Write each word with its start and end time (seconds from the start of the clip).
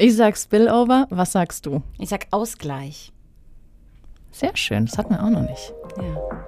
Ich 0.00 0.14
sag 0.14 0.38
Spillover. 0.38 1.08
Was 1.10 1.32
sagst 1.32 1.66
du? 1.66 1.82
Ich 1.98 2.08
sag 2.08 2.28
Ausgleich. 2.30 3.12
Sehr 4.30 4.56
schön. 4.56 4.86
Das 4.86 4.96
hatten 4.96 5.10
wir 5.10 5.24
auch 5.24 5.28
noch 5.28 5.42
nicht. 5.42 5.74
Ja. 5.96 6.38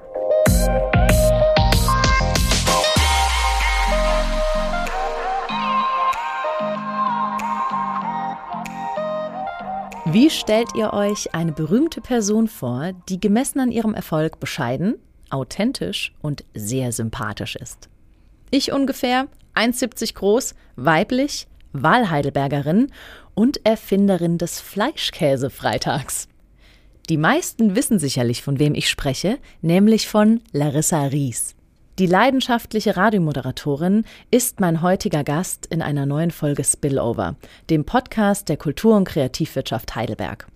Wie 10.06 10.30
stellt 10.30 10.68
ihr 10.76 10.92
euch 10.92 11.34
eine 11.34 11.50
berühmte 11.50 12.00
Person 12.00 12.46
vor, 12.46 12.92
die 13.08 13.18
gemessen 13.18 13.58
an 13.58 13.72
ihrem 13.72 13.94
Erfolg 13.94 14.38
bescheiden, 14.38 14.94
authentisch 15.28 16.14
und 16.22 16.44
sehr 16.54 16.92
sympathisch 16.92 17.56
ist? 17.56 17.88
Ich 18.52 18.70
ungefähr 18.70 19.26
1,70 19.56 20.14
groß, 20.14 20.54
weiblich, 20.76 21.48
Wahlheidelbergerin 21.72 22.90
und 23.34 23.64
Erfinderin 23.64 24.38
des 24.38 24.60
Fleischkäsefreitags. 24.60 26.28
Die 27.08 27.16
meisten 27.16 27.74
wissen 27.74 27.98
sicherlich, 27.98 28.42
von 28.42 28.58
wem 28.58 28.74
ich 28.74 28.88
spreche, 28.88 29.38
nämlich 29.62 30.08
von 30.08 30.40
Larissa 30.52 31.04
Ries. 31.06 31.56
Die 31.98 32.06
leidenschaftliche 32.06 32.96
Radiomoderatorin 32.96 34.04
ist 34.30 34.60
mein 34.60 34.80
heutiger 34.80 35.24
Gast 35.24 35.66
in 35.66 35.82
einer 35.82 36.06
neuen 36.06 36.30
Folge 36.30 36.64
Spillover, 36.64 37.36
dem 37.68 37.84
Podcast 37.84 38.48
der 38.48 38.56
Kultur- 38.56 38.96
und 38.96 39.04
Kreativwirtschaft 39.04 39.94
Heidelberg. 39.96 40.46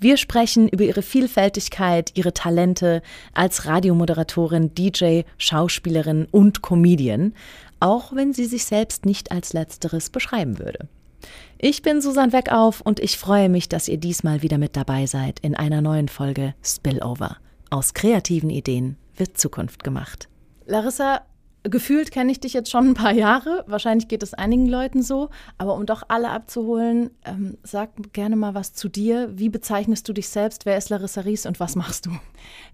Wir 0.00 0.16
sprechen 0.16 0.66
über 0.66 0.84
ihre 0.84 1.02
Vielfältigkeit, 1.02 2.12
ihre 2.14 2.32
Talente 2.32 3.02
als 3.34 3.66
Radiomoderatorin, 3.66 4.74
DJ, 4.74 5.20
Schauspielerin 5.36 6.26
und 6.30 6.62
Comedian, 6.62 7.34
auch 7.80 8.14
wenn 8.14 8.32
sie 8.32 8.46
sich 8.46 8.64
selbst 8.64 9.06
nicht 9.06 9.32
als 9.32 9.52
letzteres 9.52 10.10
beschreiben 10.10 10.58
würde. 10.58 10.88
Ich 11.58 11.82
bin 11.82 12.00
Susan 12.00 12.32
Weckauf 12.32 12.80
und 12.80 13.00
ich 13.00 13.18
freue 13.18 13.48
mich, 13.48 13.68
dass 13.68 13.88
ihr 13.88 13.98
diesmal 13.98 14.42
wieder 14.42 14.58
mit 14.58 14.76
dabei 14.76 15.06
seid 15.06 15.40
in 15.40 15.54
einer 15.54 15.82
neuen 15.82 16.08
Folge 16.08 16.54
Spillover. 16.62 17.36
Aus 17.68 17.94
kreativen 17.94 18.50
Ideen 18.50 18.96
wird 19.16 19.36
Zukunft 19.36 19.84
gemacht. 19.84 20.28
Larissa, 20.66 21.22
gefühlt 21.64 22.10
kenne 22.10 22.32
ich 22.32 22.40
dich 22.40 22.52
jetzt 22.52 22.70
schon 22.70 22.88
ein 22.88 22.94
paar 22.94 23.12
Jahre. 23.12 23.64
Wahrscheinlich 23.66 24.08
geht 24.08 24.22
es 24.22 24.34
einigen 24.34 24.66
Leuten 24.66 25.02
so. 25.02 25.30
Aber 25.58 25.74
um 25.74 25.86
doch 25.86 26.02
alle 26.08 26.30
abzuholen, 26.30 27.10
ähm, 27.24 27.58
sag 27.62 27.90
gerne 28.12 28.36
mal 28.36 28.54
was 28.54 28.72
zu 28.72 28.88
dir. 28.88 29.30
Wie 29.34 29.48
bezeichnest 29.48 30.08
du 30.08 30.12
dich 30.12 30.28
selbst? 30.28 30.66
Wer 30.66 30.78
ist 30.78 30.90
Larissa 30.90 31.22
Ries 31.22 31.46
und 31.46 31.60
was 31.60 31.76
machst 31.76 32.06
du? 32.06 32.10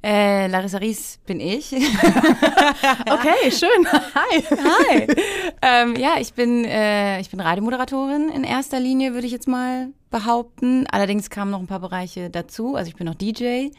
Äh, 0.03 0.47
Larissa 0.47 0.79
Ries 0.79 1.19
bin 1.27 1.41
ich. 1.41 1.73
okay, 3.11 3.51
schön. 3.51 3.87
Hi. 4.15 4.43
Hi. 4.43 5.07
ähm, 5.63 5.97
ja, 5.97 6.17
ich 6.21 6.35
bin, 6.35 6.65
äh, 6.65 7.21
ich 7.21 7.31
bin 7.31 7.41
Radiomoderatorin 7.41 8.29
in 8.29 8.45
erster 8.45 8.79
Linie, 8.79 9.15
würde 9.15 9.27
ich 9.27 9.33
jetzt 9.33 9.49
mal 9.49 9.89
behaupten. 10.11 10.87
Allerdings 10.91 11.31
kamen 11.31 11.51
noch 11.51 11.61
ein 11.61 11.67
paar 11.67 11.81
Bereiche 11.81 12.31
dazu. 12.31 12.77
Also 12.77 12.89
ich 12.89 12.97
bin 12.97 13.07
noch 13.07 13.15
DJ 13.15 13.71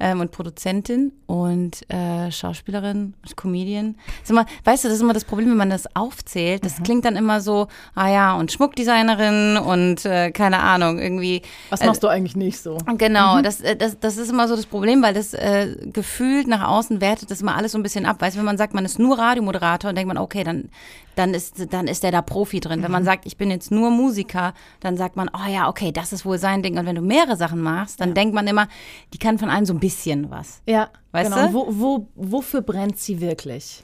ähm, 0.00 0.20
und 0.20 0.32
Produzentin 0.32 1.12
und 1.26 1.88
äh, 1.90 2.32
Schauspielerin 2.32 3.14
und 3.22 3.36
Comedian. 3.36 3.96
Ist 4.22 4.30
immer, 4.30 4.46
weißt 4.64 4.84
du, 4.84 4.88
das 4.88 4.96
ist 4.96 5.02
immer 5.02 5.12
das 5.12 5.24
Problem, 5.24 5.50
wenn 5.50 5.56
man 5.56 5.70
das 5.70 5.94
aufzählt. 5.94 6.64
Das 6.64 6.78
mhm. 6.78 6.82
klingt 6.84 7.04
dann 7.04 7.16
immer 7.16 7.40
so, 7.40 7.68
ah 7.94 8.08
ja, 8.08 8.34
und 8.34 8.50
Schmuckdesignerin 8.50 9.58
und 9.58 10.04
äh, 10.06 10.30
keine 10.32 10.60
Ahnung, 10.60 10.98
irgendwie. 10.98 11.42
Was 11.68 11.84
machst 11.84 12.02
äh, 12.02 12.06
du 12.06 12.08
eigentlich 12.08 12.34
nicht 12.34 12.58
so? 12.58 12.78
Genau, 12.96 13.36
mhm. 13.36 13.42
das, 13.42 13.60
äh, 13.60 13.76
das, 13.76 14.00
das 14.00 14.16
ist 14.16 14.30
immer 14.30 14.48
so 14.48 14.56
das 14.56 14.66
Problem, 14.66 15.02
weil 15.02 15.14
das 15.14 15.34
äh, 15.34 15.76
gefühlt 15.92 16.48
nach 16.48 16.66
außen 16.66 17.00
wertet 17.00 17.30
das 17.30 17.42
immer 17.42 17.56
alles 17.56 17.72
so 17.72 17.78
ein 17.78 17.82
bisschen 17.82 18.06
ab. 18.06 18.20
Weißt 18.20 18.36
du, 18.36 18.38
wenn 18.38 18.46
man 18.46 18.58
sagt, 18.58 18.74
man 18.74 18.84
ist 18.84 18.98
nur 18.98 19.18
Radiomoderator, 19.18 19.90
dann 19.90 19.96
denkt 19.96 20.08
man, 20.08 20.18
okay, 20.18 20.44
dann, 20.44 20.70
dann 21.16 21.34
ist, 21.34 21.72
dann 21.72 21.86
ist 21.88 22.02
der 22.02 22.12
da 22.12 22.22
Profi 22.22 22.60
drin. 22.60 22.80
Mhm. 22.80 22.84
Wenn 22.84 22.92
man 22.92 23.02
mhm. 23.02 23.06
sagt, 23.06 23.26
ich 23.26 23.36
bin 23.36 23.50
jetzt 23.50 23.70
nur 23.70 23.90
Musiker, 23.90 24.54
dann 24.80 24.96
sagt 24.96 25.16
man, 25.16 25.30
oh 25.32 25.48
ja, 25.50 25.68
okay, 25.68 25.92
das 25.92 26.12
ist 26.12 26.24
wohl 26.24 26.38
sein 26.38 26.62
Ding. 26.62 26.78
Und 26.78 26.86
wenn 26.86 26.96
du 26.96 27.02
mehrere 27.02 27.36
Sachen 27.36 27.60
machst, 27.60 28.00
dann 28.00 28.10
ja. 28.10 28.14
denkt 28.14 28.34
man 28.34 28.46
immer, 28.46 28.68
die 29.12 29.18
kann 29.18 29.38
von 29.38 29.50
einem 29.50 29.66
so 29.66 29.74
ein 29.74 29.80
bisschen 29.80 30.30
was. 30.30 30.62
Ja, 30.66 30.90
weißt 31.12 31.30
genau. 31.30 31.46
du? 31.48 31.52
Wo, 31.54 31.66
wo, 31.70 32.06
wofür 32.14 32.62
brennt 32.62 32.98
sie 32.98 33.20
wirklich? 33.20 33.82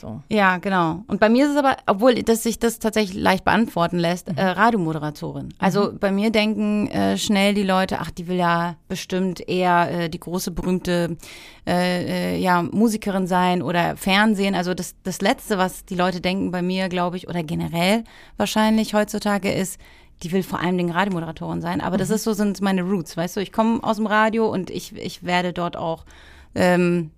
So. 0.00 0.22
Ja, 0.28 0.58
genau. 0.58 1.02
Und 1.08 1.18
bei 1.18 1.28
mir 1.28 1.46
ist 1.46 1.52
es 1.52 1.56
aber, 1.56 1.76
obwohl 1.86 2.14
dass 2.22 2.44
sich 2.44 2.58
das 2.58 2.78
tatsächlich 2.78 3.20
leicht 3.20 3.44
beantworten 3.44 3.98
lässt, 3.98 4.30
mhm. 4.30 4.38
äh, 4.38 4.44
Radiomoderatorin. 4.44 5.54
Also 5.58 5.90
mhm. 5.90 5.98
bei 5.98 6.12
mir 6.12 6.30
denken 6.30 6.86
äh, 6.88 7.18
schnell 7.18 7.54
die 7.54 7.64
Leute, 7.64 7.98
ach, 8.00 8.10
die 8.10 8.28
will 8.28 8.36
ja 8.36 8.76
bestimmt 8.86 9.46
eher 9.48 9.90
äh, 9.90 10.08
die 10.08 10.20
große 10.20 10.52
berühmte 10.52 11.16
äh, 11.66 12.34
äh, 12.34 12.38
ja 12.38 12.62
Musikerin 12.62 13.26
sein 13.26 13.60
oder 13.60 13.96
Fernsehen. 13.96 14.54
Also 14.54 14.74
das 14.74 14.94
das 15.02 15.20
letzte, 15.20 15.58
was 15.58 15.84
die 15.84 15.96
Leute 15.96 16.20
denken 16.20 16.50
bei 16.52 16.62
mir, 16.62 16.88
glaube 16.88 17.16
ich, 17.16 17.28
oder 17.28 17.42
generell 17.42 18.04
wahrscheinlich 18.36 18.94
heutzutage 18.94 19.52
ist, 19.52 19.80
die 20.22 20.30
will 20.32 20.42
vor 20.42 20.60
allem 20.60 20.78
Dingen 20.78 20.92
Radiomoderatorin 20.92 21.60
sein. 21.60 21.80
Aber 21.80 21.96
mhm. 21.96 22.00
das 22.00 22.10
ist 22.10 22.24
so 22.24 22.32
sind 22.32 22.60
meine 22.60 22.82
Roots, 22.82 23.16
weißt 23.16 23.36
du. 23.36 23.40
Ich 23.40 23.52
komme 23.52 23.82
aus 23.82 23.96
dem 23.96 24.06
Radio 24.06 24.48
und 24.48 24.70
ich 24.70 24.96
ich 24.96 25.24
werde 25.24 25.52
dort 25.52 25.76
auch 25.76 26.04
ähm, 26.54 27.10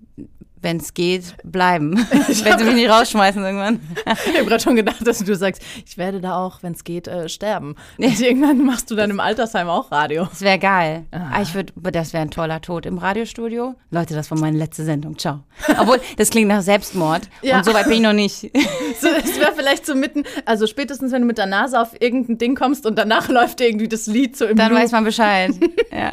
wenn 0.62 0.76
es 0.76 0.94
geht, 0.94 1.34
bleiben. 1.42 1.96
wenn 2.10 2.58
sie 2.58 2.64
mich 2.64 2.74
nicht 2.74 2.90
rausschmeißen 2.90 3.42
irgendwann. 3.42 3.80
ich 4.06 4.36
habe 4.36 4.46
gerade 4.46 4.62
schon 4.62 4.76
gedacht, 4.76 5.06
dass 5.06 5.18
du 5.18 5.34
sagst, 5.34 5.62
ich 5.86 5.96
werde 5.96 6.20
da 6.20 6.36
auch, 6.36 6.62
wenn 6.62 6.72
es 6.72 6.84
geht, 6.84 7.08
äh, 7.08 7.28
sterben. 7.28 7.76
Und 7.98 8.20
irgendwann 8.20 8.64
machst 8.64 8.90
du 8.90 8.94
dann 8.94 9.10
im 9.10 9.20
Altersheim 9.20 9.68
auch 9.68 9.90
Radio. 9.90 10.26
Das 10.26 10.42
wäre 10.42 10.58
geil. 10.58 11.06
Ah. 11.12 11.40
Ich 11.42 11.54
würd, 11.54 11.72
das 11.76 12.12
wäre 12.12 12.22
ein 12.22 12.30
toller 12.30 12.60
Tod 12.60 12.86
im 12.86 12.98
Radiostudio. 12.98 13.74
Leute, 13.90 14.14
das 14.14 14.30
war 14.30 14.38
meine 14.38 14.58
letzte 14.58 14.84
Sendung. 14.84 15.18
Ciao. 15.18 15.40
Obwohl, 15.78 16.00
das 16.16 16.30
klingt 16.30 16.48
nach 16.48 16.62
Selbstmord. 16.62 17.22
Ja. 17.42 17.58
Und 17.58 17.64
so 17.64 17.72
weit 17.72 17.84
bin 17.84 17.94
ich 17.94 18.00
noch 18.00 18.12
nicht. 18.12 18.40
so, 19.00 19.08
es 19.08 19.38
wäre 19.38 19.52
vielleicht 19.56 19.86
so 19.86 19.94
mitten, 19.94 20.24
also 20.44 20.66
spätestens, 20.66 21.12
wenn 21.12 21.22
du 21.22 21.26
mit 21.26 21.38
der 21.38 21.46
Nase 21.46 21.80
auf 21.80 22.00
irgendein 22.00 22.38
Ding 22.38 22.54
kommst 22.54 22.86
und 22.86 22.98
danach 22.98 23.28
läuft 23.28 23.60
irgendwie 23.60 23.88
das 23.88 24.06
Lied 24.06 24.36
so 24.36 24.44
im 24.44 24.56
Dann 24.56 24.72
Loop. 24.72 24.82
weiß 24.82 24.92
man 24.92 25.04
Bescheid. 25.04 25.52
ja. 25.90 26.12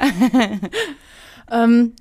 ähm, 1.52 1.94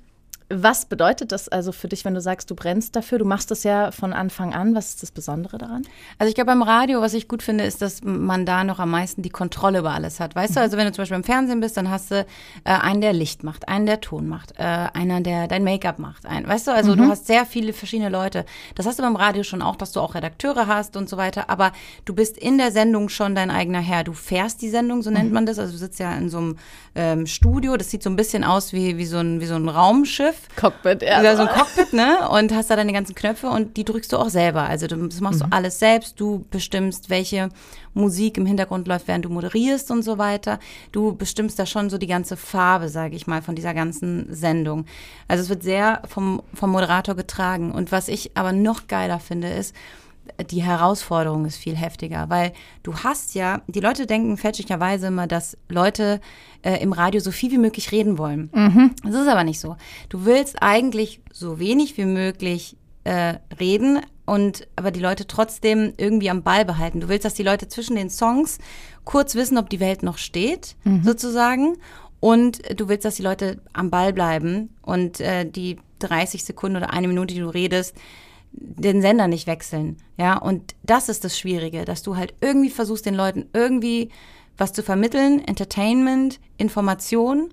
was 0.49 0.85
bedeutet 0.85 1.33
das 1.33 1.49
also 1.49 1.73
für 1.73 1.89
dich, 1.89 2.05
wenn 2.05 2.13
du 2.13 2.21
sagst, 2.21 2.49
du 2.49 2.55
brennst 2.55 2.95
dafür? 2.95 3.19
Du 3.19 3.25
machst 3.25 3.51
das 3.51 3.63
ja 3.63 3.91
von 3.91 4.13
Anfang 4.13 4.53
an. 4.53 4.75
Was 4.75 4.89
ist 4.89 5.03
das 5.03 5.11
Besondere 5.11 5.57
daran? 5.57 5.81
Also 6.19 6.29
ich 6.29 6.35
glaube, 6.35 6.51
beim 6.51 6.61
Radio, 6.61 7.01
was 7.01 7.13
ich 7.13 7.27
gut 7.27 7.43
finde, 7.43 7.65
ist, 7.65 7.81
dass 7.81 8.01
man 8.03 8.45
da 8.45 8.63
noch 8.63 8.79
am 8.79 8.89
meisten 8.89 9.21
die 9.21 9.29
Kontrolle 9.29 9.79
über 9.79 9.91
alles 9.91 10.21
hat. 10.21 10.35
Weißt 10.35 10.51
mhm. 10.51 10.55
du, 10.55 10.61
also 10.61 10.77
wenn 10.77 10.85
du 10.85 10.93
zum 10.93 11.01
Beispiel 11.01 11.17
im 11.17 11.25
Fernsehen 11.25 11.59
bist, 11.59 11.75
dann 11.75 11.89
hast 11.89 12.11
du 12.11 12.21
äh, 12.21 12.25
einen, 12.63 13.01
der 13.01 13.11
Licht 13.11 13.43
macht, 13.43 13.67
einen, 13.67 13.85
der 13.85 13.99
Ton 13.99 14.29
macht, 14.29 14.53
äh, 14.57 14.63
einer, 14.63 15.19
der 15.19 15.49
dein 15.49 15.65
Make-up 15.65 15.99
macht. 15.99 16.25
Ein, 16.25 16.47
weißt 16.47 16.67
du, 16.67 16.71
also 16.71 16.93
mhm. 16.93 16.97
du 16.97 17.09
hast 17.09 17.27
sehr 17.27 17.45
viele 17.45 17.73
verschiedene 17.73 18.09
Leute. 18.09 18.45
Das 18.75 18.85
hast 18.85 18.99
du 18.99 19.03
beim 19.03 19.17
Radio 19.17 19.43
schon 19.43 19.61
auch, 19.61 19.75
dass 19.75 19.91
du 19.91 19.99
auch 19.99 20.15
Redakteure 20.15 20.67
hast 20.67 20.95
und 20.95 21.09
so 21.09 21.17
weiter. 21.17 21.49
Aber 21.49 21.73
du 22.05 22.15
bist 22.15 22.37
in 22.37 22.57
der 22.57 22.71
Sendung 22.71 23.09
schon 23.09 23.35
dein 23.35 23.51
eigener 23.51 23.81
Herr. 23.81 24.05
Du 24.05 24.13
fährst 24.13 24.61
die 24.61 24.69
Sendung, 24.69 25.01
so 25.01 25.09
nennt 25.09 25.27
mhm. 25.27 25.33
man 25.33 25.45
das. 25.45 25.59
Also 25.59 25.73
du 25.73 25.77
sitzt 25.77 25.99
ja 25.99 26.15
in 26.15 26.29
so 26.29 26.37
einem 26.37 26.57
ähm, 26.95 27.27
Studio. 27.27 27.75
Das 27.75 27.91
sieht 27.91 28.01
so 28.01 28.09
ein 28.09 28.15
bisschen 28.15 28.45
aus 28.45 28.71
wie, 28.71 28.97
wie, 28.97 29.05
so, 29.05 29.17
ein, 29.17 29.41
wie 29.41 29.45
so 29.45 29.55
ein 29.55 29.67
Raumschiff. 29.67 30.36
Cockpit, 30.55 31.01
ja. 31.03 31.35
So 31.35 31.43
ein 31.43 31.49
Cockpit, 31.49 31.93
ne? 31.93 32.29
Und 32.29 32.53
hast 32.53 32.69
da 32.69 32.75
deine 32.75 32.93
ganzen 32.93 33.15
Knöpfe 33.15 33.47
und 33.47 33.77
die 33.77 33.83
drückst 33.83 34.11
du 34.11 34.17
auch 34.17 34.29
selber. 34.29 34.63
Also 34.63 34.87
das 34.87 35.21
machst 35.21 35.43
mhm. 35.43 35.49
du 35.49 35.55
alles 35.55 35.79
selbst. 35.79 36.19
Du 36.19 36.45
bestimmst, 36.49 37.09
welche 37.09 37.49
Musik 37.93 38.37
im 38.37 38.45
Hintergrund 38.45 38.87
läuft, 38.87 39.07
während 39.07 39.25
du 39.25 39.29
moderierst 39.29 39.91
und 39.91 40.03
so 40.03 40.17
weiter. 40.17 40.59
Du 40.91 41.15
bestimmst 41.15 41.59
da 41.59 41.65
schon 41.65 41.89
so 41.89 41.97
die 41.97 42.07
ganze 42.07 42.37
Farbe, 42.37 42.89
sage 42.89 43.15
ich 43.15 43.27
mal, 43.27 43.41
von 43.41 43.55
dieser 43.55 43.73
ganzen 43.73 44.33
Sendung. 44.33 44.85
Also 45.27 45.43
es 45.43 45.49
wird 45.49 45.63
sehr 45.63 46.01
vom, 46.07 46.41
vom 46.53 46.71
Moderator 46.71 47.15
getragen. 47.15 47.71
Und 47.71 47.91
was 47.91 48.07
ich 48.07 48.31
aber 48.35 48.51
noch 48.51 48.87
geiler 48.87 49.19
finde, 49.19 49.49
ist, 49.49 49.75
die 50.49 50.63
Herausforderung 50.63 51.45
ist 51.45 51.57
viel 51.57 51.75
heftiger, 51.75 52.29
weil 52.29 52.53
du 52.83 52.95
hast 52.95 53.35
ja, 53.35 53.61
die 53.67 53.79
Leute 53.79 54.05
denken 54.05 54.37
fälschlicherweise 54.37 55.07
immer, 55.07 55.27
dass 55.27 55.57
Leute 55.69 56.21
äh, 56.61 56.81
im 56.81 56.93
Radio 56.93 57.19
so 57.21 57.31
viel 57.31 57.51
wie 57.51 57.57
möglich 57.57 57.91
reden 57.91 58.17
wollen. 58.17 58.49
Mhm. 58.53 58.95
Das 59.03 59.15
ist 59.15 59.27
aber 59.27 59.43
nicht 59.43 59.59
so. 59.59 59.75
Du 60.09 60.25
willst 60.25 60.61
eigentlich 60.61 61.21
so 61.31 61.59
wenig 61.59 61.97
wie 61.97 62.05
möglich 62.05 62.77
äh, 63.03 63.35
reden 63.59 64.01
und 64.25 64.67
aber 64.75 64.91
die 64.91 64.99
Leute 64.99 65.25
trotzdem 65.25 65.93
irgendwie 65.97 66.29
am 66.29 66.43
Ball 66.43 66.65
behalten. 66.65 66.99
Du 66.99 67.07
willst, 67.07 67.25
dass 67.25 67.33
die 67.33 67.43
Leute 67.43 67.69
zwischen 67.69 67.95
den 67.95 68.09
Songs 68.09 68.57
kurz 69.05 69.35
wissen, 69.35 69.57
ob 69.57 69.69
die 69.69 69.79
Welt 69.79 70.03
noch 70.03 70.17
steht, 70.17 70.75
mhm. 70.83 71.03
sozusagen. 71.03 71.77
Und 72.19 72.61
du 72.79 72.89
willst, 72.89 73.05
dass 73.05 73.15
die 73.15 73.23
Leute 73.23 73.61
am 73.73 73.89
Ball 73.89 74.11
bleiben 74.11 74.75
und 74.81 75.21
äh, 75.21 75.49
die 75.49 75.77
30 75.99 76.43
Sekunden 76.43 76.77
oder 76.77 76.91
eine 76.91 77.07
Minute, 77.07 77.33
die 77.33 77.39
du 77.39 77.49
redest, 77.49 77.95
den 78.51 79.01
Sender 79.01 79.27
nicht 79.27 79.47
wechseln. 79.47 79.97
Ja, 80.17 80.37
und 80.37 80.75
das 80.83 81.09
ist 81.09 81.23
das 81.23 81.37
Schwierige, 81.37 81.85
dass 81.85 82.03
du 82.03 82.15
halt 82.15 82.33
irgendwie 82.41 82.69
versuchst, 82.69 83.05
den 83.05 83.15
Leuten 83.15 83.45
irgendwie 83.53 84.09
was 84.57 84.73
zu 84.73 84.81
vermitteln, 84.83 85.45
Entertainment, 85.47 86.39
Information 86.57 87.49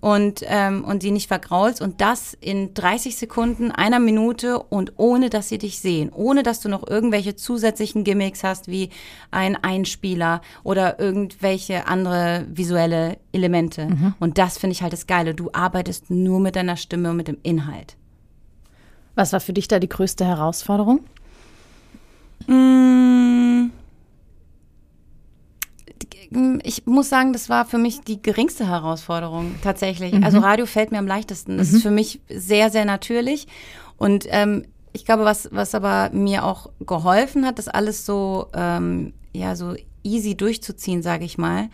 und, 0.00 0.42
ähm, 0.44 0.84
und 0.84 1.02
sie 1.02 1.10
nicht 1.10 1.26
vergraulst 1.26 1.80
und 1.80 2.00
das 2.00 2.36
in 2.40 2.74
30 2.74 3.16
Sekunden, 3.16 3.72
einer 3.72 3.98
Minute 3.98 4.60
und 4.60 4.92
ohne, 4.96 5.30
dass 5.30 5.48
sie 5.48 5.58
dich 5.58 5.80
sehen, 5.80 6.10
ohne, 6.12 6.42
dass 6.42 6.60
du 6.60 6.68
noch 6.68 6.86
irgendwelche 6.86 7.34
zusätzlichen 7.34 8.04
Gimmicks 8.04 8.44
hast, 8.44 8.68
wie 8.68 8.90
ein 9.30 9.56
Einspieler 9.56 10.42
oder 10.62 11.00
irgendwelche 11.00 11.88
andere 11.88 12.44
visuelle 12.48 13.18
Elemente. 13.32 13.86
Mhm. 13.86 14.14
Und 14.20 14.38
das 14.38 14.58
finde 14.58 14.72
ich 14.72 14.82
halt 14.82 14.92
das 14.92 15.06
Geile. 15.06 15.34
Du 15.34 15.50
arbeitest 15.52 16.10
nur 16.10 16.40
mit 16.40 16.56
deiner 16.56 16.76
Stimme 16.76 17.10
und 17.10 17.16
mit 17.16 17.28
dem 17.28 17.38
Inhalt. 17.42 17.96
Was 19.16 19.32
war 19.32 19.40
für 19.40 19.52
dich 19.52 19.66
da 19.66 19.80
die 19.80 19.88
größte 19.88 20.24
Herausforderung? 20.24 21.00
Mm, 22.46 23.70
ich 26.62 26.86
muss 26.86 27.08
sagen, 27.08 27.32
das 27.32 27.48
war 27.48 27.64
für 27.64 27.78
mich 27.78 28.02
die 28.02 28.20
geringste 28.20 28.68
Herausforderung 28.68 29.54
tatsächlich. 29.62 30.12
Mhm. 30.12 30.24
Also 30.24 30.38
Radio 30.38 30.66
fällt 30.66 30.92
mir 30.92 30.98
am 30.98 31.06
leichtesten. 31.06 31.58
Das 31.58 31.72
ist 31.72 31.82
für 31.82 31.90
mich 31.90 32.20
sehr, 32.28 32.70
sehr 32.70 32.84
natürlich. 32.84 33.48
Und 33.96 34.26
ähm, 34.28 34.64
ich 34.92 35.04
glaube, 35.04 35.24
was, 35.24 35.48
was 35.52 35.74
aber 35.74 36.10
mir 36.12 36.44
auch 36.44 36.70
geholfen 36.80 37.46
hat, 37.46 37.58
das 37.58 37.68
alles 37.68 38.06
so, 38.06 38.48
ähm, 38.54 39.14
ja, 39.32 39.56
so 39.56 39.74
easy 40.02 40.36
durchzuziehen, 40.36 41.02
sage 41.02 41.24
ich 41.24 41.38
mal, 41.38 41.68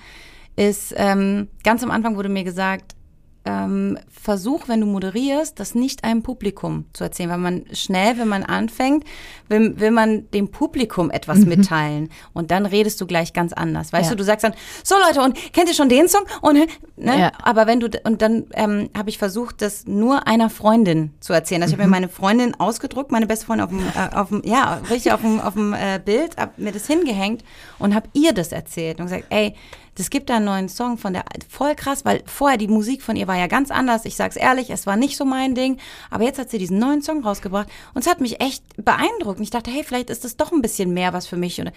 ist, 0.57 0.95
ähm, 0.97 1.49
ganz 1.65 1.83
am 1.83 1.91
Anfang 1.91 2.17
wurde 2.17 2.29
mir 2.29 2.45
gesagt, 2.45 2.95
ähm, 3.45 3.99
versuch, 4.09 4.69
wenn 4.69 4.81
du 4.81 4.87
moderierst, 4.87 5.59
das 5.59 5.75
nicht 5.75 6.05
einem 6.05 6.23
Publikum 6.23 6.85
zu 6.93 7.03
erzählen, 7.03 7.29
weil 7.31 7.39
man 7.39 7.65
schnell, 7.73 8.17
wenn 8.19 8.29
man 8.29 8.45
anfängt, 8.45 9.05
will, 9.49 9.81
will 9.81 9.91
man 9.91 10.31
dem 10.31 10.51
Publikum 10.51 11.11
etwas 11.11 11.39
Mhm. 11.41 11.49
mitteilen 11.49 12.09
und 12.35 12.53
dann 12.53 12.67
redest 12.67 13.01
du 13.01 13.07
gleich 13.07 13.33
ganz 13.33 13.53
anders. 13.53 13.93
Weißt 13.93 14.05
Ja. 14.05 14.11
du, 14.11 14.17
du 14.19 14.25
sagst 14.25 14.45
dann, 14.45 14.55
so 14.85 14.95
Leute, 15.07 15.23
und 15.23 15.37
kennt 15.53 15.69
ihr 15.69 15.75
schon 15.75 15.89
den 15.89 16.09
Song? 16.09 16.23
Und, 16.41 16.55
ne? 16.97 17.19
Ja. 17.19 17.33
Aber 17.43 17.67
wenn 17.67 17.81
du, 17.81 17.89
und 18.05 18.23
dann 18.23 18.45
ähm, 18.55 18.91
habe 18.97 19.11
ich 19.11 19.19
versucht, 19.19 19.61
das 19.61 19.87
nur 19.87 20.27
einer 20.29 20.49
Freundin 20.49 21.13
zu 21.19 21.33
erzählen. 21.33 21.63
Also 21.63 21.75
ich 21.75 21.79
habe 21.81 21.89
mir 21.89 21.91
meine 21.97 22.09
Freundin 22.09 22.55
ausgedruckt, 22.61 23.11
meine 23.11 23.27
beste 23.27 23.47
Freundin 23.47 23.65
auf 23.65 23.71
dem, 23.71 23.81
äh, 23.81 24.15
auf 24.17 24.29
dem 24.29 24.43
ja, 24.45 24.81
richtig 24.89 25.11
auf 25.13 25.21
dem, 25.21 25.41
auf 25.41 25.55
dem 25.55 25.73
äh, 25.75 26.01
Bild, 26.05 26.37
hab 26.37 26.59
mir 26.59 26.71
das 26.73 26.87
hingehängt 26.87 27.43
und 27.81 27.95
habe 27.95 28.09
ihr 28.13 28.33
das 28.33 28.53
erzählt 28.53 29.01
und 29.01 29.07
gesagt, 29.07 29.25
ey, 29.31 29.55
das 29.95 30.09
gibt 30.11 30.31
da 30.31 30.37
einen 30.37 30.47
neuen 30.47 30.69
Song 30.69 30.97
von 30.97 31.13
der, 31.13 31.25
voll 31.49 31.75
krass, 31.75 32.05
weil 32.05 32.23
vorher 32.27 32.57
die 32.57 32.69
Musik 32.69 33.03
von 33.03 33.15
ihr 33.17 33.29
war 33.29 33.37
ja 33.37 33.47
ganz 33.47 33.71
anders. 33.71 34.05
Ich 34.07 34.17
sag's 34.17 34.37
ehrlich, 34.37 34.71
es 34.71 34.87
war 34.87 34.97
nicht 34.97 35.17
so 35.19 35.25
mein 35.25 35.55
Ding. 35.55 35.79
Aber 36.11 36.25
jetzt 36.25 36.39
hat 36.39 36.49
sie 36.51 36.59
diesen 36.59 36.79
neuen 36.79 37.03
Song 37.03 37.23
rausgebracht 37.23 37.69
und 37.93 38.01
es 38.05 38.11
hat 38.11 38.21
mich 38.21 38.41
echt 38.41 38.65
beeindruckt. 38.83 39.39
Und 39.39 39.43
ich 39.43 39.51
dachte, 39.51 39.71
hey, 39.71 39.85
vielleicht 39.85 40.09
ist 40.11 40.25
das 40.25 40.37
doch 40.37 40.51
ein 40.53 40.63
bisschen 40.63 40.95
mehr 40.95 41.13
was 41.13 41.27
für 41.27 41.37
mich. 41.37 41.61
Und, 41.61 41.73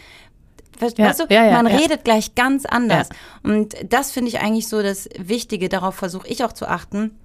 weißt 0.79 0.97
Ja, 0.97 1.11
du, 1.13 1.25
ja, 1.33 1.45
ja, 1.45 1.51
man 1.61 1.67
redet 1.67 2.03
gleich 2.05 2.35
ganz 2.35 2.65
anders. 2.65 3.09
Und 3.43 3.75
das 3.89 4.11
finde 4.11 4.29
ich 4.29 4.39
eigentlich 4.39 4.67
so 4.69 4.81
das 4.81 5.09
Wichtige. 5.17 5.67
Darauf 5.67 5.95
versuche 5.95 6.27
ich 6.27 6.43
auch 6.45 6.53
zu 6.53 6.67
achten, 6.67 7.17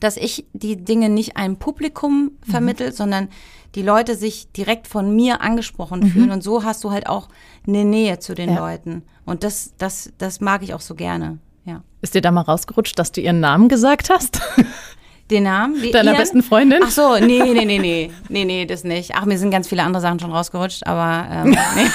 dass 0.00 0.16
ich 0.16 0.46
die 0.54 0.76
Dinge 0.76 1.08
nicht 1.08 1.36
einem 1.36 1.56
Publikum 1.56 2.32
Mhm. 2.46 2.50
vermittel, 2.50 2.92
sondern 2.92 3.28
die 3.74 3.82
Leute 3.82 4.16
sich 4.16 4.50
direkt 4.52 4.86
von 4.88 5.14
mir 5.14 5.40
angesprochen 5.40 6.00
Mhm. 6.00 6.06
fühlen. 6.10 6.30
Und 6.30 6.42
so 6.42 6.64
hast 6.64 6.84
du 6.84 6.90
halt 6.90 7.06
auch 7.08 7.28
eine 7.66 7.84
Nähe 7.84 8.18
zu 8.18 8.34
den 8.34 8.50
Ja. 8.50 8.58
Leuten. 8.58 9.02
Und 9.24 9.44
das, 9.44 9.74
das, 9.78 10.12
das 10.18 10.40
mag 10.40 10.62
ich 10.62 10.74
auch 10.74 10.80
so 10.80 10.94
gerne. 10.94 11.38
Ja. 11.64 11.82
Ist 12.00 12.14
dir 12.14 12.20
da 12.20 12.30
mal 12.32 12.40
rausgerutscht, 12.42 12.98
dass 12.98 13.12
du 13.12 13.20
ihren 13.20 13.40
Namen 13.40 13.68
gesagt 13.68 14.10
hast? 14.10 14.40
Den 15.30 15.44
Namen? 15.44 15.80
Die 15.80 15.90
Deiner 15.92 16.10
Ian? 16.12 16.20
besten 16.20 16.42
Freundin? 16.42 16.80
Ach 16.84 16.90
so, 16.90 17.16
nee, 17.18 17.40
nee, 17.54 17.64
nee, 17.64 17.78
nee. 17.78 18.10
Nee, 18.28 18.44
nee, 18.44 18.66
das 18.66 18.84
nicht. 18.84 19.12
Ach, 19.14 19.24
mir 19.24 19.38
sind 19.38 19.50
ganz 19.50 19.66
viele 19.66 19.82
andere 19.82 20.02
Sachen 20.02 20.20
schon 20.20 20.30
rausgerutscht, 20.32 20.86
aber 20.86 21.26
ähm, 21.30 21.50
nee. 21.74 21.86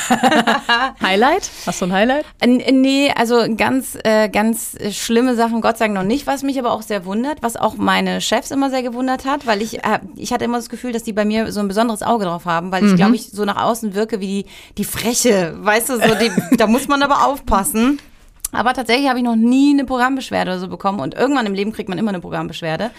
Highlight? 1.01 1.49
Hast 1.65 1.81
du 1.81 1.85
ein 1.85 1.93
Highlight? 1.93 2.25
N- 2.39 2.57
Nee, 2.81 3.11
also 3.15 3.45
ganz, 3.55 3.97
äh, 4.03 4.29
ganz 4.29 4.75
schlimme 4.91 5.35
Sachen, 5.35 5.61
Gott 5.61 5.77
sei 5.77 5.85
Dank 5.85 5.95
noch 5.97 6.03
nicht, 6.03 6.25
was 6.25 6.41
mich 6.43 6.57
aber 6.57 6.71
auch 6.71 6.81
sehr 6.81 7.05
wundert, 7.05 7.43
was 7.43 7.57
auch 7.57 7.75
meine 7.75 8.21
Chefs 8.21 8.49
immer 8.51 8.69
sehr 8.69 8.81
gewundert 8.81 9.25
hat, 9.25 9.45
weil 9.45 9.61
ich, 9.61 9.83
äh, 9.83 9.99
ich 10.15 10.33
hatte 10.33 10.45
immer 10.45 10.57
das 10.57 10.69
Gefühl, 10.69 10.91
dass 10.91 11.03
die 11.03 11.13
bei 11.13 11.25
mir 11.25 11.51
so 11.51 11.59
ein 11.59 11.67
besonderes 11.67 12.01
Auge 12.03 12.25
drauf 12.25 12.45
haben, 12.45 12.71
weil 12.71 12.85
ich 12.85 12.95
glaube, 12.95 13.15
ich 13.15 13.29
so 13.29 13.45
nach 13.45 13.61
außen 13.61 13.93
wirke 13.93 14.19
wie 14.19 14.27
die, 14.43 14.45
die 14.77 14.83
Freche, 14.85 15.53
weißt 15.59 15.89
du, 15.89 15.95
so 15.97 16.15
die, 16.15 16.31
da 16.57 16.65
muss 16.67 16.87
man 16.87 17.03
aber 17.03 17.25
aufpassen. 17.27 17.99
Aber 18.51 18.73
tatsächlich 18.73 19.09
habe 19.09 19.19
ich 19.19 19.25
noch 19.25 19.35
nie 19.35 19.73
eine 19.73 19.85
Programmbeschwerde 19.85 20.51
oder 20.51 20.59
so 20.59 20.67
bekommen 20.67 20.99
und 20.99 21.13
irgendwann 21.15 21.45
im 21.45 21.53
Leben 21.53 21.73
kriegt 21.73 21.89
man 21.89 21.97
immer 21.97 22.09
eine 22.09 22.19
Programmbeschwerde. 22.21 22.91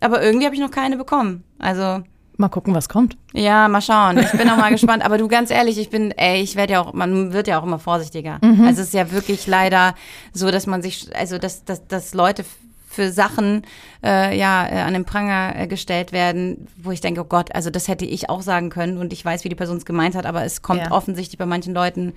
Aber 0.00 0.22
irgendwie 0.22 0.46
habe 0.46 0.54
ich 0.54 0.60
noch 0.60 0.70
keine 0.70 0.96
bekommen. 0.96 1.44
Also 1.58 2.02
Mal 2.36 2.48
gucken, 2.48 2.74
was 2.74 2.88
kommt. 2.88 3.16
ja, 3.32 3.68
mal 3.68 3.80
schauen. 3.80 4.18
Ich 4.18 4.32
bin 4.32 4.50
auch 4.50 4.56
mal 4.56 4.70
gespannt. 4.72 5.04
Aber 5.04 5.18
du, 5.18 5.28
ganz 5.28 5.50
ehrlich, 5.52 5.78
ich 5.78 5.88
bin, 5.88 6.10
ey, 6.10 6.42
ich 6.42 6.56
werde 6.56 6.72
ja 6.72 6.80
auch, 6.80 6.92
man 6.92 7.32
wird 7.32 7.46
ja 7.46 7.60
auch 7.60 7.62
immer 7.62 7.78
vorsichtiger. 7.78 8.38
Mhm. 8.42 8.64
Also 8.66 8.80
es 8.80 8.88
ist 8.88 8.94
ja 8.94 9.12
wirklich 9.12 9.46
leider 9.46 9.94
so, 10.32 10.50
dass 10.50 10.66
man 10.66 10.82
sich, 10.82 11.14
also 11.16 11.38
dass, 11.38 11.64
dass, 11.64 11.86
dass 11.86 12.12
Leute 12.12 12.44
für 12.88 13.12
Sachen 13.12 13.62
äh, 14.04 14.36
ja 14.36 14.66
äh, 14.66 14.80
an 14.80 14.94
den 14.94 15.04
Pranger 15.04 15.54
äh, 15.56 15.66
gestellt 15.68 16.10
werden, 16.12 16.66
wo 16.82 16.90
ich 16.90 17.00
denke, 17.00 17.20
oh 17.20 17.24
Gott, 17.24 17.54
also 17.54 17.70
das 17.70 17.86
hätte 17.88 18.04
ich 18.04 18.30
auch 18.30 18.42
sagen 18.42 18.68
können 18.70 18.98
und 18.98 19.12
ich 19.12 19.24
weiß, 19.24 19.44
wie 19.44 19.48
die 19.48 19.54
Person 19.56 19.76
es 19.76 19.84
gemeint 19.84 20.16
hat, 20.16 20.26
aber 20.26 20.44
es 20.44 20.62
kommt 20.62 20.80
Ja. 20.80 20.90
offensichtlich 20.92 21.38
bei 21.38 21.46
manchen 21.46 21.72
Leuten 21.74 22.14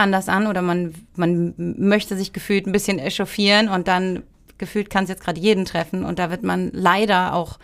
anders 0.00 0.28
an 0.28 0.46
oder 0.46 0.62
man, 0.62 0.94
man 1.16 1.54
möchte 1.56 2.16
sich 2.16 2.32
gefühlt 2.32 2.66
ein 2.66 2.72
bisschen 2.72 2.98
echauffieren 2.98 3.68
und 3.68 3.88
dann 3.88 4.22
gefühlt 4.58 4.90
kann 4.90 5.04
es 5.04 5.10
jetzt 5.10 5.22
gerade 5.22 5.40
jeden 5.40 5.64
treffen 5.64 6.04
und 6.04 6.18
da 6.18 6.30
wird 6.30 6.42
man 6.42 6.70
leider 6.72 7.34
auch 7.34 7.58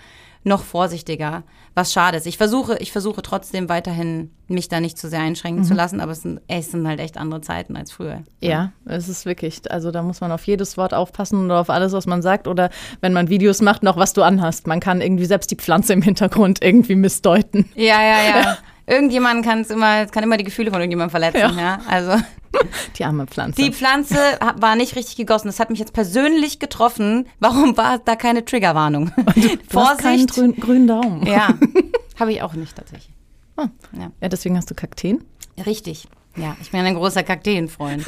noch 0.46 0.62
vorsichtiger, 0.62 1.42
was 1.74 1.92
schade 1.92 2.16
ist. 2.16 2.26
Ich 2.26 2.38
versuche, 2.38 2.78
ich 2.78 2.92
versuche 2.92 3.20
trotzdem 3.20 3.68
weiterhin, 3.68 4.30
mich 4.46 4.68
da 4.68 4.80
nicht 4.80 4.96
zu 4.96 5.08
sehr 5.08 5.20
einschränken 5.20 5.64
zu 5.64 5.74
lassen, 5.74 6.00
aber 6.00 6.12
es 6.12 6.22
sind, 6.22 6.40
ey, 6.46 6.60
es 6.60 6.70
sind 6.70 6.86
halt 6.86 7.00
echt 7.00 7.18
andere 7.18 7.40
Zeiten 7.40 7.76
als 7.76 7.90
früher. 7.90 8.22
Ja, 8.40 8.72
es 8.84 9.08
ist 9.08 9.26
wirklich, 9.26 9.68
also 9.70 9.90
da 9.90 10.02
muss 10.02 10.20
man 10.20 10.30
auf 10.30 10.46
jedes 10.46 10.76
Wort 10.76 10.94
aufpassen 10.94 11.46
oder 11.46 11.60
auf 11.60 11.68
alles, 11.68 11.92
was 11.92 12.06
man 12.06 12.22
sagt 12.22 12.46
oder 12.46 12.70
wenn 13.00 13.12
man 13.12 13.28
Videos 13.28 13.60
macht, 13.60 13.82
noch 13.82 13.96
was 13.96 14.12
du 14.12 14.22
anhast. 14.22 14.68
Man 14.68 14.78
kann 14.78 15.00
irgendwie 15.00 15.26
selbst 15.26 15.50
die 15.50 15.56
Pflanze 15.56 15.92
im 15.92 16.02
Hintergrund 16.02 16.62
irgendwie 16.62 16.94
missdeuten. 16.94 17.68
Ja, 17.74 18.00
ja, 18.02 18.22
ja. 18.22 18.58
Irgendjemand 18.86 19.44
kann 19.44 19.60
es 19.60 19.70
immer, 19.70 20.06
kann 20.06 20.22
immer 20.22 20.36
die 20.36 20.44
Gefühle 20.44 20.70
von 20.70 20.80
irgendjemandem 20.80 21.10
verletzen, 21.10 21.58
ja. 21.58 21.80
Also 21.88 22.12
Die 22.96 23.04
arme 23.04 23.26
Pflanze. 23.26 23.60
die 23.60 23.72
Pflanze 23.72 24.16
war 24.58 24.76
nicht 24.76 24.96
richtig 24.96 25.16
gegossen. 25.16 25.48
Das 25.48 25.60
hat 25.60 25.70
mich 25.70 25.78
jetzt 25.78 25.92
persönlich 25.92 26.58
getroffen. 26.58 27.28
Warum 27.40 27.76
war 27.76 27.98
da 27.98 28.16
keine 28.16 28.44
Triggerwarnung? 28.44 29.12
du 29.16 29.80
hast 29.80 29.98
keinen 30.02 30.28
Vorsicht. 30.28 30.34
grün, 30.34 30.56
grünen 30.56 30.86
Daumen. 30.86 31.26
Ja, 31.26 31.54
habe 32.18 32.32
ich 32.32 32.42
auch 32.42 32.54
nicht 32.54 32.74
tatsächlich. 32.76 33.14
Ja, 33.92 34.28
deswegen 34.28 34.56
hast 34.56 34.70
du 34.70 34.74
Kakteen. 34.74 35.24
Richtig. 35.66 36.06
Ja, 36.36 36.54
ich 36.60 36.70
bin 36.70 36.80
ein 36.80 36.94
großer 36.94 37.22
Kakteenfreund. 37.22 38.04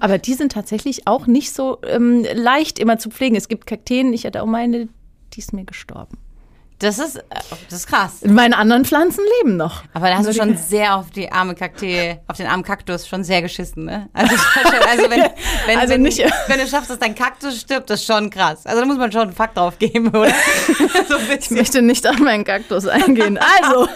Aber 0.00 0.18
die 0.18 0.34
sind 0.34 0.50
tatsächlich 0.52 1.06
auch 1.06 1.26
nicht 1.28 1.52
so 1.54 1.78
ähm, 1.86 2.24
leicht 2.34 2.78
immer 2.80 2.98
zu 2.98 3.08
pflegen. 3.10 3.36
Es 3.36 3.46
gibt 3.48 3.66
Kakteen, 3.66 4.12
ich 4.12 4.26
hatte 4.26 4.42
auch 4.42 4.46
meine, 4.46 4.88
die 5.34 5.38
ist 5.38 5.52
mir 5.52 5.64
gestorben. 5.64 6.18
Das 6.80 7.00
ist, 7.00 7.16
äh, 7.16 7.22
das 7.68 7.80
ist 7.80 7.86
krass. 7.88 8.20
Meine 8.24 8.56
anderen 8.56 8.84
Pflanzen 8.84 9.24
leben 9.40 9.56
noch. 9.56 9.82
Aber 9.94 10.08
da 10.08 10.18
hast 10.18 10.28
du 10.28 10.32
schon 10.32 10.56
sehr 10.56 10.94
auf 10.94 11.10
die 11.10 11.30
arme 11.32 11.56
Kaktee, 11.56 12.20
auf 12.28 12.36
den 12.36 12.46
armen 12.46 12.62
Kaktus 12.62 13.08
schon 13.08 13.24
sehr 13.24 13.42
geschissen, 13.42 13.84
ne? 13.86 14.08
Also, 14.12 14.32
also 14.88 15.10
wenn, 15.10 15.22
wenn, 15.66 15.78
Also 15.78 15.94
wenn, 15.94 16.02
nicht- 16.02 16.18
wenn 16.46 16.60
du 16.60 16.66
schaffst, 16.68 16.90
dass 16.90 17.00
dein 17.00 17.16
Kaktus 17.16 17.60
stirbt, 17.60 17.90
das 17.90 18.00
ist 18.00 18.06
schon 18.06 18.30
krass. 18.30 18.64
Also 18.64 18.80
da 18.80 18.86
muss 18.86 18.96
man 18.96 19.10
schon 19.10 19.22
einen 19.22 19.32
Fakt 19.32 19.56
drauf 19.56 19.76
geben, 19.80 20.08
oder? 20.10 20.28
so 21.08 21.16
Ich 21.36 21.50
möchte 21.50 21.82
nicht 21.82 22.06
auf 22.06 22.18
meinen 22.20 22.44
Kaktus 22.44 22.86
eingehen. 22.86 23.38
Also, 23.60 23.88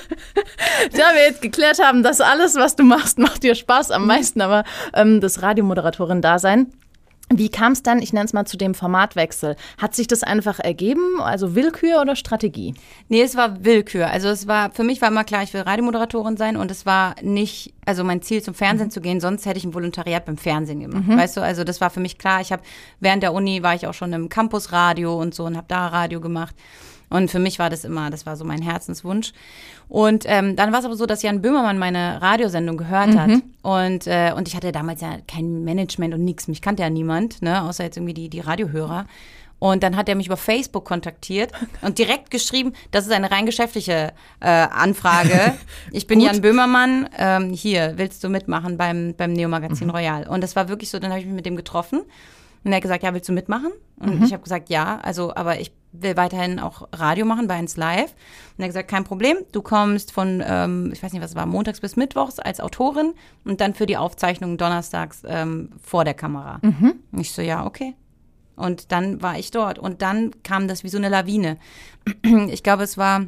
da 0.93 1.15
wir 1.15 1.23
jetzt 1.29 1.41
geklärt 1.41 1.79
haben, 1.81 2.03
dass 2.03 2.21
alles, 2.21 2.57
was 2.57 2.75
du 2.75 2.83
machst, 2.83 3.17
macht 3.19 3.45
dir 3.45 3.55
Spaß 3.55 3.93
am 3.93 4.07
meisten, 4.09 4.41
aber 4.41 4.65
ähm, 4.93 5.21
das 5.21 5.41
Radiomoderatorin-Dasein. 5.41 6.73
Wie 7.39 7.49
kam 7.49 7.73
es 7.73 7.83
dann, 7.83 8.01
ich 8.01 8.13
nenne 8.13 8.27
es 8.27 8.33
mal, 8.33 8.45
zu 8.47 8.57
dem 8.57 8.75
Formatwechsel? 8.75 9.57
Hat 9.79 9.95
sich 9.95 10.07
das 10.07 10.23
einfach 10.23 10.59
ergeben, 10.59 11.21
also 11.21 11.55
Willkür 11.55 12.01
oder 12.01 12.17
Strategie? 12.17 12.75
Nee, 13.09 13.23
es 13.23 13.37
war 13.37 13.65
Willkür. 13.65 14.09
Also 14.09 14.29
es 14.29 14.47
war, 14.47 14.71
für 14.71 14.85
mich 14.85 15.01
war 15.01 15.09
immer 15.09 15.25
klar, 15.25 15.43
ich 15.43 15.53
will 15.55 15.63
Radiomoderatorin 15.63 16.37
sein 16.37 16.57
und 16.57 16.71
es 16.71 16.87
war 16.87 17.15
nicht, 17.23 17.75
also 17.85 18.05
mein 18.05 18.23
Ziel 18.23 18.43
zum 18.43 18.55
Fernsehen 18.55 18.91
zu 18.91 19.01
gehen, 19.01 19.21
sonst 19.21 19.47
hätte 19.47 19.59
ich 19.59 19.65
ein 19.65 19.75
Volontariat 19.75 20.25
beim 20.25 20.37
Fernsehen 20.37 20.81
gemacht. 20.81 21.05
Weißt 21.09 21.37
du, 21.37 21.41
also 21.43 21.65
das 21.65 21.81
war 21.81 21.91
für 21.91 22.01
mich 22.01 22.19
klar. 22.19 22.41
Ich 22.41 22.53
habe, 22.53 22.63
während 23.01 23.23
der 23.23 23.33
Uni 23.33 23.63
war 23.63 23.75
ich 23.75 23.87
auch 23.87 23.95
schon 23.95 24.13
im 24.13 24.29
Campusradio 24.29 25.21
und 25.21 25.35
so 25.35 25.45
und 25.45 25.57
habe 25.57 25.67
da 25.69 25.89
Radio 25.89 26.21
gemacht. 26.21 26.55
Und 27.13 27.31
für 27.31 27.39
mich 27.39 27.59
war 27.59 27.69
das 27.69 27.85
immer, 27.85 28.09
das 28.09 28.25
war 28.25 28.37
so 28.37 28.45
mein 28.45 28.63
Herzenswunsch. 28.63 29.35
Und 29.93 30.25
ähm, 30.27 30.57
dann 30.57 30.73
war 30.73 30.79
es 30.79 30.87
aber 30.87 30.97
so, 30.97 31.05
dass 31.05 31.23
Jan 31.23 31.43
Böhmermann 31.43 31.79
meine 31.79 32.23
Radiosendung 32.23 32.79
gehört 32.79 33.15
hat. 33.15 33.29
Und, 33.61 34.07
äh, 34.07 34.33
und 34.35 34.49
ich 34.49 34.57
hatte 34.57 34.73
damals 34.73 35.03
ja 35.03 35.19
kein 35.29 35.65
Management 35.65 36.15
und 36.15 36.25
nichts. 36.25 36.49
Mich 36.49 36.63
kannte 36.63 36.83
ja 36.83 36.89
niemand, 36.89 37.43
ne, 37.43 37.63
außer 37.63 37.85
jetzt 37.85 37.99
irgendwie 37.99 38.15
die, 38.15 38.31
die 38.31 38.41
Radiohörer. 38.41 39.05
Und 39.59 39.83
dann 39.83 39.95
hat 39.97 40.09
er 40.09 40.15
mich 40.15 40.29
über 40.29 40.39
Facebook 40.39 40.87
kontaktiert 40.87 41.53
und 41.83 41.99
direkt 41.99 42.31
geschrieben, 42.31 42.73
das 42.91 43.05
ist 43.05 43.13
eine 43.13 43.31
rein 43.31 43.45
geschäftliche 43.45 44.15
äh, 44.41 44.49
Anfrage. 44.49 45.53
Ich 45.93 46.07
bin 46.07 46.21
Jan 46.21 46.41
Böhmermann, 46.41 47.11
ähm, 47.19 47.53
hier, 47.53 47.93
willst 47.97 48.25
du 48.25 48.31
mitmachen 48.31 48.79
beim, 48.79 49.15
beim 49.15 49.35
Neo-Magazin 49.35 49.91
Royal? 49.91 50.27
Und 50.27 50.43
das 50.43 50.57
war 50.57 50.71
wirklich 50.71 50.89
so, 50.89 51.01
dann 51.01 51.11
habe 51.11 51.21
ich 51.21 51.27
mich 51.27 51.35
mit 51.35 51.45
dem 51.45 51.55
getroffen 51.55 52.01
und 52.65 52.73
er 52.73 52.77
hat 52.77 52.83
gesagt, 52.83 53.03
ja, 53.03 53.13
willst 53.13 53.29
du 53.29 53.35
mitmachen? 53.35 53.73
Und 53.99 54.25
ich 54.25 54.33
habe 54.33 54.43
gesagt, 54.43 54.71
ja, 54.71 55.01
also, 55.03 55.35
aber 55.35 55.61
ich 55.61 55.71
will 55.93 56.17
weiterhin 56.17 56.59
auch 56.59 56.89
Radio 56.93 57.25
machen 57.27 57.47
bei 57.47 57.55
1 57.55 57.77
Live. 57.77 58.13
Und 58.13 58.59
er 58.59 58.65
hat 58.65 58.71
gesagt, 58.71 58.89
kein 58.89 59.05
Problem, 59.05 59.37
du 59.53 59.63
kommst 59.63 60.13
von, 60.13 60.43
ähm, 60.45 60.91
ich 60.93 61.03
weiß 61.03 61.13
nicht, 61.13 61.23
was 61.23 61.31
es 61.31 61.37
war, 61.37 61.47
montags 61.47 61.81
bis 61.81 61.97
mittwochs 61.97 62.39
als 62.39 62.61
Autorin 62.61 63.13
und 63.45 63.61
dann 63.61 63.75
für 63.75 63.87
die 63.87 63.97
Aufzeichnung 63.97 64.57
donnerstags 64.57 65.23
ähm, 65.27 65.71
vor 65.83 66.05
der 66.05 66.15
Kamera. 66.15 66.61
Und 67.13 67.21
ich 67.21 67.33
so, 67.33 67.43
ja, 67.43 67.67
okay. 67.67 67.95
Und 68.57 68.93
dann 68.93 69.23
war 69.23 69.39
ich 69.39 69.51
dort. 69.51 69.79
Und 69.79 70.03
dann 70.03 70.31
kam 70.43 70.69
das 70.69 70.85
wie 70.85 70.89
so 70.89 70.99
eine 70.99 71.09
Lawine. 71.09 71.59
Ich 72.49 72.63
glaube, 72.63 72.83
es 72.83 72.99
war, 72.99 73.27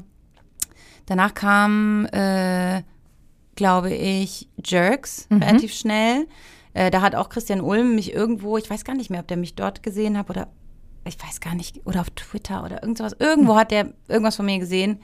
danach 1.07 1.35
kam, 1.35 2.07
äh, 2.07 2.83
glaube 3.55 3.95
ich, 3.95 4.49
Jerks 4.65 5.29
relativ 5.31 5.73
schnell. 5.73 6.27
Äh, 6.75 6.91
da 6.91 7.01
hat 7.01 7.15
auch 7.15 7.29
Christian 7.29 7.61
Ulm 7.61 7.95
mich 7.95 8.13
irgendwo, 8.13 8.59
ich 8.59 8.69
weiß 8.69 8.85
gar 8.85 8.95
nicht 8.95 9.11
mehr, 9.11 9.21
ob 9.21 9.29
der 9.29 9.37
mich 9.37 9.55
dort 9.55 9.83
gesehen 9.83 10.19
hat 10.19 10.29
oder 10.29 10.49
ich 11.05 11.19
weiß 11.23 11.41
gar 11.41 11.55
nicht, 11.55 11.81
oder 11.85 12.01
auf 12.01 12.11
Twitter 12.11 12.65
oder 12.65 12.83
irgend 12.83 12.99
sowas. 12.99 13.17
Irgendwo 13.19 13.57
hat 13.57 13.71
der 13.71 13.93
irgendwas 14.09 14.37
von 14.37 14.47
mir 14.47 14.59
gesehen. 14.59 15.01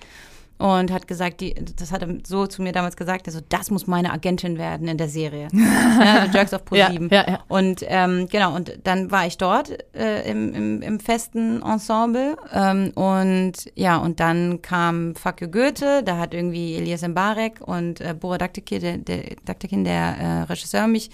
und 0.61 0.90
hat 0.92 1.09
gesagt, 1.09 1.40
die, 1.40 1.54
das 1.54 1.90
hat 1.90 2.02
er 2.02 2.19
so 2.23 2.47
zu 2.47 2.61
mir 2.61 2.73
damals 2.73 2.95
gesagt, 2.95 3.26
also 3.26 3.40
das 3.49 3.71
muss 3.71 3.87
meine 3.87 4.12
Agentin 4.12 4.59
werden 4.59 4.88
in 4.88 4.99
der 4.99 5.09
Serie. 5.09 5.49
ja, 5.52 6.26
The 6.26 6.37
Jerks 6.37 6.52
of 6.52 6.66
Pro 6.66 6.76
7. 6.76 7.09
Ja, 7.11 7.23
ja, 7.23 7.30
ja. 7.30 7.38
Und 7.49 7.83
ähm, 7.88 8.28
genau, 8.30 8.54
und 8.54 8.78
dann 8.85 9.11
war 9.11 9.26
ich 9.26 9.38
dort 9.38 9.71
äh, 9.95 10.30
im, 10.30 10.52
im, 10.52 10.83
im, 10.83 11.00
festen 11.00 11.62
Ensemble 11.62 12.37
ähm, 12.52 12.90
und 12.95 13.52
ja, 13.75 13.97
und 13.97 14.21
dann 14.21 14.61
kam 14.61 15.14
Fuck 15.14 15.40
You 15.40 15.49
Goethe, 15.49 16.02
da 16.04 16.19
hat 16.19 16.35
irgendwie 16.35 16.75
Elias 16.75 17.09
Mbarek 17.09 17.66
und 17.66 18.02
äh, 18.02 18.12
Bora 18.12 18.37
Daktekin, 18.37 18.80
der, 18.80 18.99
der, 18.99 19.37
Daktekin, 19.47 19.85
der 19.85 20.19
äh, 20.19 20.42
Regisseur, 20.42 20.87
mich 20.87 21.11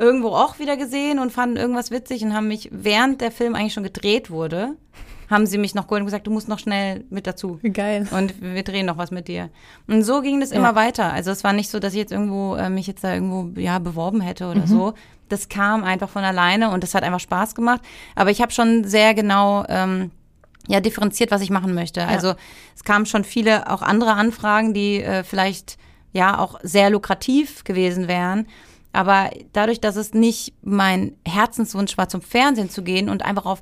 irgendwo 0.00 0.28
auch 0.28 0.58
wieder 0.58 0.76
gesehen 0.76 1.18
und 1.18 1.30
fanden 1.30 1.56
irgendwas 1.56 1.90
witzig 1.90 2.24
und 2.24 2.34
haben 2.34 2.48
mich, 2.48 2.70
während 2.72 3.20
der 3.20 3.30
Film 3.30 3.54
eigentlich 3.54 3.74
schon 3.74 3.84
gedreht 3.84 4.30
wurde, 4.30 4.76
haben 5.28 5.46
sie 5.46 5.58
mich 5.58 5.74
noch 5.74 5.86
geholt 5.86 6.00
und 6.00 6.06
gesagt, 6.06 6.26
du 6.26 6.30
musst 6.32 6.48
noch 6.48 6.58
schnell 6.58 7.04
mit 7.10 7.26
dazu. 7.26 7.60
Geil. 7.72 8.08
Und 8.10 8.42
wir 8.42 8.64
drehen 8.64 8.86
noch 8.86 8.96
was 8.96 9.12
mit 9.12 9.28
dir. 9.28 9.50
Und 9.86 10.02
so 10.02 10.22
ging 10.22 10.40
das 10.40 10.50
ja. 10.50 10.56
immer 10.56 10.74
weiter. 10.74 11.12
Also 11.12 11.30
es 11.30 11.44
war 11.44 11.52
nicht 11.52 11.70
so, 11.70 11.78
dass 11.78 11.92
ich 11.92 12.00
jetzt 12.00 12.12
irgendwo 12.12 12.56
äh, 12.56 12.68
mich 12.68 12.88
jetzt 12.88 13.04
da 13.04 13.14
irgendwo 13.14 13.60
ja 13.60 13.78
beworben 13.78 14.20
hätte 14.20 14.50
oder 14.50 14.62
mhm. 14.62 14.66
so. 14.66 14.94
Das 15.28 15.48
kam 15.48 15.84
einfach 15.84 16.08
von 16.08 16.24
alleine 16.24 16.70
und 16.70 16.82
das 16.82 16.94
hat 16.94 17.04
einfach 17.04 17.20
Spaß 17.20 17.54
gemacht. 17.54 17.82
Aber 18.16 18.30
ich 18.30 18.42
habe 18.42 18.50
schon 18.50 18.82
sehr 18.84 19.14
genau 19.14 19.64
ähm, 19.68 20.10
ja 20.66 20.80
differenziert, 20.80 21.30
was 21.30 21.42
ich 21.42 21.50
machen 21.50 21.74
möchte. 21.74 22.00
Ja. 22.00 22.08
Also 22.08 22.34
es 22.74 22.82
kamen 22.82 23.06
schon 23.06 23.22
viele 23.22 23.70
auch 23.70 23.82
andere 23.82 24.14
Anfragen, 24.14 24.74
die 24.74 25.02
äh, 25.02 25.22
vielleicht 25.22 25.78
ja 26.12 26.38
auch 26.38 26.58
sehr 26.64 26.90
lukrativ 26.90 27.62
gewesen 27.62 28.08
wären. 28.08 28.48
Aber 28.92 29.30
dadurch, 29.52 29.80
dass 29.80 29.96
es 29.96 30.14
nicht 30.14 30.54
mein 30.62 31.16
Herzenswunsch 31.26 31.96
war, 31.96 32.08
zum 32.08 32.22
Fernsehen 32.22 32.70
zu 32.70 32.82
gehen 32.82 33.08
und 33.08 33.24
einfach 33.24 33.46
auf 33.46 33.60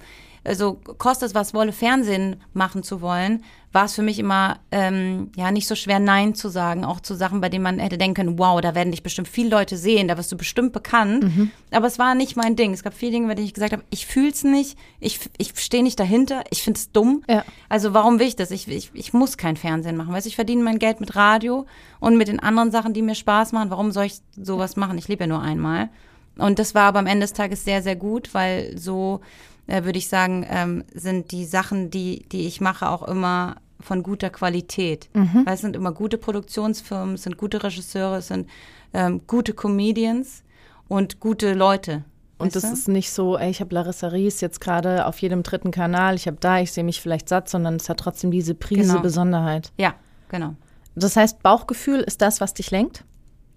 also 0.48 0.74
kostet 0.98 1.28
es 1.28 1.34
was 1.34 1.54
wolle, 1.54 1.72
Fernsehen 1.72 2.36
machen 2.54 2.82
zu 2.82 3.00
wollen, 3.00 3.44
war 3.70 3.84
es 3.84 3.94
für 3.94 4.02
mich 4.02 4.18
immer 4.18 4.58
ähm, 4.72 5.30
ja 5.36 5.50
nicht 5.50 5.68
so 5.68 5.74
schwer, 5.74 5.98
Nein 5.98 6.34
zu 6.34 6.48
sagen, 6.48 6.84
auch 6.84 7.00
zu 7.00 7.14
Sachen, 7.14 7.42
bei 7.42 7.50
denen 7.50 7.62
man 7.62 7.78
hätte 7.78 7.98
denken 7.98 8.14
können, 8.14 8.38
wow, 8.38 8.60
da 8.60 8.74
werden 8.74 8.90
dich 8.90 9.02
bestimmt 9.02 9.28
viele 9.28 9.50
Leute 9.50 9.76
sehen, 9.76 10.08
da 10.08 10.16
wirst 10.16 10.32
du 10.32 10.36
bestimmt 10.36 10.72
bekannt. 10.72 11.24
Mhm. 11.24 11.50
Aber 11.70 11.86
es 11.86 11.98
war 11.98 12.14
nicht 12.14 12.34
mein 12.34 12.56
Ding. 12.56 12.72
Es 12.72 12.82
gab 12.82 12.94
viele 12.94 13.12
Dinge, 13.12 13.28
bei 13.28 13.34
denen 13.34 13.46
ich 13.46 13.52
gesagt 13.52 13.72
habe, 13.72 13.84
ich 13.90 14.06
fühle 14.06 14.30
es 14.30 14.42
nicht, 14.42 14.78
ich, 15.00 15.20
ich 15.36 15.52
stehe 15.60 15.82
nicht 15.82 16.00
dahinter, 16.00 16.44
ich 16.50 16.62
finde 16.62 16.78
es 16.78 16.92
dumm. 16.92 17.22
Ja. 17.28 17.44
Also 17.68 17.92
warum 17.92 18.18
will 18.18 18.26
ich 18.26 18.36
das? 18.36 18.50
Ich, 18.50 18.66
ich, 18.68 18.90
ich 18.94 19.12
muss 19.12 19.36
kein 19.36 19.56
Fernsehen 19.56 19.96
machen. 19.96 20.14
Weißt 20.14 20.26
ich 20.26 20.36
verdiene 20.36 20.62
mein 20.62 20.78
Geld 20.78 21.00
mit 21.00 21.14
Radio 21.14 21.66
und 22.00 22.16
mit 22.16 22.28
den 22.28 22.40
anderen 22.40 22.70
Sachen, 22.70 22.94
die 22.94 23.02
mir 23.02 23.14
Spaß 23.14 23.52
machen. 23.52 23.70
Warum 23.70 23.92
soll 23.92 24.06
ich 24.06 24.20
sowas 24.34 24.76
machen? 24.76 24.96
Ich 24.96 25.08
lebe 25.08 25.24
ja 25.24 25.26
nur 25.26 25.42
einmal. 25.42 25.90
Und 26.38 26.58
das 26.58 26.74
war 26.74 26.84
aber 26.84 27.00
am 27.00 27.06
Ende 27.06 27.24
des 27.24 27.32
Tages 27.32 27.64
sehr, 27.64 27.82
sehr 27.82 27.96
gut, 27.96 28.32
weil 28.32 28.78
so 28.78 29.20
äh, 29.68 29.84
würde 29.84 29.98
ich 29.98 30.08
sagen, 30.08 30.44
ähm, 30.48 30.84
sind 30.92 31.30
die 31.30 31.44
Sachen, 31.44 31.90
die, 31.90 32.26
die 32.32 32.46
ich 32.46 32.60
mache, 32.60 32.90
auch 32.90 33.06
immer 33.06 33.56
von 33.80 34.02
guter 34.02 34.30
Qualität. 34.30 35.08
Mhm. 35.14 35.42
Weil 35.44 35.54
es 35.54 35.60
sind 35.60 35.76
immer 35.76 35.92
gute 35.92 36.18
Produktionsfirmen, 36.18 37.14
es 37.14 37.22
sind 37.22 37.36
gute 37.36 37.62
Regisseure, 37.62 38.16
es 38.16 38.28
sind 38.28 38.48
ähm, 38.92 39.20
gute 39.26 39.54
Comedians 39.54 40.42
und 40.88 41.20
gute 41.20 41.54
Leute. 41.54 42.04
Und 42.38 42.54
das 42.54 42.64
ist 42.64 42.88
nicht 42.88 43.10
so, 43.10 43.36
ey, 43.36 43.50
ich 43.50 43.60
habe 43.60 43.74
Larissa 43.74 44.08
Ries 44.08 44.40
jetzt 44.40 44.60
gerade 44.60 45.06
auf 45.06 45.20
jedem 45.20 45.42
dritten 45.42 45.72
Kanal, 45.72 46.14
ich 46.14 46.26
habe 46.26 46.36
da, 46.38 46.60
ich 46.60 46.72
sehe 46.72 46.84
mich 46.84 47.00
vielleicht 47.00 47.28
satt, 47.28 47.48
sondern 47.48 47.76
es 47.76 47.88
hat 47.88 47.98
trotzdem 47.98 48.30
diese 48.30 48.54
Prise 48.54 48.90
genau. 48.90 49.02
Besonderheit. 49.02 49.72
Ja, 49.76 49.94
genau. 50.28 50.54
Das 50.94 51.16
heißt, 51.16 51.42
Bauchgefühl 51.42 52.00
ist 52.00 52.22
das, 52.22 52.40
was 52.40 52.54
dich 52.54 52.70
lenkt? 52.70 53.04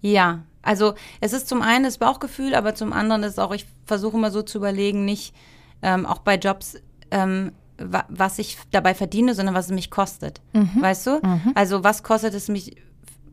Ja, 0.00 0.42
also 0.62 0.94
es 1.20 1.32
ist 1.32 1.48
zum 1.48 1.62
einen 1.62 1.84
das 1.84 1.98
Bauchgefühl, 1.98 2.56
aber 2.56 2.74
zum 2.74 2.92
anderen 2.92 3.22
ist 3.22 3.38
auch, 3.38 3.52
ich 3.52 3.66
versuche 3.86 4.16
immer 4.16 4.32
so 4.32 4.42
zu 4.42 4.58
überlegen, 4.58 5.04
nicht 5.04 5.32
ähm, 5.82 6.06
auch 6.06 6.18
bei 6.18 6.36
Jobs, 6.36 6.76
ähm, 7.10 7.52
wa 7.78 8.04
was 8.08 8.38
ich 8.38 8.58
dabei 8.70 8.94
verdiene, 8.94 9.34
sondern 9.34 9.54
was 9.54 9.66
es 9.66 9.72
mich 9.72 9.90
kostet. 9.90 10.40
Mhm. 10.52 10.80
Weißt 10.80 11.06
du? 11.06 11.20
Mhm. 11.22 11.52
Also 11.54 11.84
was 11.84 12.02
kostet 12.02 12.34
es 12.34 12.48
mich 12.48 12.76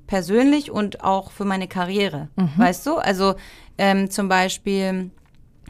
persönlich 0.07 0.71
und 0.71 1.03
auch 1.03 1.31
für 1.31 1.45
meine 1.45 1.67
Karriere? 1.67 2.29
Mhm. 2.35 2.51
Weißt 2.57 2.85
du? 2.87 2.95
Also 2.95 3.35
ähm, 3.77 4.09
zum 4.09 4.27
Beispiel 4.27 5.11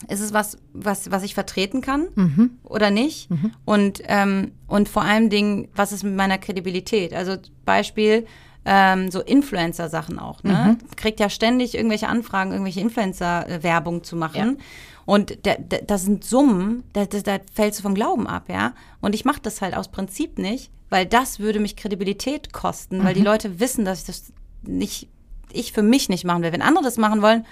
ist 0.07 0.21
es 0.21 0.33
was, 0.33 0.57
was, 0.74 1.12
was 1.12 1.24
ich 1.24 1.33
vertreten 1.33 1.81
kann 1.81 2.07
mhm. 2.15 2.51
oder 2.63 2.89
nicht? 2.89 3.29
Mhm. 3.29 3.51
Und, 3.65 4.01
ähm, 4.05 4.53
und 4.67 4.88
vor 4.88 5.03
allem 5.03 5.29
Dingen, 5.29 5.67
was 5.75 5.91
ist 5.91 6.03
mit 6.03 6.15
meiner 6.15 6.38
Kredibilität? 6.38 7.13
Also 7.13 7.36
Beispiel, 7.65 8.25
ähm, 8.65 9.09
so 9.09 9.21
Influencer-Sachen 9.21 10.19
auch. 10.19 10.43
Ne? 10.43 10.77
Mhm. 10.79 10.95
Kriegt 10.95 11.19
ja 11.19 11.29
ständig 11.29 11.75
irgendwelche 11.75 12.07
Anfragen, 12.07 12.51
irgendwelche 12.51 12.81
Influencer-Werbung 12.81 14.03
zu 14.03 14.15
machen. 14.15 14.57
Ja. 14.57 14.63
Und 15.10 15.44
da, 15.48 15.56
da, 15.56 15.78
das 15.78 16.04
sind 16.04 16.24
Summen, 16.24 16.84
da, 16.94 17.04
da, 17.06 17.20
da 17.22 17.39
fällst 17.51 17.80
du 17.80 17.82
vom 17.82 17.96
Glauben 17.96 18.28
ab, 18.28 18.44
ja. 18.48 18.74
Und 19.01 19.16
ich 19.16 19.25
mache 19.25 19.42
das 19.42 19.60
halt 19.60 19.75
aus 19.75 19.88
Prinzip 19.88 20.38
nicht, 20.38 20.70
weil 20.92 21.08
das 21.08 21.39
würde 21.39 21.60
mich 21.60 21.75
Kredibilität 21.75 22.54
kosten, 22.54 23.00
mhm. 23.00 23.06
weil 23.06 23.16
die 23.16 23.22
mhm. 23.22 23.25
Leute 23.25 23.60
wissen, 23.60 23.86
dass 23.86 24.01
ich 24.01 24.06
das 24.06 24.34
nicht, 24.62 25.08
ich 25.51 25.74
für 25.74 25.82
mich 25.82 26.10
nicht 26.10 26.25
machen 26.25 26.44
will. 26.44 26.51
Wenn 26.51 26.62
andere 26.62 26.84
das 26.84 26.98
machen 26.98 27.24
wollen, 27.24 27.48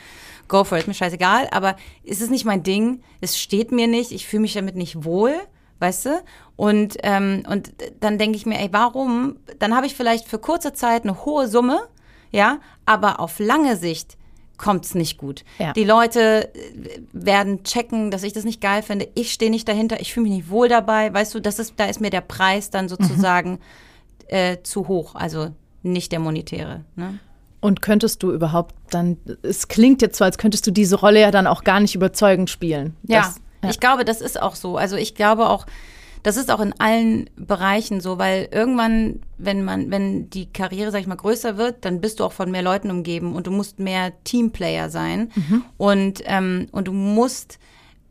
go 0.47 0.63
for 0.63 0.77
it, 0.77 0.85
mir 0.85 0.93
scheißegal, 0.93 1.47
aber 1.49 1.77
es 2.05 2.21
ist 2.21 2.29
nicht 2.29 2.45
mein 2.45 2.61
Ding, 2.61 3.01
es 3.21 3.39
steht 3.39 3.71
mir 3.71 3.87
nicht, 3.87 4.11
ich 4.11 4.27
fühle 4.27 4.41
mich 4.41 4.53
damit 4.53 4.75
nicht 4.75 5.03
wohl, 5.03 5.33
weißt 5.79 6.05
du? 6.05 6.23
Und, 6.57 6.97
ähm, 7.01 7.41
und 7.49 7.71
dann 7.99 8.19
denke 8.19 8.37
ich 8.37 8.45
mir, 8.45 8.59
ey, 8.59 8.69
warum? 8.71 9.37
Dann 9.57 9.75
habe 9.75 9.87
ich 9.87 9.95
vielleicht 9.95 10.27
für 10.27 10.37
kurze 10.37 10.73
Zeit 10.73 11.05
eine 11.05 11.25
hohe 11.25 11.47
Summe, 11.47 11.79
ja, 12.29 12.59
aber 12.85 13.19
auf 13.19 13.39
lange 13.39 13.77
Sicht 13.77 14.15
kommt 14.57 14.85
es 14.85 14.95
nicht 14.95 15.17
gut. 15.17 15.43
Ja. 15.59 15.73
Die 15.73 15.83
Leute 15.83 16.53
äh, 16.53 16.99
werden 17.13 17.63
checken, 17.63 18.11
dass 18.11 18.23
ich 18.23 18.33
das 18.33 18.43
nicht 18.43 18.61
geil 18.61 18.81
finde. 18.81 19.07
Ich 19.15 19.31
stehe 19.31 19.51
nicht 19.51 19.67
dahinter, 19.67 19.99
ich 19.99 20.13
fühle 20.13 20.25
mich 20.27 20.37
nicht 20.37 20.49
wohl 20.49 20.67
dabei. 20.67 21.13
Weißt 21.13 21.33
du, 21.33 21.39
das 21.39 21.59
ist, 21.59 21.73
da 21.77 21.85
ist 21.85 22.01
mir 22.01 22.09
der 22.09 22.21
Preis 22.21 22.69
dann 22.69 22.89
sozusagen 22.89 23.51
mhm. 23.51 23.59
äh, 24.27 24.57
zu 24.63 24.87
hoch, 24.87 25.15
also 25.15 25.49
nicht 25.83 26.11
der 26.11 26.19
monetäre. 26.19 26.83
Ne? 26.95 27.19
Und 27.59 27.81
könntest 27.81 28.23
du 28.23 28.31
überhaupt 28.31 28.75
dann, 28.89 29.17
es 29.41 29.67
klingt 29.67 30.01
jetzt 30.01 30.17
so, 30.17 30.23
als 30.23 30.37
könntest 30.37 30.67
du 30.67 30.71
diese 30.71 30.95
Rolle 30.95 31.21
ja 31.21 31.31
dann 31.31 31.47
auch 31.47 31.63
gar 31.63 31.79
nicht 31.79 31.95
überzeugend 31.95 32.49
spielen. 32.49 32.95
Das, 33.03 33.09
ja, 33.09 33.33
ja, 33.63 33.69
ich 33.69 33.79
glaube, 33.79 34.05
das 34.05 34.21
ist 34.21 34.41
auch 34.41 34.55
so. 34.55 34.77
Also 34.77 34.95
ich 34.95 35.15
glaube 35.15 35.47
auch, 35.47 35.65
das 36.23 36.37
ist 36.37 36.51
auch 36.51 36.59
in 36.59 36.73
allen 36.79 37.29
Bereichen 37.35 38.01
so, 38.01 38.17
weil 38.17 38.49
irgendwann, 38.51 39.21
wenn 39.37 39.63
man, 39.63 39.91
wenn 39.91 40.29
die 40.29 40.51
Karriere, 40.51 40.91
sag 40.91 41.01
ich 41.01 41.07
mal, 41.07 41.15
größer 41.15 41.57
wird, 41.57 41.85
dann 41.85 42.01
bist 42.01 42.19
du 42.19 42.23
auch 42.23 42.31
von 42.31 42.51
mehr 42.51 42.61
Leuten 42.61 42.91
umgeben 42.91 43.35
und 43.35 43.47
du 43.47 43.51
musst 43.51 43.79
mehr 43.79 44.11
Teamplayer 44.23 44.89
sein. 44.89 45.31
Mhm. 45.35 45.63
Und, 45.77 46.21
ähm, 46.25 46.67
und 46.71 46.87
du 46.87 46.93
musst 46.93 47.59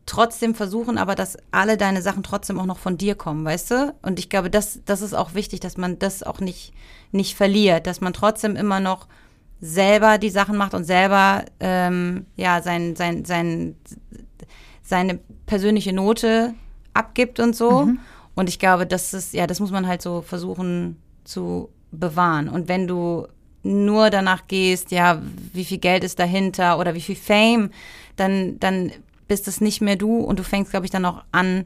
trotzdem 0.05 0.55
versuchen, 0.55 0.97
aber 0.97 1.15
dass 1.15 1.37
alle 1.51 1.77
deine 1.77 2.01
Sachen 2.01 2.23
trotzdem 2.23 2.59
auch 2.59 2.65
noch 2.65 2.79
von 2.79 2.97
dir 2.97 3.15
kommen, 3.15 3.45
weißt 3.45 3.71
du? 3.71 3.95
Und 4.01 4.19
ich 4.19 4.29
glaube, 4.29 4.49
das, 4.49 4.79
das 4.85 5.01
ist 5.01 5.13
auch 5.13 5.33
wichtig, 5.33 5.59
dass 5.59 5.77
man 5.77 5.99
das 5.99 6.23
auch 6.23 6.39
nicht, 6.39 6.73
nicht 7.11 7.35
verliert, 7.35 7.85
dass 7.85 8.01
man 8.01 8.13
trotzdem 8.13 8.55
immer 8.55 8.79
noch 8.79 9.07
selber 9.59 10.17
die 10.17 10.29
Sachen 10.29 10.55
macht 10.55 10.73
und 10.73 10.85
selber 10.85 11.43
ähm, 11.59 12.25
ja 12.35 12.61
sein, 12.61 12.95
sein, 12.95 13.25
sein, 13.25 13.75
seine 14.81 15.19
persönliche 15.45 15.93
Note 15.93 16.53
abgibt 16.97 17.39
und 17.39 17.55
so. 17.55 17.85
Mhm. 17.85 17.99
Und 18.35 18.49
ich 18.49 18.59
glaube, 18.59 18.85
das 18.85 19.13
ist, 19.13 19.33
ja, 19.33 19.47
das 19.47 19.59
muss 19.59 19.71
man 19.71 19.87
halt 19.87 20.01
so 20.01 20.21
versuchen 20.21 20.97
zu 21.23 21.69
bewahren. 21.91 22.49
Und 22.49 22.67
wenn 22.67 22.87
du 22.87 23.27
nur 23.63 24.09
danach 24.09 24.47
gehst, 24.47 24.91
ja, 24.91 25.21
wie 25.53 25.65
viel 25.65 25.79
Geld 25.79 26.03
ist 26.03 26.19
dahinter 26.19 26.79
oder 26.79 26.93
wie 26.93 27.01
viel 27.01 27.15
Fame, 27.15 27.71
dann, 28.15 28.59
dann 28.59 28.91
bist 29.27 29.47
es 29.47 29.61
nicht 29.61 29.81
mehr 29.81 29.95
du 29.95 30.19
und 30.19 30.39
du 30.39 30.43
fängst, 30.43 30.71
glaube 30.71 30.85
ich, 30.85 30.91
dann 30.91 31.05
auch 31.05 31.23
an, 31.31 31.65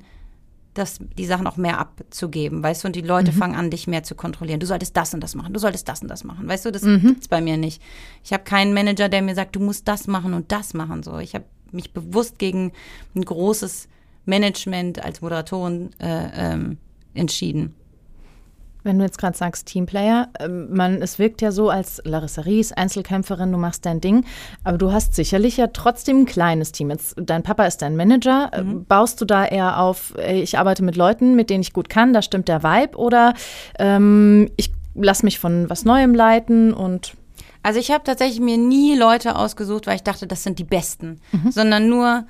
das, 0.73 0.99
die 1.17 1.25
Sachen 1.25 1.47
auch 1.47 1.57
mehr 1.57 1.79
abzugeben, 1.79 2.63
weißt 2.63 2.83
du, 2.83 2.87
und 2.87 2.95
die 2.95 3.01
Leute 3.01 3.31
mhm. 3.31 3.35
fangen 3.35 3.55
an, 3.55 3.69
dich 3.69 3.87
mehr 3.87 4.03
zu 4.03 4.15
kontrollieren. 4.15 4.59
Du 4.59 4.65
solltest 4.65 4.95
das 4.95 5.13
und 5.13 5.21
das 5.21 5.35
machen, 5.35 5.53
du 5.53 5.59
solltest 5.59 5.87
das 5.89 6.01
und 6.01 6.07
das 6.07 6.23
machen, 6.23 6.47
weißt 6.47 6.65
du, 6.65 6.71
das 6.71 6.83
mhm. 6.83 7.01
gibt's 7.01 7.27
bei 7.27 7.41
mir 7.41 7.57
nicht. 7.57 7.81
Ich 8.23 8.31
habe 8.31 8.43
keinen 8.43 8.73
Manager, 8.73 9.09
der 9.09 9.21
mir 9.21 9.35
sagt, 9.35 9.55
du 9.55 9.59
musst 9.59 9.87
das 9.87 10.07
machen 10.07 10.33
und 10.33 10.51
das 10.51 10.73
machen, 10.73 11.03
so. 11.03 11.19
Ich 11.19 11.35
habe 11.35 11.45
mich 11.71 11.93
bewusst 11.93 12.39
gegen 12.39 12.71
ein 13.15 13.25
großes 13.25 13.89
Management 14.25 15.03
als 15.03 15.21
Moderatorin 15.21 15.91
äh, 15.99 16.53
ähm, 16.53 16.77
entschieden. 17.13 17.75
Wenn 18.83 18.97
du 18.97 19.05
jetzt 19.05 19.19
gerade 19.19 19.37
sagst 19.37 19.67
Teamplayer, 19.67 20.29
ähm, 20.39 20.73
man, 20.73 21.01
es 21.01 21.19
wirkt 21.19 21.41
ja 21.41 21.51
so 21.51 21.69
als 21.69 22.01
Larissa 22.03 22.41
Ries, 22.41 22.71
Einzelkämpferin, 22.71 23.51
du 23.51 23.57
machst 23.59 23.85
dein 23.85 24.01
Ding, 24.01 24.25
aber 24.63 24.79
du 24.79 24.91
hast 24.91 25.13
sicherlich 25.13 25.57
ja 25.57 25.67
trotzdem 25.67 26.21
ein 26.21 26.25
kleines 26.25 26.71
Team. 26.71 26.89
Jetzt, 26.89 27.15
dein 27.17 27.43
Papa 27.43 27.65
ist 27.65 27.81
dein 27.83 27.95
Manager. 27.95 28.49
Äh, 28.53 28.63
mhm. 28.63 28.85
Baust 28.85 29.21
du 29.21 29.25
da 29.25 29.45
eher 29.45 29.79
auf, 29.79 30.15
ich 30.17 30.57
arbeite 30.57 30.83
mit 30.83 30.95
Leuten, 30.95 31.35
mit 31.35 31.49
denen 31.49 31.61
ich 31.61 31.73
gut 31.73 31.89
kann, 31.89 32.13
da 32.13 32.21
stimmt 32.21 32.47
der 32.47 32.63
Vibe 32.63 32.97
oder 32.97 33.33
ähm, 33.77 34.49
ich 34.57 34.71
lasse 34.95 35.25
mich 35.25 35.39
von 35.39 35.69
was 35.69 35.85
Neuem 35.85 36.15
leiten 36.15 36.73
und 36.73 37.13
also 37.63 37.79
ich 37.79 37.91
habe 37.91 38.03
tatsächlich 38.03 38.39
mir 38.39 38.57
nie 38.57 38.97
Leute 38.97 39.35
ausgesucht, 39.35 39.85
weil 39.85 39.95
ich 39.95 40.03
dachte, 40.03 40.25
das 40.25 40.43
sind 40.43 40.57
die 40.57 40.63
Besten, 40.63 41.21
mhm. 41.31 41.51
sondern 41.51 41.89
nur 41.89 42.25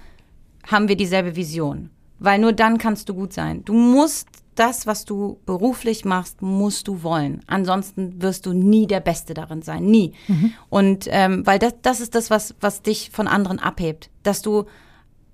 haben 0.70 0.88
wir 0.88 0.96
dieselbe 0.96 1.36
Vision. 1.36 1.90
Weil 2.20 2.40
nur 2.40 2.54
dann 2.54 2.78
kannst 2.78 3.10
du 3.10 3.16
gut 3.16 3.34
sein. 3.34 3.66
Du 3.66 3.74
musst 3.74 4.28
das, 4.56 4.86
was 4.86 5.06
du 5.06 5.40
beruflich 5.46 6.06
machst, 6.06 6.42
musst 6.42 6.88
du 6.88 7.04
wollen. 7.04 7.42
Ansonsten 7.48 8.22
wirst 8.22 8.46
du 8.46 8.54
nie 8.54 8.86
der 8.86 9.00
Beste 9.00 9.34
darin 9.34 9.62
sein. 9.62 9.86
Nie. 9.86 10.14
Mhm. 10.28 10.54
Und 10.70 11.06
ähm, 11.10 11.46
weil 11.48 11.58
das, 11.58 11.74
das 11.82 12.00
ist 12.00 12.14
das, 12.14 12.30
was, 12.30 12.54
was 12.60 12.82
dich 12.82 13.10
von 13.12 13.28
anderen 13.28 13.60
abhebt. 13.60 14.10
Dass 14.24 14.42
du 14.42 14.66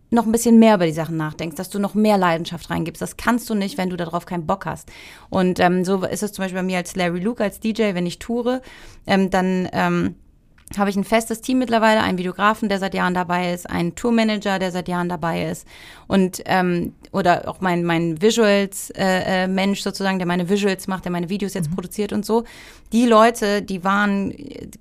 noch 0.10 0.26
ein 0.26 0.32
bisschen 0.32 0.60
mehr 0.60 0.76
über 0.76 0.86
die 0.86 0.94
Sachen 0.94 1.18
nachdenkst, 1.18 1.58
dass 1.58 1.70
du 1.70 1.80
noch 1.80 1.94
mehr 1.94 2.18
Leidenschaft 2.18 2.70
reingibst. 2.70 3.02
Das 3.02 3.18
kannst 3.18 3.50
du 3.50 3.56
nicht, 3.56 3.78
wenn 3.78 3.90
du 3.90 3.98
darauf 3.98 4.26
keinen 4.26 4.46
Bock 4.46 4.66
hast. 4.66 4.90
Und 5.30 5.60
ähm, 5.60 5.84
so 5.84 6.04
ist 6.06 6.24
es 6.24 6.32
zum 6.32 6.44
Beispiel 6.44 6.60
bei 6.60 6.64
mir 6.64 6.78
als 6.78 6.96
Larry 6.96 7.20
Luke, 7.20 7.44
als 7.44 7.60
DJ, 7.60 7.94
wenn 7.94 8.06
ich 8.06 8.20
toure, 8.20 8.62
ähm, 9.06 9.30
dann 9.30 9.68
ähm, 9.74 10.16
habe 10.78 10.90
ich 10.90 10.98
ein 10.98 11.06
festes 11.06 11.42
Team 11.42 11.60
mittlerweile, 11.60 12.02
einen 12.02 12.18
Videografen, 12.18 12.68
der 12.68 12.80
seit 12.80 12.94
Jahren 12.94 13.14
dabei 13.14 13.54
ist, 13.54 13.70
einen 13.70 13.96
Tourmanager, 13.96 14.60
der 14.60 14.72
seit 14.72 14.90
Jahren 14.90 15.08
dabei 15.08 15.46
ist 15.46 15.66
und 16.08 16.42
ähm, 16.46 16.94
oder 17.12 17.48
auch 17.48 17.62
mein 17.62 17.84
mein 17.84 18.22
Visuals 18.22 18.90
äh, 18.92 19.44
äh, 19.44 19.48
Mensch 19.48 19.82
sozusagen, 19.82 20.20
der 20.20 20.28
meine 20.28 20.50
Visuals 20.50 20.88
macht, 20.88 21.06
der 21.06 21.12
meine 21.12 21.30
Videos 21.30 21.54
jetzt 21.54 21.70
mhm. 21.70 21.76
produziert 21.76 22.12
und 22.12 22.26
so. 22.26 22.44
Die 22.92 23.06
Leute, 23.06 23.62
die 23.62 23.84
waren 23.84 24.34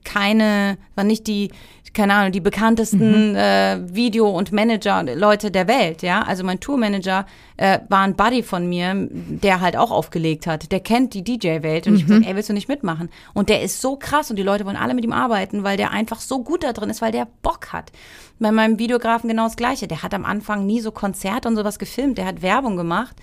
keine, 0.04 0.78
waren 0.94 1.06
nicht 1.06 1.26
die 1.26 1.50
keine 1.96 2.14
Ahnung, 2.14 2.30
die 2.30 2.40
bekanntesten 2.40 3.30
mhm. 3.30 3.36
äh, 3.36 3.94
Video- 3.94 4.28
und 4.28 4.52
Manager-Leute 4.52 5.50
der 5.50 5.66
Welt, 5.66 6.02
ja. 6.02 6.22
Also 6.22 6.44
mein 6.44 6.60
Tourmanager 6.60 7.24
äh, 7.56 7.80
war 7.88 8.02
ein 8.02 8.14
Buddy 8.14 8.42
von 8.42 8.68
mir, 8.68 9.08
der 9.10 9.62
halt 9.62 9.76
auch 9.76 9.90
aufgelegt 9.90 10.46
hat. 10.46 10.70
Der 10.70 10.80
kennt 10.80 11.14
die 11.14 11.24
DJ-Welt 11.24 11.86
und 11.86 11.94
mhm. 11.94 11.98
ich 11.98 12.06
gesagt, 12.06 12.26
ey, 12.26 12.36
willst 12.36 12.50
du 12.50 12.52
nicht 12.52 12.68
mitmachen? 12.68 13.08
Und 13.32 13.48
der 13.48 13.62
ist 13.62 13.80
so 13.80 13.96
krass 13.96 14.28
und 14.30 14.36
die 14.36 14.42
Leute 14.42 14.66
wollen 14.66 14.76
alle 14.76 14.92
mit 14.92 15.04
ihm 15.04 15.12
arbeiten, 15.12 15.64
weil 15.64 15.78
der 15.78 15.90
einfach 15.90 16.20
so 16.20 16.42
gut 16.42 16.62
da 16.62 16.74
drin 16.74 16.90
ist, 16.90 17.00
weil 17.00 17.12
der 17.12 17.26
Bock 17.40 17.72
hat. 17.72 17.90
Bei 18.38 18.52
meinem 18.52 18.78
Videografen 18.78 19.30
genau 19.30 19.44
das 19.44 19.56
Gleiche. 19.56 19.88
Der 19.88 20.02
hat 20.02 20.12
am 20.12 20.26
Anfang 20.26 20.66
nie 20.66 20.82
so 20.82 20.92
Konzerte 20.92 21.48
und 21.48 21.56
sowas 21.56 21.78
gefilmt. 21.78 22.18
Der 22.18 22.26
hat 22.26 22.42
Werbung 22.42 22.76
gemacht 22.76 23.16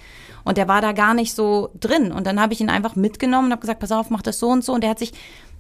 und 0.44 0.58
der 0.58 0.68
war 0.68 0.82
da 0.82 0.94
gar 0.94 1.14
nicht 1.14 1.36
so 1.36 1.70
drin. 1.80 2.12
Und 2.12 2.26
dann 2.26 2.42
habe 2.42 2.54
ich 2.54 2.62
ihn 2.62 2.70
einfach 2.72 2.96
mitgenommen 2.96 3.46
und 3.46 3.52
habe 3.52 3.62
gesagt, 3.62 3.80
pass 3.80 3.92
auf, 3.92 4.10
mach 4.10 4.24
das 4.24 4.40
so 4.40 4.50
und 4.50 4.64
so. 4.64 4.74
Und 4.74 4.82
der 4.82 4.90
hat 4.90 5.00
sich 5.00 5.14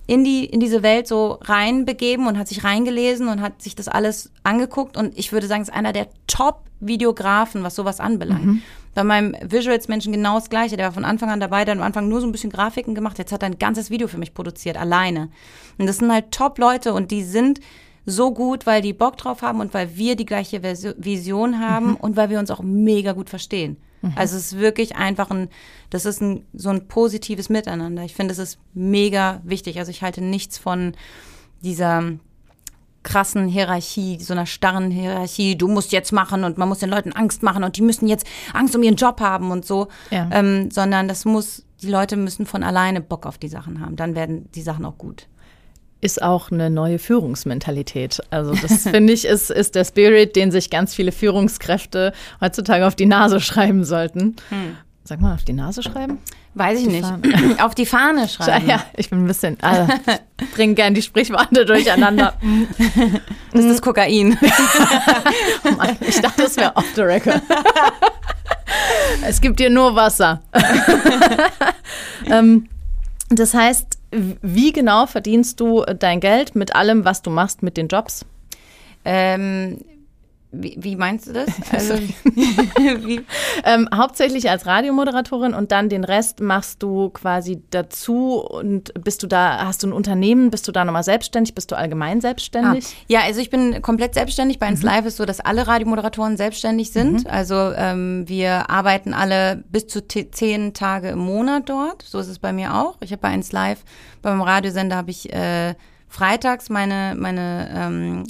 in 0.06 0.24
die 0.24 0.46
in 0.46 0.60
diese 0.60 0.84
Welt 0.84 1.08
so 1.08 1.40
reinbegeben 1.42 2.28
und 2.28 2.38
hat 2.38 2.48
sich 2.48 2.64
reingelesen 2.64 3.30
und 3.30 3.42
hat 3.42 3.62
sich 3.62 3.76
das 3.76 3.88
alles 3.88 4.32
angeguckt 4.44 4.98
und 4.98 5.18
ich 5.18 5.32
würde 5.32 5.48
sagen, 5.48 5.62
ist 5.62 5.74
einer 5.74 5.94
der 5.94 6.08
Top 6.28 6.62
Videografen, 6.80 7.64
was 7.64 7.76
sowas 7.76 8.00
anbelangt. 8.00 8.46
Mhm. 8.46 8.62
Bei 8.94 9.04
meinem 9.04 9.36
Visuals 9.42 9.88
Menschen 9.88 10.12
genau 10.14 10.36
das 10.36 10.50
gleiche, 10.50 10.78
der 10.78 10.88
war 10.88 10.94
von 10.94 11.06
Anfang 11.06 11.30
an 11.30 11.40
dabei, 11.40 11.66
der 11.66 11.74
hat 11.74 11.80
am 11.80 11.86
Anfang 11.86 12.10
nur 12.10 12.22
so 12.22 12.28
ein 12.28 12.32
bisschen 12.32 12.52
Grafiken 12.52 12.94
gemacht, 12.94 13.18
jetzt 13.18 13.32
hat 13.32 13.42
er 13.42 13.48
ein 13.48 13.58
ganzes 13.58 13.90
Video 13.90 14.08
für 14.08 14.18
mich 14.18 14.34
produziert 14.34 14.78
alleine. 14.78 15.30
Und 15.78 15.88
das 15.88 15.98
sind 15.98 16.12
halt 16.12 16.32
Top 16.32 16.60
Leute 16.60 16.94
und 16.94 17.10
die 17.10 17.24
sind 17.24 17.60
so 18.06 18.34
gut, 18.34 18.66
weil 18.66 18.82
die 18.82 18.94
Bock 18.94 19.18
drauf 19.18 19.42
haben 19.42 19.62
und 19.62 19.74
weil 19.74 19.96
wir 19.96 20.16
die 20.16 20.26
gleiche 20.26 20.62
Vision 20.62 21.60
haben 21.60 21.92
mhm. 21.92 21.96
und 21.96 22.18
weil 22.18 22.30
wir 22.30 22.40
uns 22.40 22.52
auch 22.52 22.62
mega 22.62 23.14
gut 23.14 23.30
verstehen. 23.30 23.78
Mhm. 24.04 24.14
Also 24.16 24.38
es 24.38 24.52
ist 24.52 24.60
wirklich 24.60 24.96
einfach 24.96 25.32
ein, 25.32 25.50
das 25.90 26.06
ist 26.06 26.22
ein, 26.22 26.46
so 26.54 26.70
ein 26.70 26.88
positives 26.88 27.50
Miteinander. 27.50 28.04
Ich 28.04 28.14
finde, 28.14 28.34
es 28.34 28.40
ist 28.40 28.60
mega 28.74 29.42
wichtig. 29.44 29.80
Also 29.80 29.90
ich 29.90 30.04
halte 30.04 30.22
nichts 30.22 30.58
von 30.58 30.94
dieser 31.64 32.04
krassen 33.02 33.48
Hierarchie, 33.48 34.20
so 34.20 34.34
einer 34.34 34.46
starren 34.46 34.90
Hierarchie, 34.90 35.58
du 35.58 35.68
musst 35.68 35.92
jetzt 35.92 36.14
machen 36.14 36.44
und 36.46 36.58
man 36.58 36.70
muss 36.70 36.80
den 36.80 36.90
Leuten 36.90 37.12
Angst 37.12 37.44
machen 37.44 37.64
und 37.64 37.76
die 37.76 37.82
müssen 37.82 38.08
jetzt 38.08 38.26
Angst 38.54 38.76
um 38.76 38.84
ihren 38.84 38.96
Job 38.96 39.20
haben 39.20 39.52
und 39.52 39.66
so, 39.66 39.90
ja. 40.10 40.30
ähm, 40.32 40.72
sondern 40.72 41.10
das 41.10 41.26
muss, 41.26 41.66
die 41.82 41.90
Leute 41.90 42.16
müssen 42.16 42.46
von 42.46 42.64
alleine 42.64 43.02
Bock 43.02 43.26
auf 43.26 43.38
die 43.38 43.50
Sachen 43.50 43.82
haben, 43.82 43.98
dann 43.98 44.16
werden 44.16 44.50
die 44.56 44.62
Sachen 44.62 44.86
auch 44.86 44.98
gut 44.98 45.28
ist 46.04 46.22
auch 46.22 46.52
eine 46.52 46.70
neue 46.70 47.00
Führungsmentalität. 47.00 48.22
Also 48.30 48.54
das 48.54 48.84
finde 48.90 49.14
ich 49.14 49.26
ist, 49.26 49.50
ist 49.50 49.76
der 49.76 49.86
Spirit, 49.86 50.36
den 50.36 50.52
sich 50.52 50.70
ganz 50.70 50.94
viele 50.94 51.12
Führungskräfte 51.12 52.14
heutzutage 52.42 52.86
auf 52.86 52.96
die 52.96 53.06
Nase 53.06 53.40
schreiben 53.40 53.84
sollten. 53.86 54.36
Hm. 54.50 54.78
Sag 55.06 55.20
mal, 55.20 55.34
auf 55.34 55.44
die 55.44 55.54
Nase 55.54 55.84
schreiben? 55.84 56.20
Weiß 56.56 56.80
ich 56.80 56.88
nicht. 56.88 57.08
auf 57.62 57.76
die 57.76 57.86
Fahne 57.86 58.30
schreiben. 58.30 58.68
Ja, 58.68 58.86
ich 58.96 59.10
bin 59.10 59.24
ein 59.24 59.28
bisschen, 59.28 59.58
also, 59.62 59.92
bringe 60.54 60.76
gern 60.76 60.94
die 60.94 61.02
Sprichworte 61.02 61.66
durcheinander. 61.66 62.36
das 63.54 63.66
ist 63.66 63.82
Kokain. 63.82 64.38
oh 65.66 65.72
Mann, 65.72 65.98
ich 66.02 66.22
dachte, 66.22 66.44
das 66.44 66.56
wäre 66.58 66.76
off 66.76 66.86
the 66.96 67.02
record. 67.02 67.42
es 69.28 69.42
gibt 69.42 69.60
hier 69.60 69.70
nur 69.70 69.96
Wasser. 69.96 70.42
ähm, 72.30 72.70
das 73.30 73.54
heißt, 73.54 73.98
wie 74.42 74.72
genau 74.72 75.06
verdienst 75.06 75.60
du 75.60 75.84
dein 76.00 76.20
Geld 76.20 76.56
mit 76.56 76.76
allem, 76.76 77.06
was 77.06 77.22
du 77.22 77.30
machst, 77.30 77.64
mit 77.64 77.78
den 77.78 77.88
Jobs? 77.88 78.26
Ähm, 79.06 79.80
wie, 80.54 80.78
wie, 80.80 80.96
meinst 80.96 81.28
du 81.28 81.34
das? 81.34 81.50
Also, 81.72 81.96
ähm, 83.66 83.90
hauptsächlich 83.94 84.50
als 84.50 84.66
Radiomoderatorin 84.66 85.54
und 85.54 85.72
dann 85.72 85.90
den 85.90 86.04
Rest 86.04 86.40
machst 86.40 86.84
du 86.84 87.10
quasi 87.10 87.64
dazu 87.72 88.40
und 88.40 88.94
bist 89.04 89.24
du 89.24 89.28
da, 89.28 89.66
hast 89.66 89.82
du 89.82 89.88
ein 89.88 89.94
Unternehmen, 89.94 90.52
bist 90.52 90.68
du 90.68 90.72
da 90.72 90.86
nochmal 90.86 91.04
selbstständig, 91.04 91.56
bist 91.56 91.72
du 91.72 91.76
allgemein 91.76 92.22
selbstständig? 92.22 92.86
Ah, 92.86 93.04
ja, 93.08 93.20
also 93.22 93.42
ich 93.42 93.50
bin 93.50 93.82
komplett 93.82 94.14
selbstständig. 94.14 94.60
Bei 94.60 94.68
1 94.68 94.82
mhm. 94.82 94.86
Live 94.86 95.06
ist 95.06 95.18
so, 95.18 95.26
dass 95.26 95.40
alle 95.40 95.66
Radiomoderatoren 95.68 96.38
selbstständig 96.38 96.92
sind. 96.92 97.24
Mhm. 97.24 97.30
Also 97.30 97.74
ähm, 97.76 98.26
wir 98.28 98.70
arbeiten 98.70 99.14
alle 99.14 99.64
bis 99.70 99.88
zu 99.88 100.08
zehn 100.08 100.74
Tage 100.74 101.10
im 101.10 101.20
Monat 101.20 101.70
dort. 101.70 102.04
So 102.04 102.20
ist 102.20 102.28
es 102.28 102.40
bei 102.40 102.54
mir 102.54 102.76
auch. 102.76 102.98
Ich 103.02 103.12
habe 103.12 103.22
bei 103.22 103.30
1 103.30 103.52
Live, 103.52 103.84
beim 104.22 104.42
Radiosender 104.42 104.96
habe 104.96 105.12
ich 105.12 105.34
äh, 105.34 105.74
freitags 106.14 106.70
meine, 106.70 107.16
meine, 107.18 107.72
ähm, 107.74 108.24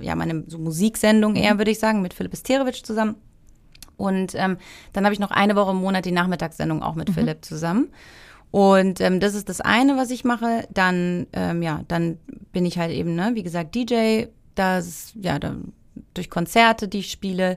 ja, 0.00 0.16
meine 0.16 0.42
so 0.48 0.58
Musiksendung 0.58 1.36
eher, 1.36 1.54
mhm. 1.54 1.58
würde 1.58 1.70
ich 1.70 1.78
sagen, 1.78 2.02
mit 2.02 2.12
Philipp 2.12 2.36
Sterewitsch 2.36 2.82
zusammen. 2.82 3.14
Und 3.96 4.34
ähm, 4.34 4.58
dann 4.92 5.04
habe 5.04 5.12
ich 5.12 5.20
noch 5.20 5.30
eine 5.30 5.54
Woche 5.54 5.70
im 5.70 5.76
Monat 5.76 6.04
die 6.04 6.10
Nachmittagssendung 6.10 6.82
auch 6.82 6.96
mit 6.96 7.10
mhm. 7.10 7.14
Philipp 7.14 7.44
zusammen. 7.44 7.90
Und 8.50 9.00
ähm, 9.00 9.20
das 9.20 9.34
ist 9.34 9.48
das 9.48 9.60
eine, 9.60 9.96
was 9.96 10.10
ich 10.10 10.24
mache. 10.24 10.66
Dann, 10.72 11.28
ähm, 11.32 11.62
ja, 11.62 11.82
dann 11.86 12.18
bin 12.52 12.66
ich 12.66 12.76
halt 12.76 12.90
eben, 12.90 13.14
ne, 13.14 13.30
wie 13.34 13.44
gesagt, 13.44 13.76
DJ. 13.76 14.24
Das, 14.56 15.12
ja, 15.14 15.38
dann 15.38 15.72
durch 16.14 16.30
Konzerte, 16.30 16.88
die 16.88 16.98
ich 16.98 17.12
spiele, 17.12 17.56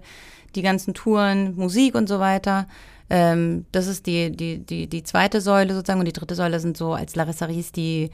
die 0.54 0.62
ganzen 0.62 0.94
Touren, 0.94 1.56
Musik 1.56 1.96
und 1.96 2.08
so 2.08 2.20
weiter. 2.20 2.67
Ähm, 3.10 3.65
das 3.72 3.88
ist 3.88 4.06
die, 4.06 4.30
die, 4.30 4.60
die, 4.60 4.86
die 4.86 5.04
zweite 5.04 5.41
Säule 5.41 5.74
sozusagen. 5.74 6.00
Und 6.00 6.08
die 6.08 6.13
dritte 6.13 6.36
Säule 6.36 6.60
sind 6.60 6.78
so 6.78 6.94
als 6.94 7.15
Larissa 7.15 7.46
Ries 7.46 7.72
die 7.72 8.12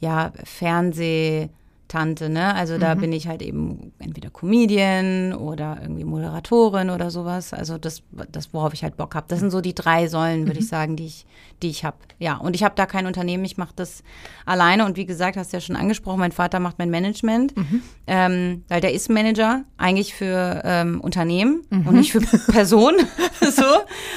ja, 0.00 0.32
Fernseh, 0.44 1.48
Tante, 1.88 2.28
ne? 2.28 2.54
Also 2.54 2.78
da 2.78 2.94
mhm. 2.94 3.00
bin 3.00 3.12
ich 3.12 3.26
halt 3.28 3.42
eben 3.42 3.92
entweder 3.98 4.30
Comedian 4.30 5.32
oder 5.32 5.78
irgendwie 5.80 6.04
Moderatorin 6.04 6.90
oder 6.90 7.10
sowas. 7.10 7.54
Also 7.54 7.78
das, 7.78 8.02
das 8.30 8.52
worauf 8.52 8.74
ich 8.74 8.82
halt 8.84 8.96
Bock 8.96 9.14
habe. 9.14 9.26
Das 9.28 9.40
sind 9.40 9.50
so 9.50 9.62
die 9.62 9.74
drei 9.74 10.06
Säulen, 10.06 10.42
würde 10.42 10.60
mhm. 10.60 10.64
ich 10.64 10.68
sagen, 10.68 10.96
die 10.96 11.06
ich, 11.06 11.26
die 11.62 11.70
ich 11.70 11.84
habe. 11.84 11.96
Ja, 12.18 12.36
und 12.36 12.54
ich 12.54 12.64
habe 12.64 12.74
da 12.74 12.86
kein 12.86 13.06
Unternehmen, 13.06 13.44
ich 13.44 13.56
mache 13.56 13.72
das 13.76 14.02
alleine. 14.44 14.84
Und 14.84 14.96
wie 14.96 15.06
gesagt, 15.06 15.36
hast 15.36 15.52
du 15.52 15.56
ja 15.56 15.60
schon 15.60 15.76
angesprochen, 15.76 16.18
mein 16.18 16.32
Vater 16.32 16.60
macht 16.60 16.78
mein 16.78 16.90
Management, 16.90 17.56
mhm. 17.56 17.82
ähm, 18.06 18.64
weil 18.68 18.80
der 18.80 18.92
ist 18.92 19.08
Manager 19.08 19.64
eigentlich 19.76 20.14
für 20.14 20.62
ähm, 20.64 21.00
Unternehmen 21.00 21.62
und 21.70 21.86
mhm. 21.86 21.98
nicht 21.98 22.12
für 22.12 22.20
Personen. 22.52 23.06
so. 23.40 23.64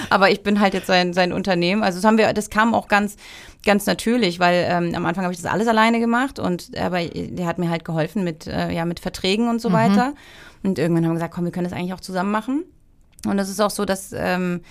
Aber 0.09 0.29
ich 0.31 0.43
bin 0.43 0.59
halt 0.59 0.73
jetzt 0.73 0.87
sein, 0.87 1.13
sein 1.13 1.33
Unternehmen. 1.33 1.83
Also 1.83 1.97
das 1.99 2.05
haben 2.05 2.17
wir, 2.17 2.33
das 2.33 2.49
kam 2.49 2.73
auch 2.73 2.87
ganz 2.87 3.17
ganz 3.63 3.85
natürlich, 3.85 4.39
weil 4.39 4.65
ähm, 4.67 4.95
am 4.95 5.05
Anfang 5.05 5.23
habe 5.23 5.33
ich 5.33 5.39
das 5.39 5.51
alles 5.51 5.67
alleine 5.67 5.99
gemacht 5.99 6.39
und 6.39 6.75
aber 6.75 7.03
der 7.05 7.45
hat 7.45 7.59
mir 7.59 7.69
halt 7.69 7.85
geholfen 7.85 8.23
mit 8.23 8.47
äh, 8.47 8.71
ja 8.71 8.85
mit 8.85 8.99
Verträgen 8.99 9.49
und 9.49 9.61
so 9.61 9.69
mhm. 9.69 9.73
weiter. 9.73 10.13
Und 10.63 10.79
irgendwann 10.79 11.05
haben 11.05 11.11
wir 11.11 11.15
gesagt, 11.15 11.33
komm, 11.33 11.45
wir 11.45 11.51
können 11.51 11.65
das 11.69 11.73
eigentlich 11.73 11.93
auch 11.93 12.01
zusammen 12.01 12.31
machen. 12.31 12.63
Und 13.25 13.37
das 13.37 13.49
ist 13.49 13.59
auch 13.59 13.69
so, 13.69 13.85
dass 13.85 14.13
ähm, 14.15 14.61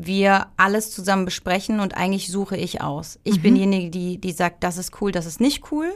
wir 0.00 0.46
alles 0.56 0.92
zusammen 0.92 1.24
besprechen 1.24 1.80
und 1.80 1.96
eigentlich 1.96 2.30
suche 2.30 2.56
ich 2.56 2.80
aus. 2.80 3.18
Ich 3.24 3.38
mhm. 3.38 3.42
bin 3.42 3.54
diejenige, 3.56 3.90
die, 3.90 4.18
die 4.18 4.32
sagt, 4.32 4.62
das 4.62 4.78
ist 4.78 5.00
cool, 5.00 5.10
das 5.10 5.26
ist 5.26 5.40
nicht 5.40 5.72
cool. 5.72 5.92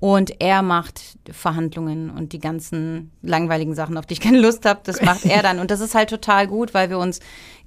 Und 0.00 0.40
er 0.40 0.62
macht 0.62 1.18
Verhandlungen 1.30 2.10
und 2.10 2.32
die 2.32 2.38
ganzen 2.38 3.10
langweiligen 3.22 3.74
Sachen, 3.74 3.96
auf 3.98 4.06
die 4.06 4.14
ich 4.14 4.20
keine 4.20 4.40
Lust 4.40 4.64
habe, 4.64 4.80
das 4.84 5.02
macht 5.02 5.24
er 5.26 5.42
dann. 5.42 5.60
Und 5.60 5.70
das 5.70 5.80
ist 5.80 5.94
halt 5.94 6.10
total 6.10 6.46
gut, 6.46 6.72
weil 6.74 6.88
wir 6.88 6.98
uns 6.98 7.20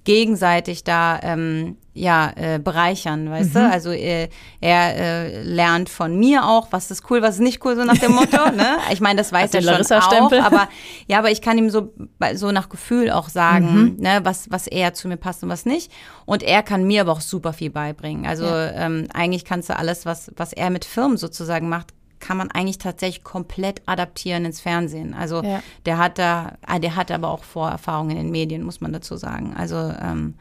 gegenseitig 0.07 0.85
da 0.85 1.19
ähm, 1.21 1.75
ja 1.93 2.31
äh, 2.37 2.59
bereichern, 2.59 3.29
weißt 3.29 3.53
mhm. 3.53 3.59
du? 3.59 3.69
Also 3.69 3.91
äh, 3.91 4.29
er 4.61 4.95
äh, 4.95 5.43
lernt 5.43 5.89
von 5.89 6.17
mir 6.17 6.45
auch, 6.45 6.67
was 6.71 6.89
ist 6.89 7.03
cool, 7.09 7.21
was 7.21 7.35
ist 7.35 7.41
nicht 7.41 7.65
cool, 7.65 7.75
so 7.75 7.83
nach 7.83 7.97
dem 7.97 8.13
Motto. 8.13 8.51
ne? 8.55 8.77
Ich 8.89 9.01
meine, 9.01 9.17
das 9.17 9.33
weiß 9.33 9.53
er 9.53 9.61
schon 9.61 9.97
auch, 9.97 10.31
aber 10.31 10.69
ja, 11.07 11.19
aber 11.19 11.29
ich 11.29 11.41
kann 11.41 11.57
ihm 11.57 11.69
so 11.69 11.93
so 12.35 12.53
nach 12.53 12.69
Gefühl 12.69 13.11
auch 13.11 13.27
sagen, 13.27 13.95
mhm. 13.95 13.95
ne, 13.99 14.21
was 14.23 14.49
was 14.49 14.65
eher 14.67 14.93
zu 14.93 15.09
mir 15.09 15.17
passt 15.17 15.43
und 15.43 15.49
was 15.49 15.65
nicht. 15.65 15.91
Und 16.25 16.41
er 16.41 16.63
kann 16.63 16.85
mir 16.85 17.01
aber 17.01 17.11
auch 17.11 17.21
super 17.21 17.51
viel 17.51 17.69
beibringen. 17.69 18.25
Also 18.25 18.45
ja. 18.45 18.71
ähm, 18.71 19.09
eigentlich 19.13 19.43
kannst 19.43 19.69
du 19.69 19.75
alles, 19.77 20.05
was 20.05 20.31
was 20.37 20.53
er 20.53 20.69
mit 20.69 20.85
Firmen 20.85 21.17
sozusagen 21.17 21.67
macht, 21.67 21.93
kann 22.19 22.37
man 22.37 22.51
eigentlich 22.51 22.77
tatsächlich 22.77 23.23
komplett 23.23 23.81
adaptieren 23.85 24.45
ins 24.45 24.61
Fernsehen. 24.61 25.13
Also 25.13 25.43
ja. 25.43 25.61
der 25.85 25.97
hat 25.97 26.17
da, 26.17 26.57
ah, 26.65 26.79
der 26.79 26.95
hat 26.95 27.11
aber 27.11 27.29
auch 27.29 27.43
Vorerfahrungen 27.43 28.11
in 28.11 28.23
den 28.23 28.31
Medien, 28.31 28.63
muss 28.63 28.81
man 28.81 28.93
dazu 28.93 29.17
sagen. 29.17 29.53
Also 29.55 29.75
ähm, 29.75 30.35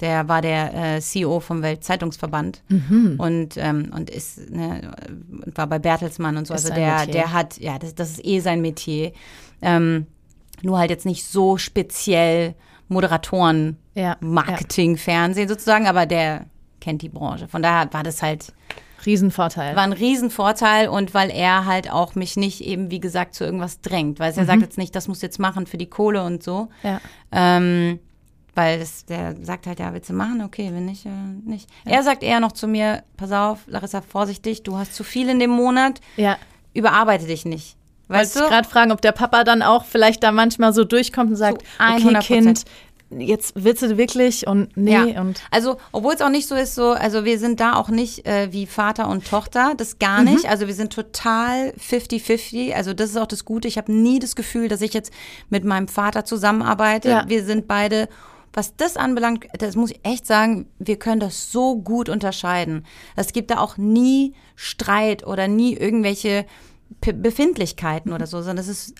der 0.00 0.28
war 0.28 0.40
der 0.40 0.96
äh, 0.96 1.00
CEO 1.00 1.40
vom 1.40 1.62
Weltzeitungsverband 1.62 2.62
mhm. 2.68 3.16
und 3.18 3.56
ähm, 3.56 3.92
und 3.94 4.08
ist 4.08 4.50
ne, 4.50 4.92
war 5.54 5.66
bei 5.66 5.78
Bertelsmann 5.78 6.36
und 6.36 6.46
so. 6.46 6.54
Ist 6.54 6.64
also 6.64 6.74
der 6.74 7.06
der 7.06 7.32
hat 7.32 7.58
ja 7.58 7.78
das, 7.78 7.94
das 7.94 8.10
ist 8.12 8.24
eh 8.24 8.40
sein 8.40 8.62
Metier. 8.62 9.12
Ähm, 9.60 10.06
nur 10.62 10.78
halt 10.78 10.90
jetzt 10.90 11.06
nicht 11.06 11.24
so 11.24 11.56
speziell 11.58 12.54
Moderatoren, 12.88 13.76
ja, 13.94 14.16
Marketing, 14.20 14.92
ja. 14.92 14.98
Fernsehen 14.98 15.48
sozusagen, 15.48 15.86
aber 15.86 16.06
der 16.06 16.46
kennt 16.80 17.02
die 17.02 17.08
Branche. 17.08 17.46
Von 17.46 17.62
daher 17.62 17.92
war 17.92 18.02
das 18.02 18.22
halt 18.22 18.52
Riesenvorteil. 19.06 19.76
War 19.76 19.82
ein 19.84 19.92
Riesenvorteil 19.92 20.88
und 20.88 21.14
weil 21.14 21.30
er 21.30 21.64
halt 21.66 21.90
auch 21.90 22.14
mich 22.14 22.36
nicht 22.36 22.60
eben, 22.62 22.90
wie 22.90 23.00
gesagt, 23.00 23.34
zu 23.34 23.44
irgendwas 23.44 23.80
drängt. 23.80 24.18
Weil 24.18 24.32
er 24.36 24.44
sagt 24.44 24.62
jetzt 24.62 24.78
nicht, 24.78 24.94
das 24.94 25.08
musst 25.08 25.22
du 25.22 25.26
jetzt 25.26 25.38
machen 25.38 25.66
für 25.66 25.78
die 25.78 25.86
Kohle 25.88 26.22
und 26.24 26.42
so. 26.42 26.68
Ja. 26.82 27.00
Ähm, 27.32 27.98
weil 28.54 28.80
das, 28.80 29.04
der 29.06 29.36
sagt 29.42 29.66
halt, 29.66 29.78
ja, 29.78 29.92
willst 29.94 30.10
du 30.10 30.12
machen? 30.14 30.42
Okay, 30.42 30.70
wenn 30.72 30.84
nicht, 30.84 31.06
äh, 31.06 31.10
nicht. 31.44 31.68
Er 31.84 32.02
sagt 32.02 32.22
eher 32.22 32.40
noch 32.40 32.52
zu 32.52 32.66
mir, 32.66 33.04
pass 33.16 33.30
auf, 33.32 33.60
Larissa, 33.66 34.00
vorsichtig, 34.02 34.64
du 34.64 34.76
hast 34.76 34.94
zu 34.94 35.04
viel 35.04 35.28
in 35.28 35.38
dem 35.38 35.50
Monat, 35.50 36.00
Ja. 36.16 36.36
überarbeite 36.74 37.26
dich 37.26 37.44
nicht. 37.44 37.76
Weißt 38.08 38.34
Wollte 38.34 38.38
du? 38.40 38.44
ich 38.46 38.50
gerade 38.50 38.68
fragen, 38.68 38.90
ob 38.92 39.00
der 39.02 39.12
Papa 39.12 39.44
dann 39.44 39.62
auch 39.62 39.84
vielleicht 39.84 40.24
da 40.24 40.32
manchmal 40.32 40.72
so 40.72 40.82
durchkommt 40.82 41.30
und 41.30 41.36
sagt, 41.36 41.62
okay 41.78 42.02
100%. 42.02 42.20
Kind, 42.22 42.64
jetzt 43.10 43.52
willst 43.56 43.82
du 43.82 43.96
wirklich 43.96 44.46
und 44.46 44.76
nee 44.76 44.92
Ja. 44.92 45.20
und 45.20 45.42
Also, 45.50 45.78
obwohl 45.92 46.14
es 46.14 46.20
auch 46.20 46.28
nicht 46.28 46.46
so 46.46 46.54
ist, 46.54 46.74
so, 46.74 46.90
also 46.90 47.24
wir 47.24 47.38
sind 47.38 47.60
da 47.60 47.74
auch 47.74 47.88
nicht 47.88 48.26
äh, 48.26 48.52
wie 48.52 48.66
Vater 48.66 49.08
und 49.08 49.26
Tochter, 49.26 49.74
das 49.76 49.98
gar 49.98 50.22
nicht. 50.22 50.46
Also 50.48 50.66
wir 50.66 50.74
sind 50.74 50.92
total 50.92 51.70
50-50. 51.78 52.72
Also 52.72 52.94
das 52.94 53.10
ist 53.10 53.16
auch 53.16 53.26
das 53.26 53.44
Gute. 53.44 53.68
Ich 53.68 53.78
habe 53.78 53.92
nie 53.92 54.18
das 54.18 54.36
Gefühl, 54.36 54.68
dass 54.68 54.80
ich 54.80 54.94
jetzt 54.94 55.12
mit 55.48 55.64
meinem 55.64 55.88
Vater 55.88 56.24
zusammenarbeite. 56.24 57.08
Ja. 57.10 57.24
Wir 57.28 57.44
sind 57.44 57.66
beide, 57.66 58.08
was 58.52 58.76
das 58.76 58.96
anbelangt, 58.96 59.46
das 59.58 59.76
muss 59.76 59.90
ich 59.90 60.00
echt 60.04 60.26
sagen, 60.26 60.66
wir 60.78 60.98
können 60.98 61.20
das 61.20 61.50
so 61.52 61.76
gut 61.76 62.08
unterscheiden. 62.08 62.84
Es 63.16 63.32
gibt 63.32 63.50
da 63.50 63.58
auch 63.58 63.76
nie 63.76 64.34
Streit 64.56 65.26
oder 65.26 65.48
nie 65.48 65.74
irgendwelche 65.74 66.46
P 67.00 67.12
Befindlichkeiten 67.12 68.12
oder 68.12 68.26
so, 68.26 68.38
sondern 68.42 68.58
es 68.58 68.68
ist 68.68 68.94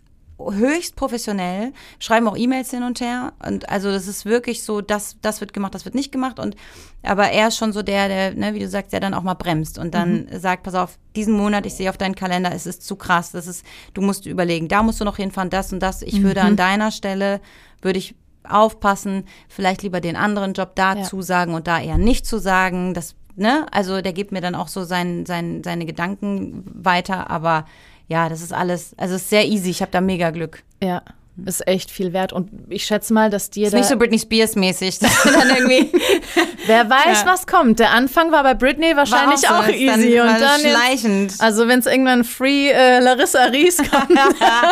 höchst 0.53 0.96
professionell, 0.96 1.72
schreiben 1.98 2.26
auch 2.29 2.37
E-Mails 2.37 2.70
hin 2.70 2.83
und 2.83 3.00
her. 3.00 3.33
Und 3.46 3.68
also 3.68 3.90
das 3.90 4.07
ist 4.09 4.24
wirklich 4.24 4.62
so, 4.62 4.81
das, 4.81 5.16
das 5.22 5.40
wird 5.40 5.53
gemacht, 5.53 5.74
das 5.74 5.85
wird 5.85 5.94
nicht 5.94 6.12
gemacht. 6.12 6.38
Und 6.38 6.57
aber 7.03 7.31
er 7.31 7.48
ist 7.48 7.57
schon 7.57 7.72
so 7.72 7.83
der, 7.83 8.09
der, 8.09 8.35
ne, 8.35 8.55
wie 8.55 8.59
du 8.59 8.68
sagst, 8.68 8.92
der 8.92 9.00
dann 9.00 9.14
auch 9.14 9.22
mal 9.22 9.35
bremst 9.35 9.79
und 9.79 9.94
dann 9.94 10.29
sagt, 10.38 10.62
pass 10.64 10.74
auf, 10.74 10.98
diesen 11.16 11.35
Monat, 11.35 11.64
ich 11.66 11.74
sehe 11.74 11.88
auf 11.90 11.96
deinen 11.96 12.14
Kalender, 12.14 12.53
es 12.55 12.66
ist 12.66 12.83
zu 12.87 12.96
krass, 12.96 13.33
das 13.33 13.46
ist, 13.46 13.64
du 13.94 14.03
musst 14.03 14.26
überlegen, 14.26 14.68
da 14.68 14.83
musst 14.83 15.00
du 15.00 15.05
noch 15.05 15.16
hinfahren, 15.16 15.50
das 15.50 15.72
und 15.72 15.81
das, 15.81 16.03
ich 16.03 16.22
würde 16.22 16.42
an 16.42 16.57
deiner 16.57 16.90
Stelle, 16.90 17.40
würde 17.83 17.98
ich 17.98 18.14
aufpassen, 18.48 19.24
vielleicht 19.48 19.83
lieber 19.83 20.00
den 20.00 20.16
anderen 20.16 20.53
Job 20.55 20.72
da 20.74 20.94
Ja. 20.96 21.03
zusagen 21.03 21.55
und 21.55 21.66
da 21.66 21.81
eher 21.81 21.98
nicht 21.98 22.26
zu 22.26 22.38
sagen, 22.38 22.94
das, 22.94 23.14
ne, 23.37 23.66
also 23.70 24.00
der 24.03 24.12
gibt 24.12 24.33
mir 24.33 24.40
dann 24.40 24.55
auch 24.55 24.68
so 24.68 24.85
sein, 24.85 25.24
sein, 25.26 25.62
seine 25.64 25.87
Gedanken 25.87 26.64
weiter, 26.66 27.31
aber 27.31 27.64
ja, 28.11 28.29
das 28.29 28.42
ist 28.42 28.53
alles, 28.53 28.92
also 28.99 29.14
es 29.14 29.23
ist 29.23 29.31
sehr 29.31 29.46
easy. 29.46 29.70
Ich 29.70 29.81
habe 29.81 29.90
da 29.92 30.01
mega 30.01 30.31
Glück. 30.31 30.62
ja, 30.83 31.03
ist 31.46 31.66
echt 31.66 31.90
viel 31.90 32.12
wert 32.12 32.35
und 32.35 32.51
ich 32.68 32.85
schätze 32.85 33.14
mal, 33.14 33.31
dass 33.31 33.49
dir 33.49 33.64
Ist 33.66 33.73
da, 33.73 33.79
nicht 33.79 33.88
so 33.88 33.96
Britney 33.96 34.18
Spears 34.18 34.57
mäßig. 34.57 34.99
dass 34.99 35.23
du 35.23 35.31
dann 35.31 35.49
irgendwie 35.49 35.90
wer 36.66 36.90
weiß, 36.90 37.23
Ja. 37.23 37.27
was 37.27 37.46
kommt. 37.46 37.79
Der 37.79 37.92
Anfang 37.92 38.31
war 38.31 38.42
bei 38.42 38.53
Britney 38.53 38.94
wahrscheinlich 38.94 39.42
war 39.44 39.61
auch, 39.61 39.64
so, 39.64 39.70
dann 39.70 39.75
easy 40.03 40.18
war 40.18 40.25
und 40.35 40.40
dann 40.40 40.61
jetzt, 40.61 40.70
schleichend. 40.70 41.35
also 41.38 41.66
wenn 41.66 41.79
es 41.79 41.87
irgendwann 41.87 42.25
Free 42.25 42.68
äh, 42.70 42.99
Larissa 42.99 43.44
Ries 43.44 43.79
kommt, 43.90 44.18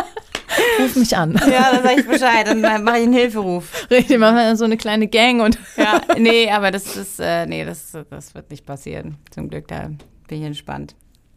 ruf 0.80 0.96
mich 0.96 1.16
an. 1.16 1.40
ja, 1.50 1.72
dann 1.72 1.82
sag 1.84 1.98
ich 2.00 2.06
Bescheid. 2.06 2.46
Dann 2.48 2.60
mache 2.60 2.98
ich 2.98 3.02
einen 3.04 3.12
Hilferuf. 3.14 3.86
Richtig, 3.90 4.18
machen 4.18 4.36
wir 4.36 4.56
so 4.56 4.64
eine 4.64 4.76
kleine 4.76 5.06
Gang 5.08 5.40
und 5.40 5.58
Ja, 5.76 6.00
nee, 6.18 6.50
aber 6.50 6.70
das 6.70 6.96
ist, 6.96 7.18
äh, 7.20 7.46
nee, 7.46 7.64
das, 7.64 7.92
das 8.10 8.34
wird 8.34 8.50
nicht 8.50 8.66
passieren. 8.66 9.16
Zum 9.30 9.48
Glück, 9.48 9.68
da 9.68 9.88
bin 10.28 10.40
ich 10.40 10.44
entspannt. 10.44 10.94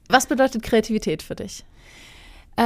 was 0.10 0.26
bedeutet 0.26 0.62
Kreativität 0.64 1.24
für 1.24 1.36
dich? 1.36 1.64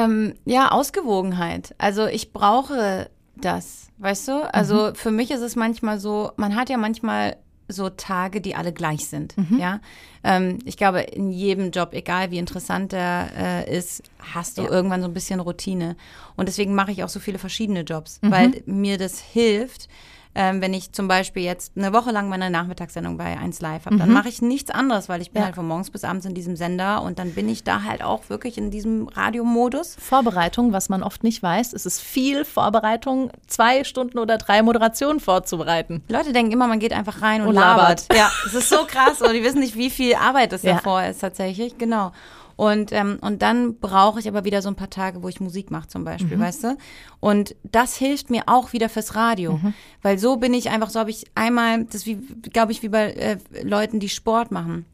Ähm, 0.04 0.34
ja, 0.46 0.72
Ausgewogenheit. 0.72 1.74
Also 1.78 2.06
ich 2.08 2.34
brauche 2.34 3.10
das, 3.38 3.88
weißt 3.98 4.28
du? 4.28 4.54
Also 4.54 4.92
für 4.94 5.12
mich 5.12 5.32
ist 5.32 5.42
es 5.42 5.56
manchmal 5.56 6.00
so, 6.00 6.32
man 6.38 6.56
hat 6.56 6.70
ja 6.70 6.78
manchmal 6.78 7.38
so 7.68 7.90
Tage, 7.90 8.42
die 8.42 8.54
alle 8.56 8.72
gleich 8.74 9.08
sind, 9.10 9.34
ja. 9.58 9.80
Ähm, 10.24 10.60
ich 10.66 10.78
glaube, 10.78 11.02
in 11.02 11.32
jedem 11.32 11.72
Job, 11.72 11.94
egal 11.94 12.30
wie 12.30 12.38
interessant 12.38 12.92
der 12.92 13.30
äh, 13.68 13.78
ist, 13.78 14.04
hast 14.20 14.58
du 14.60 14.64
Ja. 14.64 14.70
irgendwann 14.70 15.02
so 15.02 15.08
ein 15.08 15.14
bisschen 15.16 15.40
Routine. 15.40 15.96
Und 16.36 16.48
deswegen 16.48 16.76
mache 16.76 16.92
ich 16.92 17.04
auch 17.04 17.10
so 17.10 17.20
viele 17.20 17.40
verschiedene 17.40 17.82
Jobs, 17.82 18.20
weil 18.22 18.62
mir 18.68 18.98
das 19.00 19.20
hilft. 19.20 19.88
Ähm, 20.38 20.60
wenn 20.62 20.74
ich 20.74 20.92
zum 20.92 21.08
Beispiel 21.08 21.44
jetzt 21.44 21.72
eine 21.78 21.94
Woche 21.94 22.12
lang 22.12 22.28
meine 22.28 22.50
Nachmittagssendung 22.50 23.16
bei 23.18 23.38
1 23.38 23.62
Live 23.62 23.86
habe, 23.86 23.96
dann 23.98 24.12
mache 24.12 24.28
ich 24.28 24.42
nichts 24.42 24.70
anderes, 24.70 25.08
weil 25.08 25.22
ich 25.22 25.32
bin 25.32 25.40
Ja. 25.40 25.46
halt 25.46 25.56
von 25.56 25.66
morgens 25.66 25.90
bis 25.92 26.04
abends 26.04 26.26
in 26.26 26.34
diesem 26.34 26.58
Sender 26.58 27.02
und 27.04 27.20
dann 27.20 27.34
bin 27.34 27.48
ich 27.48 27.64
da 27.64 27.84
halt 27.84 28.04
auch 28.04 28.30
wirklich 28.30 28.58
in 28.58 28.70
diesem 28.70 29.08
Radiomodus. 29.08 29.96
Vorbereitung, 29.98 30.74
was 30.74 30.90
man 30.90 31.04
oft 31.04 31.24
nicht 31.24 31.42
weiß, 31.42 31.72
es 31.72 31.86
ist 31.86 32.02
viel 32.02 32.44
Vorbereitung, 32.44 33.32
zwei 33.48 33.84
Stunden 33.86 34.20
oder 34.20 34.38
drei 34.38 34.62
Moderationen 34.62 35.22
vorzubereiten. 35.22 36.04
Die 36.10 36.14
Leute 36.14 36.34
denken 36.34 36.52
immer, 36.52 36.68
man 36.68 36.80
geht 36.80 36.92
einfach 36.92 37.22
rein 37.22 37.42
und, 37.42 37.48
Und 37.50 37.56
labert. 37.56 38.08
labert. 38.10 38.14
Ja, 38.14 38.30
das 38.44 38.54
ist 38.56 38.70
so 38.70 38.86
krass 38.86 39.22
und 39.22 39.32
die 39.34 39.42
wissen 39.44 39.60
nicht, 39.62 39.78
wie 39.78 39.90
viel 39.90 40.16
Arbeit 40.16 40.52
das 40.52 40.64
Ja. 40.64 40.74
davor 40.74 41.02
ist 41.04 41.20
tatsächlich. 41.22 41.78
Genau. 41.78 42.12
Und, 42.56 42.92
ähm, 42.94 43.18
und 43.22 43.42
dann 43.42 43.80
brauche 43.80 44.20
ich 44.20 44.28
aber 44.28 44.46
wieder 44.46 44.62
so 44.62 44.70
ein 44.70 44.76
paar 44.76 44.90
Tage, 44.90 45.22
wo 45.24 45.28
ich 45.28 45.42
Musik 45.42 45.72
mache 45.72 45.88
zum 45.88 46.04
Beispiel, 46.06 46.38
weißt 46.40 46.64
du? 46.64 46.78
Und 47.20 47.56
das 47.64 47.98
hilft 47.98 48.30
mir 48.30 48.44
auch 48.48 48.72
wieder 48.74 48.88
fürs 48.90 49.16
Radio. 49.16 49.60
Weil 50.02 50.18
so 50.20 50.38
bin 50.38 50.54
ich 50.54 50.70
einfach, 50.70 50.90
so 50.90 51.00
habe 51.00 51.10
ich 51.10 51.26
einmal, 51.36 51.84
das 51.86 52.06
wie, 52.06 52.16
glaube 52.54 52.72
ich, 52.72 52.82
wie 52.82 52.90
bei 52.90 53.12
äh, 53.12 53.38
Leuten, 53.62 54.00
die 54.00 54.10
Sport 54.10 54.52
machen. 54.52 54.86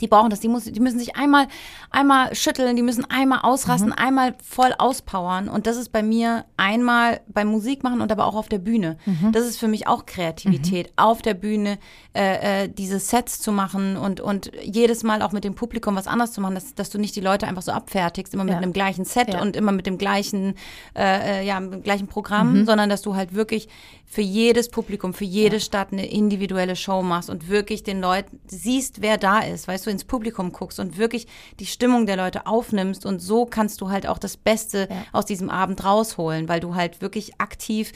Die 0.00 0.08
brauchen 0.08 0.30
das, 0.30 0.40
die, 0.40 0.48
muss, 0.48 0.64
die 0.64 0.80
müssen 0.80 0.98
sich 0.98 1.16
einmal, 1.16 1.46
einmal 1.90 2.34
schütteln, 2.34 2.76
die 2.76 2.82
müssen 2.82 3.04
einmal 3.10 3.40
ausrasten, 3.42 3.92
einmal 3.92 4.34
voll 4.42 4.74
auspowern. 4.76 5.48
Und 5.48 5.66
das 5.66 5.76
ist 5.76 5.90
bei 5.92 6.02
mir 6.02 6.44
einmal 6.56 7.20
beim 7.28 7.48
Musik 7.48 7.82
machen 7.82 8.00
und 8.00 8.10
aber 8.12 8.26
auch 8.26 8.34
auf 8.34 8.48
der 8.48 8.58
Bühne. 8.58 8.98
Das 9.32 9.44
ist 9.46 9.58
für 9.58 9.68
mich 9.68 9.86
auch 9.86 10.06
Kreativität, 10.06 10.92
auf 10.96 11.22
der 11.22 11.34
Bühne 11.34 11.78
äh, 12.14 12.64
äh, 12.64 12.68
diese 12.68 12.98
Sets 12.98 13.40
zu 13.40 13.52
machen 13.52 13.96
und, 13.96 14.20
und 14.20 14.50
jedes 14.62 15.02
Mal 15.02 15.22
auch 15.22 15.32
mit 15.32 15.44
dem 15.44 15.54
Publikum 15.54 15.96
was 15.96 16.06
anderes 16.06 16.32
zu 16.32 16.40
machen, 16.40 16.54
dass, 16.54 16.74
dass 16.74 16.90
du 16.90 16.98
nicht 16.98 17.14
die 17.16 17.20
Leute 17.20 17.46
einfach 17.46 17.62
so 17.62 17.72
abfertigst, 17.72 18.34
immer 18.34 18.44
mit 18.44 18.52
Ja. 18.52 18.58
einem 18.58 18.72
gleichen 18.72 19.04
Set 19.04 19.34
Ja. 19.34 19.42
und 19.42 19.56
immer 19.56 19.72
mit 19.72 19.86
dem 19.86 19.98
gleichen, 19.98 20.54
äh, 20.94 21.40
äh, 21.42 21.46
ja, 21.46 21.60
mit 21.60 21.72
dem 21.72 21.82
gleichen 21.82 22.06
Programm, 22.08 22.64
sondern 22.66 22.88
dass 22.88 23.02
du 23.02 23.14
halt 23.16 23.34
wirklich 23.34 23.68
für 24.08 24.20
jedes 24.22 24.68
Publikum, 24.68 25.12
für 25.12 25.24
jede 25.24 25.58
Stadt 25.60 25.88
eine 25.92 26.06
individuelle 26.06 26.76
Show 26.76 27.02
machst 27.02 27.28
und 27.28 27.48
wirklich 27.48 27.82
den 27.82 28.00
Leuten 28.00 28.38
siehst, 28.46 29.02
wer 29.02 29.18
da 29.18 29.40
ist, 29.40 29.66
weißt 29.66 29.84
du, 29.86 29.90
ins 29.90 30.04
Publikum 30.04 30.52
guckst 30.52 30.78
und 30.78 30.96
wirklich 30.96 31.26
die 31.58 31.66
Stimmung 31.66 32.06
der 32.06 32.16
Leute 32.16 32.46
aufnimmst 32.46 33.04
und 33.04 33.18
so 33.20 33.46
kannst 33.46 33.80
du 33.80 33.90
halt 33.90 34.06
auch 34.06 34.18
das 34.18 34.36
Beste 34.36 34.88
Ja. 34.90 34.96
aus 35.12 35.26
diesem 35.26 35.50
Abend 35.50 35.84
rausholen, 35.84 36.48
weil 36.48 36.60
du 36.60 36.74
halt 36.76 37.00
wirklich 37.02 37.40
aktiv 37.40 37.92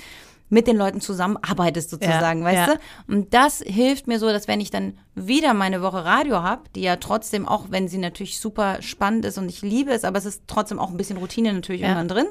mit 0.52 0.66
den 0.66 0.76
Leuten 0.76 1.00
zusammenarbeitest 1.00 1.90
sozusagen, 1.90 2.40
Ja, 2.40 2.44
weißt 2.44 2.68
ja. 2.68 2.74
du? 3.06 3.14
Und 3.14 3.32
das 3.32 3.60
hilft 3.64 4.08
mir 4.08 4.18
so, 4.18 4.26
dass 4.30 4.48
wenn 4.48 4.60
ich 4.60 4.72
dann 4.72 4.98
wieder 5.14 5.54
meine 5.54 5.80
Woche 5.80 6.04
Radio 6.04 6.42
habe, 6.42 6.62
die 6.74 6.80
ja 6.82 6.96
trotzdem, 6.96 7.46
auch 7.46 7.66
wenn 7.70 7.86
sie 7.86 7.98
natürlich 7.98 8.40
super 8.40 8.82
spannend 8.82 9.24
ist 9.26 9.38
und 9.38 9.48
ich 9.48 9.62
liebe 9.62 9.92
es, 9.92 10.02
aber 10.02 10.18
es 10.18 10.24
ist 10.26 10.42
trotzdem 10.48 10.80
auch 10.80 10.90
ein 10.90 10.96
bisschen 10.96 11.18
Routine 11.18 11.52
natürlich 11.52 11.82
Ja. 11.82 11.86
irgendwann 11.90 12.08
drin. 12.08 12.26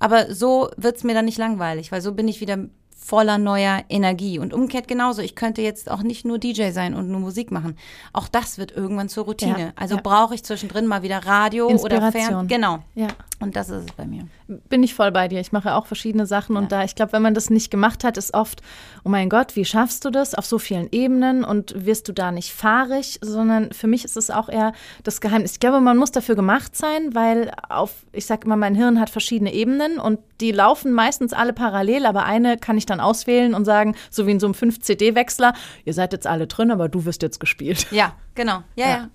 Aber 0.00 0.34
so 0.34 0.68
wird's 0.76 1.04
mir 1.04 1.14
dann 1.14 1.26
nicht 1.26 1.38
langweilig, 1.38 1.92
weil 1.92 2.00
so 2.02 2.12
bin 2.12 2.26
ich 2.26 2.40
wieder 2.40 2.58
voller 3.04 3.36
neuer 3.36 3.84
Energie. 3.90 4.38
Und 4.38 4.54
umgekehrt 4.54 4.88
genauso. 4.88 5.20
Ich 5.20 5.34
könnte 5.34 5.60
jetzt 5.60 5.90
auch 5.90 6.02
nicht 6.02 6.24
nur 6.24 6.38
DJ 6.38 6.70
sein 6.70 6.94
und 6.94 7.08
nur 7.08 7.20
Musik 7.20 7.50
machen. 7.50 7.76
Auch 8.14 8.28
das 8.28 8.56
wird 8.56 8.72
irgendwann 8.72 9.10
zur 9.10 9.26
Routine. 9.26 9.60
Ja, 9.60 9.72
also 9.76 9.96
ja. 9.96 10.00
brauche 10.02 10.34
ich 10.34 10.42
zwischendrin 10.42 10.86
mal 10.86 11.02
wieder 11.02 11.18
Radio 11.18 11.66
oder 11.66 11.72
Inspiration. 11.72 12.22
Fern. 12.22 12.48
Genau. 12.48 12.78
Ja. 12.94 13.08
Und 13.44 13.56
das 13.56 13.68
ist 13.68 13.90
es 13.90 13.92
bei 13.92 14.06
mir. 14.06 14.26
Bin 14.48 14.82
ich 14.82 14.94
voll 14.94 15.12
bei 15.12 15.28
dir. 15.28 15.40
Ich 15.40 15.52
mache 15.52 15.74
auch 15.74 15.86
verschiedene 15.86 16.26
Sachen 16.26 16.56
und 16.56 16.72
da, 16.72 16.82
ich 16.84 16.94
glaube, 16.94 17.12
wenn 17.12 17.22
man 17.22 17.34
das 17.34 17.50
nicht 17.50 17.70
gemacht 17.70 18.04
hat, 18.04 18.16
ist 18.16 18.34
oft, 18.34 18.62
oh 19.04 19.08
mein 19.08 19.28
Gott, 19.28 19.54
wie 19.54 19.64
schaffst 19.64 20.04
du 20.04 20.10
das 20.10 20.34
auf 20.34 20.46
so 20.46 20.58
vielen 20.58 20.88
Ebenen 20.90 21.44
und 21.44 21.86
wirst 21.86 22.08
du 22.08 22.12
da 22.12 22.32
nicht 22.32 22.52
fahrig, 22.52 23.18
sondern 23.22 23.72
für 23.72 23.86
mich 23.86 24.04
ist 24.04 24.16
es 24.16 24.30
auch 24.30 24.48
eher 24.48 24.72
das 25.02 25.20
Geheimnis. 25.20 25.52
Ich 25.52 25.60
glaube, 25.60 25.80
man 25.80 25.96
muss 25.96 26.10
dafür 26.10 26.34
gemacht 26.34 26.74
sein, 26.76 27.14
weil 27.14 27.52
auf, 27.68 28.04
ich 28.12 28.26
sage 28.26 28.46
immer, 28.46 28.56
mein 28.56 28.74
Hirn 28.74 28.98
hat 28.98 29.10
verschiedene 29.10 29.52
Ebenen 29.52 29.98
und 29.98 30.18
die 30.40 30.50
laufen 30.52 30.92
meistens 30.92 31.32
alle 31.32 31.52
parallel, 31.52 32.06
aber 32.06 32.24
eine 32.24 32.56
kann 32.56 32.76
ich 32.76 32.86
dann 32.86 33.00
auswählen 33.00 33.54
und 33.54 33.64
sagen, 33.64 33.94
so 34.10 34.26
wie 34.26 34.32
in 34.32 34.40
so 34.40 34.46
einem 34.46 34.54
5-CD-Wechsler, 34.54 35.54
ihr 35.84 35.94
seid 35.94 36.12
jetzt 36.12 36.26
alle 36.26 36.46
drin, 36.46 36.70
aber 36.70 36.88
du 36.88 37.04
wirst 37.04 37.22
jetzt 37.22 37.40
gespielt. 37.40 37.86
Ja, 37.90 38.14
genau. 38.34 38.62
Ja, 38.74 38.86
Ja. 38.86 38.88
ja. 38.88 39.08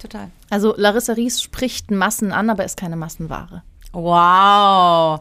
Total. 0.00 0.30
Also 0.48 0.74
Larissa 0.76 1.12
Ries 1.12 1.40
spricht 1.42 1.90
Massen 1.90 2.32
an, 2.32 2.50
aber 2.50 2.64
ist 2.64 2.76
keine 2.76 2.96
Massenware. 2.96 3.62
Wow. 3.92 5.20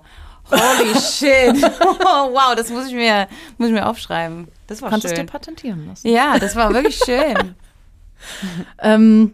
Holy 0.50 0.96
shit. 1.00 1.62
wow, 1.62 2.56
das 2.56 2.70
muss 2.70 2.88
ich 2.88 2.94
mir, 2.94 3.28
muss 3.58 3.68
ich 3.68 3.74
mir 3.74 3.88
aufschreiben. 3.88 4.48
Das 4.68 4.82
war 4.82 4.90
Du 4.90 4.94
kannst 4.94 5.06
es 5.06 5.12
dir 5.12 5.18
schön. 5.18 5.26
patentieren 5.28 5.88
lassen. 5.88 6.08
Ja, 6.08 6.40
das 6.40 6.56
war 6.56 6.74
wirklich 6.74 6.98
schön. 6.98 7.56
Ähm, 8.80 9.34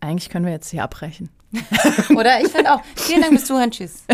eigentlich 0.00 0.28
können 0.28 0.44
wir 0.44 0.52
jetzt 0.52 0.68
hier 0.68 0.82
abbrechen. 0.82 1.30
Oder 2.14 2.42
ich 2.42 2.48
finde 2.48 2.74
auch, 2.74 2.82
vielen 2.96 3.22
Dank 3.22 3.32
fürs 3.32 3.46
Zuhören. 3.46 3.70
Tschüss. 3.70 4.04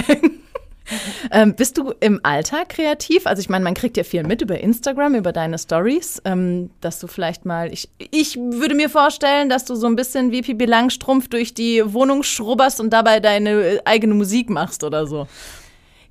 Ähm, 1.31 1.55
bist 1.55 1.77
du 1.77 1.93
im 2.01 2.21
Alltag 2.23 2.71
kreativ? 2.71 3.27
Also 3.27 3.41
ich 3.41 3.49
meine, 3.49 3.65
man 3.65 3.75
kriegt 3.75 3.97
ja 3.97 4.05
viel 4.05 4.23
mit 4.23 4.41
über 4.41 4.59
Instagram, 4.59 5.15
über 5.15 5.33
deine 5.33 5.59
Stories, 5.59 6.23
ähm, 6.25 6.71
dass 6.81 7.01
du 7.01 7.07
vielleicht 7.07 7.45
mal, 7.45 7.73
ich, 7.73 7.89
ich 7.99 8.37
würde 8.37 8.75
mir 8.75 8.89
vorstellen, 8.89 9.49
dass 9.49 9.65
du 9.65 9.75
so 9.75 9.87
ein 9.87 9.97
bisschen 9.97 10.33
wie 10.33 10.43
Pipi 10.43 10.65
Langstrumpf 10.65 11.29
durch 11.29 11.55
die 11.55 11.83
Wohnung 11.93 12.23
schrubberst 12.23 12.81
und 12.81 12.91
dabei 12.91 13.21
deine 13.21 13.51
äh, 13.51 13.81
eigene 13.85 14.15
Musik 14.15 14.49
machst 14.49 14.85
oder 14.85 15.07
so. 15.07 15.27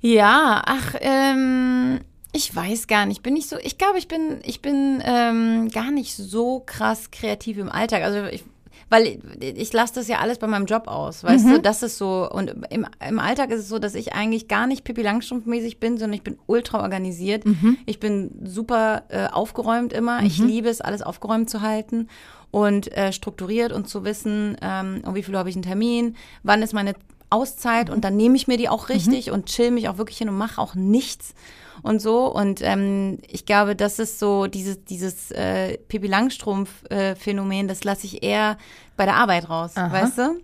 Ja, 0.00 0.62
ach, 0.64 0.94
ähm, 1.00 2.00
ich 2.32 2.54
weiß 2.54 2.86
gar 2.86 3.06
nicht. 3.06 3.22
Bin 3.22 3.36
ich 3.36 3.48
so, 3.48 3.56
ich 3.60 3.78
glaube, 3.78 3.98
ich 3.98 4.06
bin, 4.06 4.40
ich 4.44 4.62
bin 4.62 5.02
ähm, 5.04 5.68
gar 5.70 5.90
nicht 5.90 6.14
so 6.14 6.62
krass 6.64 7.10
kreativ 7.10 7.58
im 7.58 7.68
Alltag. 7.68 8.02
Also 8.02 8.24
ich, 8.24 8.44
weil 8.90 9.18
ich 9.40 9.72
lasse 9.72 9.94
das 9.94 10.08
ja 10.08 10.18
alles 10.18 10.38
bei 10.38 10.46
meinem 10.46 10.66
Job 10.66 10.88
aus, 10.88 11.24
weißt 11.24 11.46
mhm. 11.46 11.50
du, 11.54 11.60
das 11.60 11.82
ist 11.82 11.98
so 11.98 12.28
und 12.30 12.54
im, 12.70 12.86
im 13.06 13.18
Alltag 13.18 13.50
ist 13.50 13.60
es 13.60 13.68
so, 13.68 13.78
dass 13.78 13.94
ich 13.94 14.14
eigentlich 14.14 14.48
gar 14.48 14.66
nicht 14.66 14.84
Pippi 14.84 15.02
Langstrumpf-mäßig 15.02 15.78
bin, 15.78 15.98
sondern 15.98 16.14
ich 16.14 16.22
bin 16.22 16.38
ultra 16.46 16.82
organisiert. 16.82 17.44
Mhm. 17.44 17.78
Ich 17.86 18.00
bin 18.00 18.30
super 18.44 19.04
äh, 19.08 19.26
aufgeräumt 19.26 19.92
immer. 19.92 20.20
Mhm. 20.20 20.26
Ich 20.26 20.38
liebe 20.38 20.68
es, 20.68 20.80
alles 20.80 21.02
aufgeräumt 21.02 21.50
zu 21.50 21.60
halten 21.60 22.08
und 22.50 22.90
äh, 22.96 23.12
strukturiert 23.12 23.72
und 23.72 23.88
zu 23.88 24.04
wissen, 24.04 24.56
ähm, 24.62 25.02
um 25.04 25.14
wie 25.14 25.22
viel 25.22 25.36
habe 25.36 25.50
ich 25.50 25.56
einen 25.56 25.62
Termin, 25.62 26.16
wann 26.42 26.62
ist 26.62 26.72
meine 26.72 26.94
Auszeit 27.30 27.90
und 27.90 28.04
dann 28.04 28.16
nehme 28.16 28.36
ich 28.36 28.48
mir 28.48 28.56
die 28.56 28.70
auch 28.70 28.88
richtig 28.88 29.26
mhm. 29.26 29.34
und 29.34 29.46
chill 29.46 29.70
mich 29.70 29.88
auch 29.88 29.98
wirklich 29.98 30.18
hin 30.18 30.28
und 30.28 30.38
mache 30.38 30.60
auch 30.60 30.74
nichts 30.74 31.34
und 31.82 32.00
so. 32.00 32.26
Und 32.26 32.60
ähm, 32.62 33.18
ich 33.26 33.46
glaube, 33.46 33.76
das 33.76 33.98
ist 33.98 34.18
so 34.18 34.46
dieses, 34.46 34.84
dieses 34.84 35.30
äh, 35.30 35.78
Pippi 35.88 36.06
Langstrumpf-Phänomen, 36.06 37.66
äh, 37.66 37.68
das 37.68 37.84
lasse 37.84 38.06
ich 38.06 38.22
eher 38.22 38.58
bei 38.96 39.04
der 39.04 39.16
Arbeit 39.16 39.48
raus, 39.48 39.72
Aha. 39.76 39.92
weißt 39.92 40.18
du? 40.18 40.40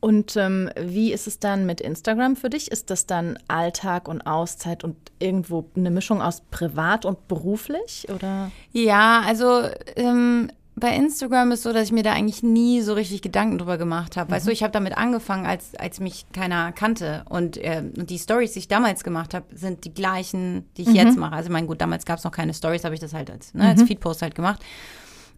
Und 0.00 0.36
ähm, 0.36 0.70
wie 0.80 1.12
ist 1.12 1.26
es 1.26 1.40
dann 1.40 1.66
mit 1.66 1.80
Instagram 1.80 2.36
für 2.36 2.50
dich? 2.50 2.70
Ist 2.70 2.90
das 2.90 3.06
dann 3.06 3.36
Alltag 3.48 4.06
und 4.06 4.22
Auszeit 4.26 4.84
und 4.84 4.96
irgendwo 5.18 5.68
eine 5.76 5.90
Mischung 5.90 6.22
aus 6.22 6.42
privat 6.52 7.04
und 7.04 7.26
beruflich? 7.26 8.06
Oder? 8.14 8.52
Ja, 8.70 9.22
also 9.26 9.62
ähm, 9.96 10.52
bei 10.80 10.94
Instagram 10.94 11.52
ist 11.52 11.62
so, 11.62 11.72
dass 11.72 11.84
ich 11.84 11.92
mir 11.92 12.02
da 12.02 12.12
eigentlich 12.12 12.42
nie 12.42 12.80
so 12.80 12.94
richtig 12.94 13.22
Gedanken 13.22 13.58
drüber 13.58 13.78
gemacht 13.78 14.16
habe. 14.16 14.30
Mhm. 14.30 14.36
Weißt 14.36 14.46
du, 14.46 14.50
mhm. 14.50 14.54
ich 14.54 14.62
habe 14.62 14.72
damit 14.72 14.96
angefangen, 14.96 15.46
als, 15.46 15.74
als 15.76 16.00
mich 16.00 16.26
keiner 16.32 16.72
kannte. 16.72 17.24
Und, 17.28 17.56
äh, 17.56 17.82
und 17.96 18.10
die 18.10 18.18
Stories, 18.18 18.52
die 18.52 18.60
ich 18.60 18.68
damals 18.68 19.04
gemacht 19.04 19.34
habe, 19.34 19.46
sind 19.54 19.84
die 19.84 19.94
gleichen, 19.94 20.68
die 20.76 20.82
ich 20.82 20.88
mhm. 20.88 20.94
jetzt 20.96 21.18
mache. 21.18 21.34
Also, 21.34 21.50
mein 21.50 21.66
gut, 21.66 21.80
damals 21.80 22.04
gab 22.04 22.18
es 22.18 22.24
noch 22.24 22.32
keine 22.32 22.54
Stories, 22.54 22.84
habe 22.84 22.94
ich 22.94 23.00
das 23.00 23.12
halt 23.12 23.30
als, 23.30 23.54
ne, 23.54 23.64
mhm. 23.64 23.68
als 23.68 23.82
Feedpost 23.82 24.22
halt 24.22 24.34
gemacht. 24.34 24.62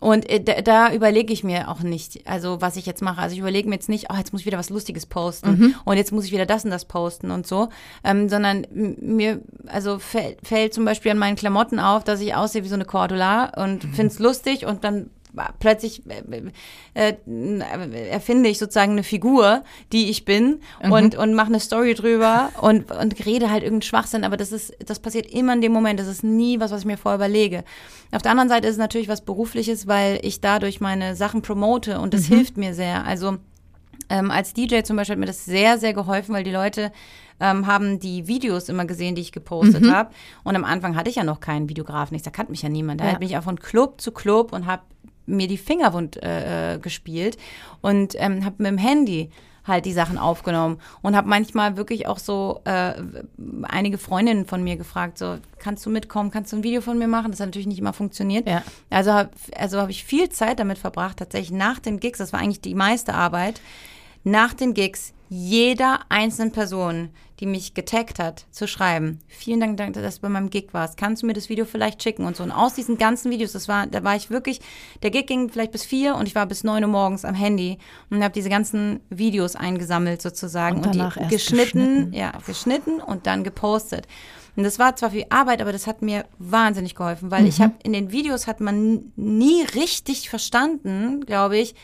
Und 0.00 0.28
äh, 0.30 0.42
da, 0.42 0.62
da 0.62 0.92
überlege 0.92 1.32
ich 1.32 1.44
mir 1.44 1.68
auch 1.68 1.80
nicht, 1.80 2.26
also 2.26 2.60
was 2.60 2.76
ich 2.76 2.86
jetzt 2.86 3.02
mache. 3.02 3.20
Also 3.20 3.34
ich 3.34 3.40
überlege 3.40 3.68
mir 3.68 3.74
jetzt 3.74 3.90
nicht, 3.90 4.06
oh, 4.10 4.16
jetzt 4.16 4.32
muss 4.32 4.40
ich 4.40 4.46
wieder 4.46 4.58
was 4.58 4.70
Lustiges 4.70 5.06
posten 5.06 5.50
mhm. 5.50 5.74
und 5.84 5.98
jetzt 5.98 6.10
muss 6.10 6.24
ich 6.24 6.32
wieder 6.32 6.46
das 6.46 6.64
und 6.64 6.70
das 6.70 6.86
posten 6.86 7.30
und 7.30 7.46
so, 7.46 7.68
ähm, 8.02 8.28
sondern 8.28 8.66
mir, 8.72 9.42
also 9.66 9.98
fällt, 9.98 10.38
fällt 10.42 10.72
zum 10.72 10.86
Beispiel 10.86 11.12
an 11.12 11.18
meinen 11.18 11.36
Klamotten 11.36 11.78
auf, 11.78 12.02
dass 12.02 12.20
ich 12.20 12.34
aussehe 12.34 12.64
wie 12.64 12.68
so 12.68 12.74
eine 12.74 12.86
Cordula 12.86 13.52
und 13.62 13.84
mhm. 13.84 13.92
finde 13.92 14.12
es 14.12 14.18
lustig 14.18 14.64
und 14.64 14.84
dann 14.84 15.10
plötzlich 15.58 16.02
äh, 16.06 16.42
äh, 16.94 18.08
erfinde 18.08 18.48
ich 18.48 18.58
sozusagen 18.58 18.92
eine 18.92 19.02
Figur, 19.02 19.62
die 19.92 20.10
ich 20.10 20.24
bin 20.24 20.60
mhm. 20.82 20.92
und, 20.92 21.14
und 21.16 21.34
mache 21.34 21.48
eine 21.48 21.60
Story 21.60 21.94
drüber 21.94 22.50
und, 22.60 22.90
und 22.90 23.26
rede 23.26 23.50
halt 23.50 23.62
irgendeinen 23.62 23.82
Schwachsinn, 23.82 24.24
aber 24.24 24.36
das 24.36 24.52
ist, 24.52 24.74
das 24.84 24.98
passiert 24.98 25.26
immer 25.26 25.52
in 25.52 25.60
dem 25.60 25.72
Moment, 25.72 26.00
das 26.00 26.06
ist 26.06 26.24
nie 26.24 26.60
was, 26.60 26.70
was 26.70 26.80
ich 26.80 26.86
mir 26.86 26.98
vorher 26.98 27.16
überlege. 27.16 27.64
Auf 28.12 28.22
der 28.22 28.32
anderen 28.32 28.48
Seite 28.48 28.66
ist 28.66 28.74
es 28.74 28.78
natürlich 28.78 29.08
was 29.08 29.20
Berufliches, 29.20 29.86
weil 29.86 30.18
ich 30.22 30.40
dadurch 30.40 30.80
meine 30.80 31.14
Sachen 31.16 31.42
promote 31.42 32.00
und 32.00 32.14
das 32.14 32.28
mhm. 32.28 32.34
hilft 32.34 32.56
mir 32.56 32.74
sehr. 32.74 33.04
Also 33.04 33.38
ähm, 34.08 34.30
als 34.30 34.52
DJ 34.52 34.82
zum 34.82 34.96
Beispiel 34.96 35.14
hat 35.14 35.20
mir 35.20 35.26
das 35.26 35.44
sehr, 35.44 35.78
sehr 35.78 35.94
geholfen, 35.94 36.34
weil 36.34 36.44
die 36.44 36.50
Leute 36.50 36.90
ähm, 37.38 37.66
haben 37.66 37.98
die 37.98 38.26
Videos 38.26 38.68
immer 38.68 38.84
gesehen, 38.84 39.14
die 39.14 39.22
ich 39.22 39.32
gepostet 39.32 39.82
mhm. 39.82 39.92
habe. 39.92 40.10
Und 40.44 40.56
am 40.56 40.64
Anfang 40.64 40.96
hatte 40.96 41.08
ich 41.08 41.16
ja 41.16 41.24
noch 41.24 41.40
keinen 41.40 41.68
Videografen. 41.68 42.16
Ich, 42.16 42.22
da 42.22 42.30
kannte 42.30 42.50
mich 42.50 42.62
ja 42.62 42.68
niemand. 42.68 43.00
Da 43.00 43.06
ja. 43.06 43.18
bin 43.18 43.28
ich 43.28 43.36
auch 43.38 43.44
von 43.44 43.58
Club 43.58 44.00
zu 44.00 44.12
Club 44.12 44.52
und 44.52 44.66
habe 44.66 44.82
mir 45.30 45.48
die 45.48 45.58
Finger 45.58 45.92
wund 45.92 46.22
äh, 46.22 46.74
äh, 46.74 46.78
gespielt 46.78 47.38
und 47.80 48.14
ähm, 48.18 48.44
habe 48.44 48.56
mit 48.58 48.66
dem 48.68 48.78
Handy 48.78 49.30
halt 49.66 49.84
die 49.84 49.92
Sachen 49.92 50.18
aufgenommen 50.18 50.78
und 51.02 51.16
habe 51.16 51.28
manchmal 51.28 51.76
wirklich 51.76 52.06
auch 52.06 52.18
so 52.18 52.60
äh, 52.64 52.94
einige 53.62 53.98
Freundinnen 53.98 54.46
von 54.46 54.62
mir 54.62 54.76
gefragt, 54.76 55.18
so 55.18 55.36
kannst 55.58 55.84
du 55.84 55.90
mitkommen, 55.90 56.30
kannst 56.30 56.52
du 56.52 56.56
ein 56.56 56.62
Video 56.62 56.80
von 56.80 56.98
mir 56.98 57.08
machen? 57.08 57.30
Das 57.30 57.40
hat 57.40 57.48
natürlich 57.48 57.66
nicht 57.66 57.78
immer 57.78 57.92
funktioniert. 57.92 58.48
Ja. 58.48 58.62
Also 58.88 59.12
habe 59.12 59.30
also 59.56 59.80
hab 59.80 59.90
ich 59.90 60.04
viel 60.04 60.28
Zeit 60.30 60.58
damit 60.58 60.78
verbracht, 60.78 61.18
tatsächlich 61.18 61.52
nach 61.52 61.78
den 61.78 62.00
Gigs, 62.00 62.18
das 62.18 62.32
war 62.32 62.40
eigentlich 62.40 62.60
die 62.60 62.74
meiste 62.74 63.14
Arbeit, 63.14 63.60
nach 64.24 64.54
den 64.54 64.74
Gigs 64.74 65.12
jeder 65.32 66.00
einzelnen 66.08 66.50
Person, 66.50 67.10
die 67.38 67.46
mich 67.46 67.72
getaggt 67.74 68.18
hat, 68.18 68.46
zu 68.50 68.66
schreiben. 68.66 69.20
Vielen 69.28 69.60
Dank, 69.76 69.94
dass 69.94 70.16
du 70.16 70.22
bei 70.22 70.28
meinem 70.28 70.50
Gig 70.50 70.70
warst. 70.72 70.96
Kannst 70.96 71.22
du 71.22 71.26
mir 71.26 71.34
das 71.34 71.48
Video 71.48 71.64
vielleicht 71.64 72.02
schicken 72.02 72.24
und 72.24 72.36
so. 72.36 72.42
Und 72.42 72.50
aus 72.50 72.74
diesen 72.74 72.98
ganzen 72.98 73.30
Videos, 73.30 73.52
das 73.52 73.68
war, 73.68 73.86
da 73.86 74.02
war 74.02 74.16
ich 74.16 74.30
wirklich, 74.30 74.60
der 75.04 75.12
Gig 75.12 75.28
ging 75.28 75.48
vielleicht 75.48 75.70
bis 75.70 75.84
vier 75.84 76.16
und 76.16 76.26
ich 76.26 76.34
war 76.34 76.46
bis 76.46 76.64
neun 76.64 76.82
Uhr 76.82 76.90
morgens 76.90 77.24
am 77.24 77.36
Handy 77.36 77.78
und 78.10 78.24
habe 78.24 78.34
diese 78.34 78.48
ganzen 78.48 79.00
Videos 79.08 79.54
eingesammelt 79.54 80.20
sozusagen 80.20 80.78
und, 80.78 80.86
und 80.86 80.94
die 80.96 81.28
geschnitten, 81.28 81.28
geschnitten, 81.30 82.12
ja, 82.12 82.32
geschnitten 82.44 83.00
und 83.00 83.28
dann 83.28 83.44
gepostet. 83.44 84.08
Und 84.56 84.64
das 84.64 84.80
war 84.80 84.96
zwar 84.96 85.12
viel 85.12 85.26
Arbeit, 85.30 85.62
aber 85.62 85.70
das 85.70 85.86
hat 85.86 86.02
mir 86.02 86.24
wahnsinnig 86.38 86.96
geholfen, 86.96 87.30
weil 87.30 87.42
mhm. 87.42 87.48
ich 87.48 87.60
habe 87.60 87.74
in 87.84 87.92
den 87.92 88.10
Videos 88.10 88.48
hat 88.48 88.60
man 88.60 89.12
nie 89.14 89.62
richtig 89.76 90.28
verstanden, 90.28 91.24
glaube 91.24 91.56
ich, 91.56 91.76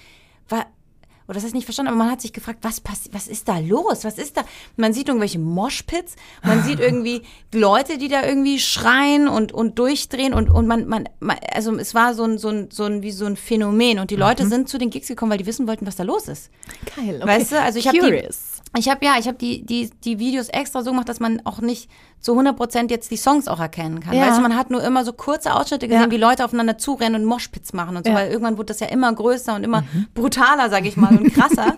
oder 1.28 1.34
das 1.34 1.44
heißt 1.44 1.54
nicht 1.54 1.64
verstanden, 1.64 1.88
aber 1.88 1.98
man 1.98 2.10
hat 2.10 2.20
sich 2.20 2.32
gefragt, 2.32 2.60
was 2.62 2.80
passiert, 2.80 3.14
was 3.14 3.26
ist 3.26 3.48
da 3.48 3.58
los? 3.58 4.04
Was 4.04 4.18
ist 4.18 4.36
da? 4.36 4.44
Man 4.76 4.92
sieht 4.92 5.08
irgendwelche 5.08 5.38
Moshpits, 5.38 6.16
man 6.44 6.62
sieht 6.62 6.78
irgendwie 6.80 7.22
Leute, 7.52 7.98
die 7.98 8.08
da 8.08 8.24
irgendwie 8.24 8.58
schreien 8.58 9.28
und, 9.28 9.52
und 9.52 9.78
durchdrehen 9.78 10.34
und, 10.34 10.50
und 10.50 10.66
man, 10.66 10.86
man, 10.86 11.08
man 11.18 11.36
also 11.52 11.76
es 11.76 11.94
war 11.94 12.14
so 12.14 12.24
ein, 12.24 12.38
so 12.38 12.48
ein, 12.48 12.70
so 12.70 12.84
ein, 12.84 13.02
wie 13.02 13.10
so 13.10 13.26
ein 13.26 13.36
Phänomen 13.36 13.98
und 13.98 14.10
die 14.10 14.16
Leute 14.16 14.44
mhm. 14.44 14.48
sind 14.50 14.68
zu 14.68 14.78
den 14.78 14.90
Gigs 14.90 15.08
gekommen, 15.08 15.30
weil 15.32 15.38
die 15.38 15.46
wissen 15.46 15.66
wollten, 15.66 15.86
was 15.86 15.96
da 15.96 16.04
los 16.04 16.28
ist. 16.28 16.50
Geil, 16.94 17.16
okay. 17.20 17.26
Weißt 17.26 17.52
du, 17.52 17.60
also 17.60 17.78
ich 17.78 17.88
habe 17.88 17.98
die, 17.98 18.28
ich 18.76 18.88
habe 18.88 19.04
ja, 19.04 19.16
ich 19.18 19.26
habe 19.26 19.38
die, 19.38 19.64
die, 19.64 19.90
die 20.04 20.18
Videos 20.18 20.48
extra 20.48 20.82
so 20.82 20.90
gemacht, 20.90 21.08
dass 21.08 21.20
man 21.20 21.40
auch 21.44 21.60
nicht 21.60 21.90
zu 22.20 22.32
100 22.32 22.56
Prozent 22.56 22.90
jetzt 22.90 23.10
die 23.10 23.16
Songs 23.16 23.48
auch 23.48 23.60
erkennen 23.60 24.00
kann. 24.00 24.14
Ja. 24.14 24.26
Weißt 24.26 24.38
du, 24.38 24.42
man 24.42 24.56
hat 24.56 24.70
nur 24.70 24.82
immer 24.82 25.04
so 25.04 25.12
kurze 25.12 25.54
Ausschnitte 25.54 25.88
gesehen, 25.88 26.04
ja. 26.04 26.10
wie 26.10 26.16
Leute 26.16 26.44
aufeinander 26.44 26.78
zurennen 26.78 27.22
und 27.22 27.28
Moshpits 27.28 27.72
machen 27.72 27.96
und 27.96 28.06
so, 28.06 28.12
ja. 28.12 28.18
weil 28.18 28.30
irgendwann 28.30 28.58
wurde 28.58 28.66
das 28.66 28.80
ja 28.80 28.88
immer 28.88 29.12
größer 29.12 29.54
und 29.54 29.64
immer 29.64 29.82
mhm. 29.82 30.06
brutaler, 30.14 30.70
sage 30.70 30.88
ich 30.88 30.96
mal, 30.96 31.16
und 31.16 31.32
krasser. 31.34 31.76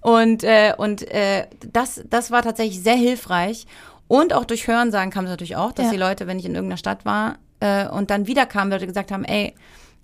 und 0.00 0.44
äh, 0.44 0.74
und 0.76 1.02
äh, 1.10 1.46
das, 1.72 2.02
das 2.08 2.30
war 2.30 2.42
tatsächlich 2.42 2.82
sehr 2.82 2.96
hilfreich. 2.96 3.66
Und 4.08 4.32
auch 4.32 4.44
durch 4.44 4.66
Hörensagen 4.66 5.12
kam 5.12 5.24
es 5.24 5.30
natürlich 5.30 5.54
auch, 5.54 5.70
dass 5.70 5.90
die 5.90 5.96
Leute, 5.96 6.26
wenn 6.26 6.38
ich 6.38 6.44
in 6.44 6.54
irgendeiner 6.54 6.78
Stadt 6.78 7.04
war 7.04 7.38
äh, 7.60 7.86
und 7.86 8.10
dann 8.10 8.26
wieder 8.26 8.44
kamen, 8.44 8.72
Leute 8.72 8.88
gesagt 8.88 9.12
haben, 9.12 9.22
ey, 9.22 9.54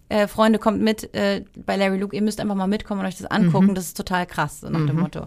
äh, 0.08 0.28
Freunde, 0.28 0.60
kommt 0.60 0.80
mit 0.80 1.12
äh, 1.14 1.44
bei 1.56 1.76
Larry 1.76 1.98
Luke, 1.98 2.14
ihr 2.14 2.22
müsst 2.22 2.40
einfach 2.40 2.54
mal 2.54 2.68
mitkommen 2.68 3.00
und 3.00 3.06
euch 3.06 3.16
das 3.16 3.26
angucken. 3.26 3.68
Mhm. 3.68 3.74
Das 3.74 3.86
ist 3.86 3.96
total 3.96 4.26
krass, 4.26 4.60
so 4.60 4.68
nach 4.68 4.80
mhm. 4.80 4.86
dem 4.86 5.00
Motto. 5.00 5.26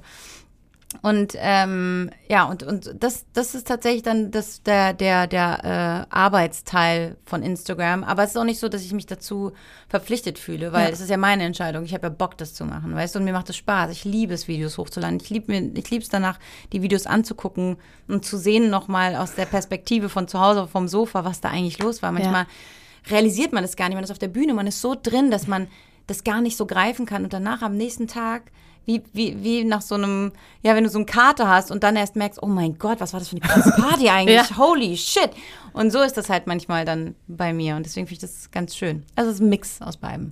Und 1.03 1.33
ähm, 1.37 2.09
ja, 2.27 2.45
und, 2.45 2.63
und 2.63 2.95
das, 2.99 3.25
das 3.33 3.53
ist 3.53 3.67
tatsächlich 3.67 4.01
dann 4.01 4.31
das, 4.31 4.63
der, 4.63 4.93
der, 4.93 5.27
der 5.27 6.07
äh, 6.09 6.13
Arbeitsteil 6.13 7.15
von 7.25 7.43
Instagram. 7.43 8.03
Aber 8.03 8.23
es 8.23 8.31
ist 8.31 8.37
auch 8.37 8.43
nicht 8.43 8.59
so, 8.59 8.69
dass 8.69 8.81
ich 8.81 8.91
mich 8.91 9.05
dazu 9.05 9.51
verpflichtet 9.87 10.39
fühle, 10.39 10.73
weil 10.73 10.87
ja. 10.87 10.89
es 10.89 10.99
ist 10.99 11.11
ja 11.11 11.17
meine 11.17 11.43
Entscheidung. 11.43 11.83
Ich 11.85 11.93
habe 11.93 12.07
ja 12.07 12.09
Bock, 12.09 12.39
das 12.39 12.55
zu 12.55 12.65
machen, 12.65 12.95
weißt 12.95 13.13
du? 13.13 13.19
Und 13.19 13.25
mir 13.25 13.33
macht 13.33 13.51
es 13.51 13.57
Spaß. 13.57 13.91
Ich 13.91 14.03
liebe 14.03 14.33
es, 14.33 14.47
Videos 14.47 14.79
hochzuladen. 14.79 15.19
Ich 15.21 15.29
liebe 15.29 15.53
es 15.53 16.09
danach, 16.09 16.39
die 16.73 16.81
Videos 16.81 17.05
anzugucken 17.05 17.77
und 18.07 18.25
zu 18.25 18.37
sehen 18.37 18.71
nochmal 18.71 19.15
aus 19.15 19.35
der 19.35 19.45
Perspektive 19.45 20.09
von 20.09 20.27
zu 20.27 20.39
Hause 20.39 20.67
vom 20.67 20.87
Sofa, 20.87 21.23
was 21.23 21.39
da 21.39 21.49
eigentlich 21.49 21.77
los 21.77 22.01
war. 22.01 22.11
Manchmal 22.11 22.45
ja. 22.45 23.11
realisiert 23.11 23.53
man 23.53 23.63
das 23.63 23.75
gar 23.75 23.89
nicht. 23.89 23.95
Man 23.95 24.03
ist 24.03 24.11
auf 24.11 24.17
der 24.17 24.27
Bühne, 24.27 24.55
man 24.55 24.65
ist 24.65 24.81
so 24.81 24.95
drin, 25.01 25.29
dass 25.29 25.45
man 25.45 25.67
das 26.07 26.23
gar 26.23 26.41
nicht 26.41 26.57
so 26.57 26.65
greifen 26.65 27.05
kann. 27.05 27.23
Und 27.23 27.31
danach 27.31 27.61
am 27.61 27.77
nächsten 27.77 28.07
Tag 28.07 28.51
wie, 28.85 29.03
wie, 29.13 29.43
wie 29.43 29.63
nach 29.63 29.81
so 29.81 29.95
einem, 29.95 30.31
ja, 30.61 30.75
wenn 30.75 30.83
du 30.83 30.89
so 30.89 30.97
einen 30.97 31.05
Kater 31.05 31.47
hast 31.47 31.71
und 31.71 31.83
dann 31.83 31.95
erst 31.95 32.15
merkst, 32.15 32.41
oh 32.41 32.47
mein 32.47 32.77
Gott, 32.77 32.99
was 32.99 33.13
war 33.13 33.19
das 33.19 33.29
für 33.29 33.37
eine 33.37 33.41
krasse 33.41 33.71
Party 33.71 34.09
eigentlich? 34.09 34.35
ja. 34.35 34.57
Holy 34.57 34.97
shit. 34.97 35.29
Und 35.73 35.91
so 35.91 36.01
ist 36.01 36.17
das 36.17 36.29
halt 36.29 36.47
manchmal 36.47 36.85
dann 36.85 37.15
bei 37.27 37.53
mir 37.53 37.75
und 37.75 37.85
deswegen 37.85 38.07
finde 38.07 38.25
ich 38.25 38.31
das 38.31 38.51
ganz 38.51 38.75
schön. 38.75 39.03
Also 39.15 39.29
es 39.29 39.35
ist 39.35 39.41
ein 39.41 39.49
Mix 39.49 39.81
aus 39.81 39.97
beidem. 39.97 40.29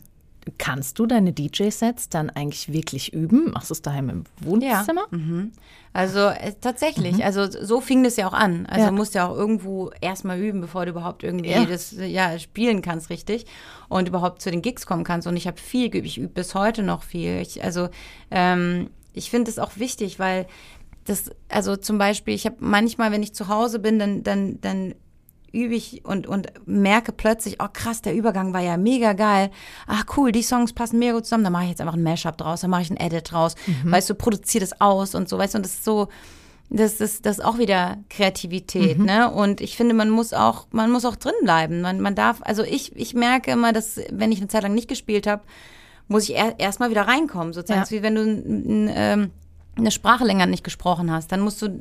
Kannst 0.57 0.99
du 0.99 1.05
deine 1.05 1.33
DJ-Sets 1.33 2.09
dann 2.09 2.29
eigentlich 2.29 2.71
wirklich 2.71 3.13
üben? 3.13 3.51
Machst 3.51 3.69
du 3.69 3.73
es 3.73 3.81
daheim 3.81 4.09
im 4.09 4.23
Wohnzimmer? 4.41 5.07
Ja. 5.11 5.17
Mhm. 5.17 5.51
Also 5.93 6.19
äh, 6.19 6.53
tatsächlich, 6.61 7.17
mhm. 7.17 7.21
also 7.23 7.49
so 7.49 7.81
fing 7.81 8.03
das 8.03 8.17
ja 8.17 8.27
auch 8.27 8.33
an. 8.33 8.65
Also 8.67 8.81
ja. 8.81 8.89
du 8.89 8.95
musst 8.95 9.15
ja 9.15 9.27
auch 9.27 9.35
irgendwo 9.35 9.91
erstmal 9.99 10.39
üben, 10.39 10.61
bevor 10.61 10.85
du 10.85 10.91
überhaupt 10.91 11.23
irgendwie 11.23 11.49
ja. 11.49 11.65
das 11.65 11.91
ja, 11.97 12.37
spielen 12.37 12.81
kannst, 12.81 13.09
richtig. 13.09 13.45
Und 13.89 14.07
überhaupt 14.07 14.41
zu 14.41 14.51
den 14.51 14.61
Gigs 14.61 14.85
kommen 14.85 15.03
kannst. 15.03 15.27
Und 15.27 15.35
ich 15.37 15.47
habe 15.47 15.57
viel 15.57 15.89
geübt, 15.89 16.05
ich 16.05 16.17
übe 16.17 16.29
bis 16.29 16.53
heute 16.53 16.83
noch 16.83 17.03
viel. 17.03 17.41
Ich, 17.41 17.63
also 17.63 17.89
ähm, 18.29 18.89
ich 19.13 19.31
finde 19.31 19.49
es 19.49 19.59
auch 19.59 19.71
wichtig, 19.77 20.19
weil 20.19 20.45
das, 21.05 21.31
also 21.49 21.75
zum 21.75 21.97
Beispiel, 21.97 22.35
ich 22.35 22.45
habe 22.45 22.57
manchmal, 22.59 23.11
wenn 23.11 23.23
ich 23.23 23.33
zu 23.33 23.47
Hause 23.47 23.79
bin, 23.79 23.97
dann, 23.97 24.23
dann, 24.23 24.61
dann 24.61 24.93
übe 25.51 25.75
ich 25.75 26.05
und, 26.05 26.27
und 26.27 26.47
merke 26.65 27.11
plötzlich, 27.11 27.57
oh 27.61 27.67
krass, 27.71 28.01
der 28.01 28.15
Übergang 28.15 28.53
war 28.53 28.61
ja 28.61 28.77
mega 28.77 29.13
geil. 29.13 29.49
Ach 29.87 30.05
cool, 30.15 30.31
die 30.31 30.43
Songs 30.43 30.73
passen 30.73 30.99
mega 30.99 31.13
gut 31.13 31.25
zusammen. 31.25 31.43
Da 31.43 31.49
mache 31.49 31.63
ich 31.63 31.69
jetzt 31.69 31.81
einfach 31.81 31.95
ein 31.95 32.03
Mashup 32.03 32.37
draus, 32.37 32.61
da 32.61 32.67
mache 32.67 32.81
ich 32.83 32.89
ein 32.89 32.97
Edit 32.97 33.31
draus. 33.31 33.55
Mhm. 33.65 33.91
Weißt 33.91 34.09
du, 34.09 34.15
produziere 34.15 34.61
das 34.61 34.79
aus 34.81 35.15
und 35.15 35.29
so, 35.29 35.37
weißt 35.37 35.53
du, 35.53 35.57
und 35.59 35.65
das 35.65 35.73
ist 35.73 35.85
so, 35.85 36.09
das 36.69 36.99
ist, 36.99 37.25
das 37.25 37.39
ist 37.39 37.45
auch 37.45 37.57
wieder 37.59 37.97
Kreativität, 38.09 38.99
mhm. 38.99 39.05
ne? 39.05 39.31
Und 39.31 39.61
ich 39.61 39.77
finde, 39.77 39.93
man 39.93 40.09
muss 40.09 40.33
auch, 40.33 40.67
man 40.71 40.91
muss 40.91 41.05
auch 41.05 41.15
drin 41.15 41.33
bleiben. 41.41 41.81
Man, 41.81 42.01
man 42.01 42.13
darf, 42.13 42.41
also 42.41 42.63
ich, 42.63 42.95
ich 42.95 43.13
merke 43.13 43.51
immer, 43.51 43.71
dass, 43.71 44.01
wenn 44.11 44.31
ich 44.31 44.39
eine 44.39 44.49
Zeit 44.49 44.63
lang 44.63 44.73
nicht 44.73 44.89
gespielt 44.89 45.27
habe, 45.27 45.43
muss 46.09 46.23
ich 46.23 46.35
er, 46.35 46.59
erstmal 46.59 46.89
wieder 46.89 47.03
reinkommen, 47.03 47.53
sozusagen. 47.53 47.85
Ja. 47.85 47.91
wie 47.91 48.03
wenn 48.03 48.15
du 48.15 48.21
ein, 48.21 48.87
ein, 48.87 48.91
ähm, 48.93 49.31
eine 49.77 49.91
Sprache 49.91 50.25
länger 50.25 50.45
nicht 50.45 50.63
gesprochen 50.63 51.11
hast. 51.11 51.31
Dann 51.31 51.41
musst 51.41 51.61
du 51.61 51.79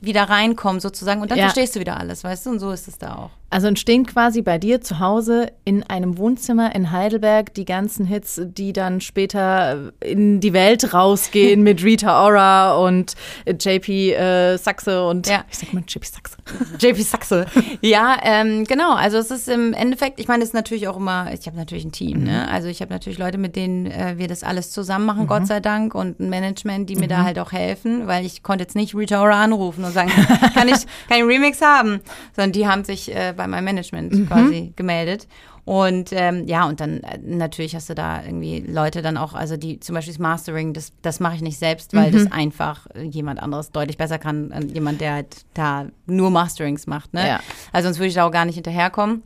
wieder 0.00 0.24
reinkommen 0.28 0.80
sozusagen 0.80 1.20
und 1.22 1.30
dann 1.30 1.38
Ja. 1.38 1.44
verstehst 1.44 1.76
du 1.76 1.80
wieder 1.80 1.96
alles, 1.98 2.24
weißt 2.24 2.46
du? 2.46 2.50
Und 2.50 2.58
so 2.60 2.70
ist 2.70 2.88
es 2.88 2.98
da 2.98 3.14
auch. 3.16 3.30
Also 3.50 3.66
entstehen 3.66 4.04
quasi 4.04 4.42
bei 4.42 4.58
dir 4.58 4.82
zu 4.82 4.98
Hause 4.98 5.50
in 5.64 5.82
einem 5.82 6.18
Wohnzimmer 6.18 6.74
in 6.74 6.90
Heidelberg 6.92 7.54
die 7.54 7.64
ganzen 7.64 8.04
Hits, 8.04 8.40
die 8.44 8.74
dann 8.74 9.00
später 9.00 9.92
in 10.00 10.40
die 10.40 10.52
Welt 10.52 10.92
rausgehen 10.92 11.62
mit 11.62 11.82
Rita 11.84 12.26
Ora 12.26 12.76
und 12.76 13.14
JP 13.46 13.88
äh, 14.12 14.56
Saxe 14.58 15.02
und 15.02 15.26
Ja. 15.28 15.44
ich 15.50 15.56
sag 15.58 15.72
mal 15.72 15.82
JP 15.88 16.04
Saxe. 16.04 16.36
JP 16.78 17.00
Saxe. 17.02 17.46
ja, 17.80 18.18
ähm, 18.22 18.64
genau. 18.64 18.92
Also 18.94 19.16
es 19.16 19.30
ist 19.30 19.48
im 19.48 19.72
Endeffekt, 19.72 20.20
ich 20.20 20.28
meine, 20.28 20.42
es 20.42 20.50
ist 20.50 20.54
natürlich 20.54 20.86
auch 20.86 20.98
immer, 20.98 21.32
ich 21.32 21.46
habe 21.46 21.56
natürlich 21.56 21.86
ein 21.86 21.92
Team, 21.92 22.24
ne? 22.24 22.48
Also 22.50 22.68
ich 22.68 22.82
habe 22.82 22.92
natürlich 22.92 23.18
Leute, 23.18 23.38
mit 23.38 23.56
denen 23.56 23.86
äh, 23.86 24.14
wir 24.18 24.28
das 24.28 24.42
alles 24.42 24.72
zusammen 24.72 25.06
machen, 25.06 25.26
Gott 25.26 25.46
sei 25.46 25.60
Dank, 25.60 25.94
und 25.94 26.20
ein 26.20 26.28
Management, 26.28 26.90
die 26.90 26.96
mir 26.96 27.08
da 27.08 27.22
halt 27.24 27.38
auch 27.38 27.52
helfen, 27.52 28.06
weil 28.06 28.26
ich 28.26 28.42
konnte 28.42 28.64
jetzt 28.64 28.76
nicht 28.76 28.94
Rita 28.94 29.22
Ora 29.22 29.42
anrufen 29.42 29.84
und 29.84 29.92
sagen, 29.92 30.10
kann 30.54 30.68
ich 30.68 30.84
keinen 31.08 31.26
Remix 31.26 31.62
haben, 31.62 32.00
sondern 32.36 32.52
die 32.52 32.68
haben 32.68 32.84
sich 32.84 33.14
äh, 33.14 33.32
bei 33.38 33.46
meinem 33.46 33.64
Management 33.64 34.28
quasi 34.28 34.74
gemeldet. 34.76 35.26
Und 35.64 36.10
ähm, 36.12 36.46
ja, 36.46 36.66
und 36.66 36.80
dann 36.80 37.00
äh, 37.02 37.18
natürlich 37.22 37.74
hast 37.74 37.90
du 37.90 37.94
da 37.94 38.22
irgendwie 38.24 38.60
Leute 38.60 39.02
dann 39.02 39.16
auch, 39.18 39.34
also 39.34 39.56
die 39.56 39.80
zum 39.80 39.94
Beispiel 39.94 40.14
das 40.14 40.18
Mastering, 40.18 40.72
das, 40.72 40.92
das 41.02 41.20
mache 41.20 41.36
ich 41.36 41.42
nicht 41.42 41.58
selbst, 41.58 41.94
weil 41.94 42.10
das 42.10 42.30
einfach 42.32 42.86
jemand 43.02 43.42
anderes 43.42 43.70
deutlich 43.70 43.98
besser 43.98 44.18
kann, 44.18 44.50
äh, 44.50 44.64
jemand, 44.64 45.00
der 45.00 45.12
halt 45.12 45.44
da 45.54 45.86
nur 46.06 46.30
Masterings 46.30 46.86
macht. 46.86 47.12
Ne? 47.12 47.26
Ja. 47.26 47.40
Also 47.72 47.88
sonst 47.88 47.98
würde 47.98 48.08
ich 48.08 48.14
da 48.14 48.26
auch 48.26 48.30
gar 48.30 48.44
nicht 48.44 48.54
hinterherkommen. 48.54 49.22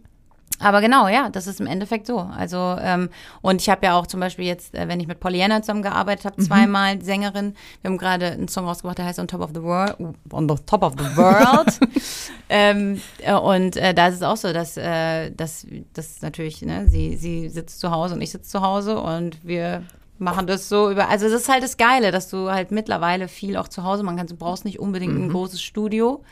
Aber 0.63 0.81
genau, 0.81 1.09
ja, 1.09 1.29
das 1.29 1.47
ist 1.47 1.61
im 1.61 1.67
Endeffekt 1.67 2.07
so. 2.07 2.19
Also, 2.19 2.77
ähm, 2.81 3.11
und 3.41 3.61
ich 3.61 3.69
habe 3.69 3.85
ja 3.85 3.99
auch 3.99 4.07
zum 4.07 4.21
Beispiel 4.21 4.45
jetzt, 4.45 4.75
äh, 4.75 4.87
wenn 4.89 5.01
ich 5.01 5.09
mit 5.09 5.21
Pollyanna 5.21 5.61
zusammengearbeitet 5.63 6.25
habe, 6.25 6.43
zweimal 6.43 7.03
Sängerin. 7.03 7.55
Wir 7.81 7.91
haben 7.91 7.99
gerade 7.99 8.27
einen 8.27 8.49
Song 8.49 8.67
rausgebracht, 8.67 8.99
der 8.99 9.07
heißt 9.07 9.19
On 9.19 9.29
Top 9.29 9.41
of 9.41 9.51
the 9.55 9.63
World. 9.63 9.97
On 10.31 10.49
the 10.49 10.55
Top 10.65 10.83
of 10.83 10.95
the 10.99 11.17
World. 11.17 11.79
ähm, 12.49 13.01
äh, 13.19 13.35
und 13.35 13.77
äh, 13.77 13.93
da 13.93 14.09
ist 14.09 14.17
es 14.17 14.23
auch 14.23 14.37
so, 14.37 14.53
dass, 14.53 14.77
äh, 14.77 15.31
dass, 15.33 15.67
dass 15.95 16.23
natürlich, 16.23 16.63
ne, 16.63 16.87
sie, 16.87 17.17
sie 17.17 17.49
sitzt 17.49 17.81
zu 17.81 17.91
Hause 17.91 18.15
und 18.15 18.23
ich 18.23 18.31
sitze 18.31 18.49
zu 18.49 18.63
Hause 18.63 19.01
und 19.01 19.39
wir 19.43 19.83
machen 20.19 20.47
das 20.47 20.69
so 20.69 20.91
über. 20.91 21.09
Also, 21.09 21.29
das 21.29 21.43
ist 21.43 21.49
halt 21.49 21.65
das 21.65 21.77
Geile, 21.77 22.13
dass 22.13 22.31
du 22.31 22.51
halt 22.51 22.71
mittlerweile 22.71 23.27
viel 23.27 23.57
auch 23.57 23.69
zu 23.69 23.83
Hause 23.83 24.05
machen 24.05 24.17
kannst. 24.17 24.33
Du 24.33 24.37
brauchst 24.37 24.65
nicht 24.65 24.79
unbedingt 24.79 25.15
ein 25.15 25.31
großes 25.31 25.61
Studio. 25.61 26.23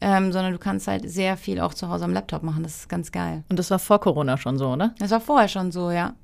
Ähm, 0.00 0.32
sondern 0.32 0.52
du 0.52 0.58
kannst 0.58 0.86
halt 0.86 1.10
sehr 1.10 1.36
viel 1.36 1.60
auch 1.60 1.74
zu 1.74 1.88
Hause 1.88 2.04
am 2.04 2.12
Laptop 2.12 2.42
machen. 2.44 2.62
Das 2.62 2.76
ist 2.76 2.88
ganz 2.88 3.10
geil. 3.10 3.42
Und 3.48 3.58
das 3.58 3.70
war 3.70 3.80
vor 3.80 4.00
Corona 4.00 4.36
schon 4.36 4.56
so, 4.56 4.68
oder? 4.68 4.94
Das 4.98 5.10
war 5.10 5.20
vorher 5.20 5.48
schon 5.48 5.72
so, 5.72 5.90
ja. 5.90 6.14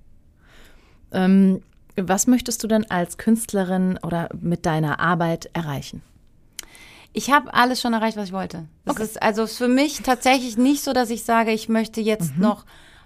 Ähm, 1.10 1.60
was 1.96 2.26
möchtest 2.26 2.62
du 2.62 2.68
denn 2.68 2.90
als 2.90 3.18
Künstlerin 3.18 3.98
oder 4.02 4.28
mit 4.40 4.66
deiner 4.66 5.00
Arbeit 5.00 5.50
erreichen? 5.52 6.02
Ich 7.12 7.30
habe 7.30 7.54
alles 7.54 7.80
schon 7.80 7.92
erreicht, 7.92 8.16
was 8.16 8.26
ich 8.26 8.32
wollte. 8.32 8.64
Das 8.84 8.98
ist 8.98 9.22
also 9.22 9.46
für 9.46 9.68
mich 9.68 10.02
tatsächlich 10.02 10.56
nicht 10.56 10.82
so, 10.82 10.92
dass 10.92 11.10
ich 11.10 11.22
sage, 11.22 11.52
ich 11.52 11.68
möchte 11.68 12.00
jetzt 12.00 12.37
noch 12.38 12.64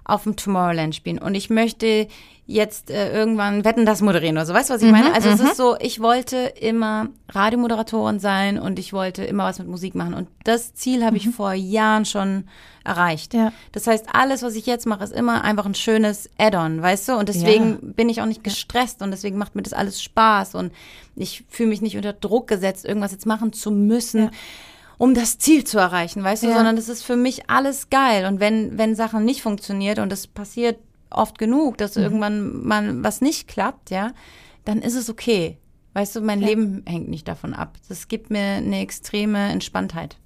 auf 0.09 0.25
dem 0.25 0.35
Tomorrowland 0.35 0.97
spielen 0.97 1.19
und 1.19 1.37
ich 1.37 1.51
möchte 1.51 2.09
jetzt 2.49 2.91
äh, 2.91 3.13
irgendwann 3.13 3.63
Wetten 3.67 3.85
das 3.85 4.01
moderieren 4.01 4.37
oder 4.37 4.47
so. 4.47 4.55
Weißt 4.55 4.71
du, 4.71 4.75
was 4.75 4.83
ich 4.83 4.91
meine? 4.91 5.13
Also 5.15 5.29
es 5.29 5.39
ist 5.39 5.57
so, 5.59 5.77
ich 5.81 6.01
wollte 6.01 6.39
immer 6.59 7.09
Radiomoderatorin 7.29 8.21
sein 8.21 8.59
und 8.59 8.79
ich 8.79 8.95
wollte 8.95 9.23
immer 9.23 9.45
was 9.45 9.59
mit 9.59 9.69
Musik 9.69 9.95
machen 9.95 10.15
und 10.15 10.29
das 10.45 10.73
Ziel 10.73 11.05
habe 11.05 11.19
ich 11.19 11.29
vor 11.29 11.53
Jahren 11.53 12.07
schon 12.07 12.45
erreicht. 12.85 13.35
Ja. 13.35 13.53
Das 13.73 13.87
heißt, 13.87 14.07
alles, 14.15 14.43
was 14.43 14.55
ich 14.55 14.65
jetzt 14.65 14.87
mache, 14.87 15.05
ist 15.05 15.13
immer 15.13 15.45
einfach 15.45 15.67
ein 15.67 15.75
schönes 15.75 16.31
Add-on, 16.39 16.81
weißt 16.81 17.11
du? 17.11 17.19
Und 17.19 17.29
deswegen 17.29 17.93
bin 17.93 18.09
ich 18.09 18.23
auch 18.23 18.27
nicht 18.27 18.43
gestresst 18.43 19.03
und 19.03 19.11
deswegen 19.11 19.37
macht 19.37 19.55
mir 19.55 19.63
das 19.63 19.75
alles 19.75 20.03
Spaß 20.03 20.55
und 20.55 20.73
ich 21.17 21.45
fühle 21.51 21.69
mich 21.69 21.83
nicht 21.83 21.97
unter 21.97 22.15
Druck 22.15 22.49
gesetzt, 22.49 22.87
irgendwas 22.87 23.13
jetzt 23.13 23.27
machen 23.27 23.53
zu 23.53 23.71
müssen. 23.71 24.31
Um 24.99 25.15
das 25.15 25.39
Ziel 25.39 25.65
zu 25.65 25.79
erreichen, 25.79 26.23
weißt 26.23 26.43
du, 26.43 26.49
Ja. 26.49 26.57
sondern 26.57 26.77
das 26.77 26.89
ist 26.89 27.03
für 27.05 27.17
mich 27.17 27.49
alles 27.49 27.89
geil. 27.89 28.27
Und 28.27 28.41
wenn, 28.41 28.77
wenn 28.77 28.95
Sachen 28.95 29.25
nicht 29.25 29.43
funktioniert 29.43 29.99
und 29.99 30.13
es 30.13 30.27
passiert 30.27 30.79
oft 31.11 31.39
genug, 31.39 31.79
dass 31.79 31.97
irgendwann 31.97 32.67
mal 32.67 33.03
was 33.03 33.21
nicht 33.21 33.49
klappt, 33.49 33.91
ja, 33.91 34.13
dann 34.65 34.83
ist 34.83 34.95
es 34.95 35.09
okay. 35.09 35.57
Weißt 35.95 36.15
du, 36.17 36.21
mein 36.21 36.41
Leben 36.41 36.83
hängt 36.87 37.09
nicht 37.09 37.27
davon 37.27 37.55
ab. 37.55 37.77
Das 37.89 38.09
gibt 38.09 38.31
mir 38.31 38.41
eine 38.57 38.81
extreme 38.81 39.49
Entspanntheit. 39.51 40.17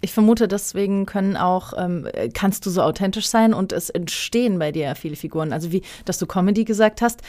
Ich 0.00 0.14
vermute, 0.14 0.48
deswegen 0.48 1.04
können 1.04 1.36
auch, 1.36 1.74
ähm, 1.76 2.08
kannst 2.32 2.64
du 2.64 2.70
so 2.70 2.80
authentisch 2.82 3.26
sein 3.28 3.52
und 3.52 3.72
es 3.72 3.90
entstehen 3.90 4.58
bei 4.58 4.72
dir 4.72 4.84
ja 4.84 4.94
viele 4.94 5.14
Figuren. 5.14 5.52
Also 5.52 5.72
wie, 5.72 5.82
dass 6.06 6.18
du 6.18 6.26
Comedy 6.26 6.64
gesagt 6.64 7.02
hast, 7.02 7.20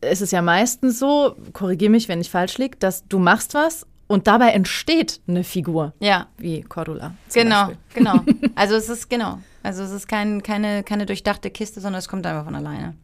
es 0.00 0.20
ist 0.20 0.30
ja 0.30 0.40
meistens 0.40 1.00
so, 1.00 1.34
korrigier 1.52 1.90
mich, 1.90 2.06
wenn 2.08 2.20
ich 2.20 2.30
falsch 2.30 2.56
liege, 2.58 2.76
dass 2.78 3.04
du 3.08 3.18
machst 3.18 3.54
was 3.54 3.84
und 4.10 4.26
dabei 4.26 4.50
entsteht 4.50 5.20
eine 5.28 5.44
Figur. 5.44 5.94
Ja, 6.00 6.26
Wie 6.36 6.62
Cordula. 6.62 7.14
genau, 7.32 7.66
Beispiel. 7.68 7.76
genau. 7.94 8.24
Also 8.56 8.74
es 8.74 8.88
ist 8.88 9.08
genau. 9.08 9.38
Also 9.62 9.84
es 9.84 9.92
ist 9.92 10.08
kein, 10.08 10.42
keine, 10.42 10.82
keine 10.82 11.06
durchdachte 11.06 11.48
Kiste, 11.50 11.80
sondern 11.80 12.00
es 12.00 12.08
kommt 12.08 12.26
einfach 12.26 12.44
von 12.44 12.56
alleine. 12.56 12.94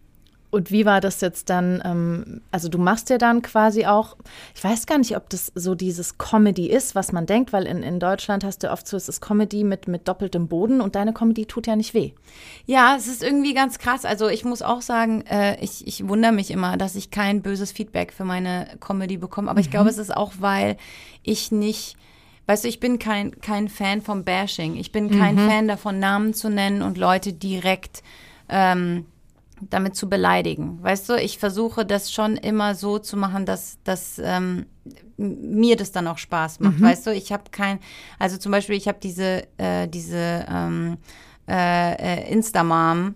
Und 0.57 0.71
wie 0.71 0.87
war 0.87 1.03
das 1.03 1.21
jetzt 1.21 1.51
dann? 1.51 1.83
Ähm, 1.85 2.41
also 2.51 2.71
du 2.71 2.79
machst 2.79 3.11
ja 3.11 3.19
dann 3.19 3.43
quasi 3.43 3.85
auch, 3.85 4.17
ich 4.55 4.65
weiß 4.65 4.87
gar 4.87 4.97
nicht, 4.97 5.15
ob 5.15 5.29
das 5.29 5.53
so 5.55 5.75
dieses 5.75 6.17
Comedy 6.17 6.71
ist, 6.71 6.95
was 6.95 7.13
man 7.13 7.27
denkt, 7.27 7.53
weil 7.53 7.67
in, 7.67 7.83
in 7.83 8.01
Deutschland 8.01 8.43
hast 8.43 8.63
du 8.63 8.73
oft 8.73 8.89
so, 8.89 8.97
es 8.97 9.11
ist 9.11 9.21
Comedy 9.21 9.65
mit, 9.65 9.87
mit 9.87 10.09
doppeltem 10.09 10.49
Boden 10.49 10.81
und 10.81 10.95
deine 10.95 11.13
Comedy 11.13 11.45
tut 11.45 11.67
ja 11.67 11.77
nicht 11.77 11.93
weh. 11.93 12.13
Ja, 12.65 12.97
es 12.97 13.07
ist 13.07 13.23
irgendwie 13.23 13.53
ganz 13.53 13.79
krass. 13.79 14.07
Also 14.07 14.29
ich 14.29 14.47
muss 14.47 14.63
auch 14.63 14.81
sagen, 14.81 15.27
äh, 15.27 15.63
ich, 15.63 15.87
ich 15.87 16.09
wundere 16.09 16.33
mich 16.33 16.51
immer, 16.51 16.79
dass 16.79 16.95
ich 16.95 17.11
kein 17.11 17.43
böses 17.43 17.71
Feedback 17.71 18.15
für 18.15 18.25
meine 18.25 18.67
Comedy 18.81 19.19
bekomme. 19.19 19.51
Aber 19.51 19.61
ich 19.61 19.71
glaube, 19.71 19.91
es 19.91 19.99
ist 19.99 20.17
auch, 20.17 20.33
weil 20.39 20.79
ich 21.23 21.53
nicht, 21.53 21.99
weißt 22.47 22.65
du, 22.65 22.69
ich 22.69 22.81
bin 22.81 22.99
kein, 22.99 23.43
kein 23.43 23.69
Fan 23.69 24.01
vom 24.01 24.25
Bashing. 24.25 24.77
Ich 24.77 24.91
bin 24.91 25.11
kein 25.11 25.37
Fan 25.39 25.69
davon, 25.69 25.99
Namen 25.99 26.33
zu 26.33 26.49
nennen 26.49 26.81
und 26.81 26.97
Leute 26.97 27.35
direkt 27.35 28.03
ähm, 28.49 29.05
damit 29.61 29.97
zu 29.97 30.09
beleidigen. 30.09 30.83
Weißt 30.83 31.09
du, 31.09 31.15
ich 31.15 31.39
versuche 31.39 31.87
das 31.87 32.13
schon 32.13 32.37
immer 32.37 32.75
so 32.75 32.99
zu 32.99 33.17
machen, 33.17 33.47
dass, 33.47 33.79
dass 33.85 34.21
ähm, 34.23 34.67
mir 35.17 35.77
das 35.77 35.93
dann 35.93 36.07
auch 36.07 36.19
Spaß 36.19 36.61
macht. 36.61 36.81
Weißt 36.81 37.07
du, 37.07 37.13
ich 37.13 37.33
habe 37.33 37.45
kein, 37.51 37.79
also 38.19 38.37
zum 38.37 38.53
Beispiel, 38.53 38.77
ich 38.77 38.89
habe 38.89 38.99
diese, 39.03 39.47
äh, 39.57 39.89
diese 39.89 40.47
ähm, 40.49 40.99
äh, 41.49 41.95
äh, 41.95 42.33
Instamam. 42.33 43.15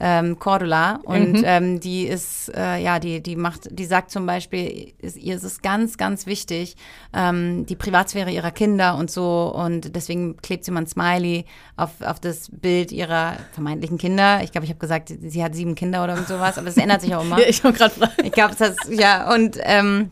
Ähm, 0.00 0.38
Cordula. 0.38 1.00
Und 1.04 1.42
ähm, 1.44 1.78
die 1.78 2.06
ist 2.06 2.50
äh, 2.56 2.82
ja 2.82 2.98
die 2.98 3.22
die 3.22 3.36
macht 3.36 3.68
die 3.70 3.84
sagt 3.84 4.10
zum 4.10 4.24
Beispiel 4.24 4.94
ist, 4.98 5.16
ihr 5.16 5.36
ist 5.36 5.44
es 5.44 5.60
ganz 5.60 5.98
ganz 5.98 6.26
wichtig 6.26 6.76
ähm, 7.12 7.66
die 7.66 7.76
Privatsphäre 7.76 8.30
ihrer 8.30 8.50
Kinder 8.50 8.96
und 8.96 9.10
so. 9.10 9.52
Und 9.54 9.94
deswegen 9.94 10.38
klebt 10.38 10.64
sie 10.64 10.70
mal 10.70 10.80
ein 10.80 10.86
Smiley 10.86 11.44
auf, 11.76 11.90
auf 12.00 12.18
das 12.18 12.48
Bild 12.50 12.92
ihrer 12.92 13.36
vermeintlichen 13.52 13.98
Kinder. 13.98 14.42
Ich 14.42 14.52
glaube 14.52 14.64
ich 14.64 14.70
habe 14.70 14.80
gesagt 14.80 15.12
sie 15.20 15.44
hat 15.44 15.54
sieben 15.54 15.74
Kinder 15.74 16.02
oder 16.02 16.14
irgend 16.14 16.28
sowas 16.28 16.56
aber 16.56 16.66
das 16.66 16.76
ändert 16.76 17.02
sich 17.02 17.14
auch 17.14 17.24
immer. 17.24 17.38
Ja, 17.38 17.46
ich 17.46 17.62
habe 17.62 17.76
gerade 17.76 17.94
ich 18.24 18.32
glaube, 18.32 18.54
das, 18.58 18.76
ja, 18.88 19.32
und, 19.32 19.58
ähm, 19.62 20.10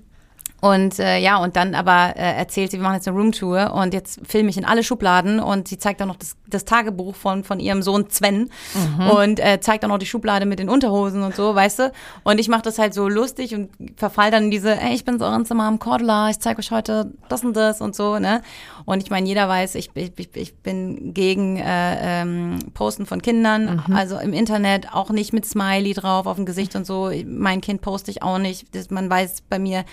und 0.60 0.98
äh, 0.98 1.18
ja, 1.18 1.36
und 1.38 1.54
dann 1.56 1.74
aber 1.74 2.14
äh, 2.16 2.34
erzählt 2.36 2.70
sie, 2.72 2.78
wir 2.78 2.82
machen 2.82 2.96
jetzt 2.96 3.06
eine 3.06 3.16
Roomtour 3.16 3.72
und 3.74 3.94
jetzt 3.94 4.20
filme 4.26 4.50
ich 4.50 4.56
in 4.56 4.64
alle 4.64 4.82
Schubladen 4.82 5.38
und 5.38 5.68
sie 5.68 5.78
zeigt 5.78 6.02
auch 6.02 6.06
noch 6.06 6.16
das, 6.16 6.34
das 6.48 6.64
Tagebuch 6.64 7.14
von, 7.14 7.44
von 7.44 7.60
ihrem 7.60 7.82
Sohn 7.82 8.10
Sven 8.10 8.50
und 9.12 9.38
äh, 9.38 9.60
zeigt 9.60 9.84
auch 9.84 9.88
noch 9.88 9.98
die 9.98 10.06
Schublade 10.06 10.46
mit 10.46 10.58
den 10.58 10.68
Unterhosen 10.68 11.22
und 11.22 11.36
so, 11.36 11.54
weißt 11.54 11.78
du? 11.78 11.92
Und 12.24 12.40
ich 12.40 12.48
mache 12.48 12.62
das 12.62 12.78
halt 12.78 12.92
so 12.92 13.08
lustig 13.08 13.54
und 13.54 13.70
verfall 13.96 14.30
dann 14.32 14.44
in 14.44 14.50
diese, 14.50 14.74
ey, 14.80 14.94
ich 14.94 15.04
bin's 15.04 15.22
euren 15.22 15.44
Zimmer 15.46 15.64
am 15.64 15.78
Cordula, 15.78 16.30
ich 16.30 16.40
zeige 16.40 16.58
euch 16.58 16.70
heute 16.72 17.12
das 17.28 17.44
und 17.44 17.56
das 17.56 17.80
und 17.80 17.94
so, 17.94 18.18
ne? 18.18 18.42
Und 18.84 19.02
ich 19.02 19.10
meine, 19.10 19.28
jeder 19.28 19.48
weiß, 19.48 19.74
ich, 19.76 19.90
ich, 19.94 20.12
ich- 20.18 20.30
ich 20.34 20.56
bin 20.56 21.12
gegen 21.14 21.56
äh, 21.58 22.22
ähm, 22.22 22.58
Posten 22.74 23.06
von 23.06 23.20
Kindern, 23.22 23.82
also 23.94 24.18
im 24.18 24.32
Internet 24.32 24.92
auch 24.94 25.10
nicht 25.10 25.32
mit 25.32 25.44
Smiley 25.46 25.92
drauf 25.94 26.26
auf 26.26 26.36
dem 26.36 26.46
Gesicht 26.46 26.74
und 26.74 26.86
so. 26.86 27.10
Mein 27.26 27.60
Kind 27.60 27.80
poste 27.82 28.10
ich 28.10 28.22
auch 28.22 28.38
nicht. 28.38 28.74
Das, 28.74 28.90
man 28.90 29.08
weiß 29.10 29.42
bei 29.48 29.58
mir 29.58 29.84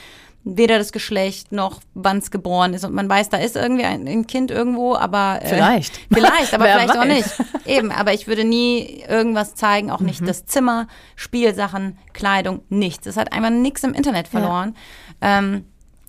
weder 0.48 0.78
das 0.78 0.92
Geschlecht 0.92 1.52
noch 1.52 1.82
wann 1.96 2.20
es 2.20 2.30
geboren 2.30 2.74
ist 2.76 2.86
und 2.86 2.94
man 2.94 3.10
weiß, 3.10 3.30
da 3.30 3.38
ist 3.38 3.56
irgendwie 3.56 3.84
ein, 3.84 4.08
ein 4.08 4.28
Kind 4.28 4.52
irgendwo, 4.52 4.96
aber 4.96 5.40
äh, 5.42 5.48
Vielleicht. 5.48 6.00
vielleicht, 6.14 6.54
aber 6.54 6.66
vielleicht 6.66 6.92
auch 6.92 7.00
weiß. 7.00 7.08
nicht. 7.08 7.28
Eben, 7.66 7.92
aber 7.92 8.14
ich 8.14 8.28
würde 8.28 8.44
nie 8.44 9.04
irgendwas 9.10 9.56
zeigen, 9.56 9.90
auch 9.90 10.00
Mhm. 10.02 10.06
nicht 10.06 10.28
das 10.28 10.46
Zimmer, 10.46 10.88
Spielsachen, 11.16 11.98
Kleidung, 12.14 12.62
nichts. 12.70 13.08
Es 13.08 13.18
hat 13.18 13.34
einfach 13.34 13.50
nichts 13.50 13.84
im 13.84 13.94
Internet 13.96 14.28
verloren. 14.28 14.76
Ähm, 15.20 15.66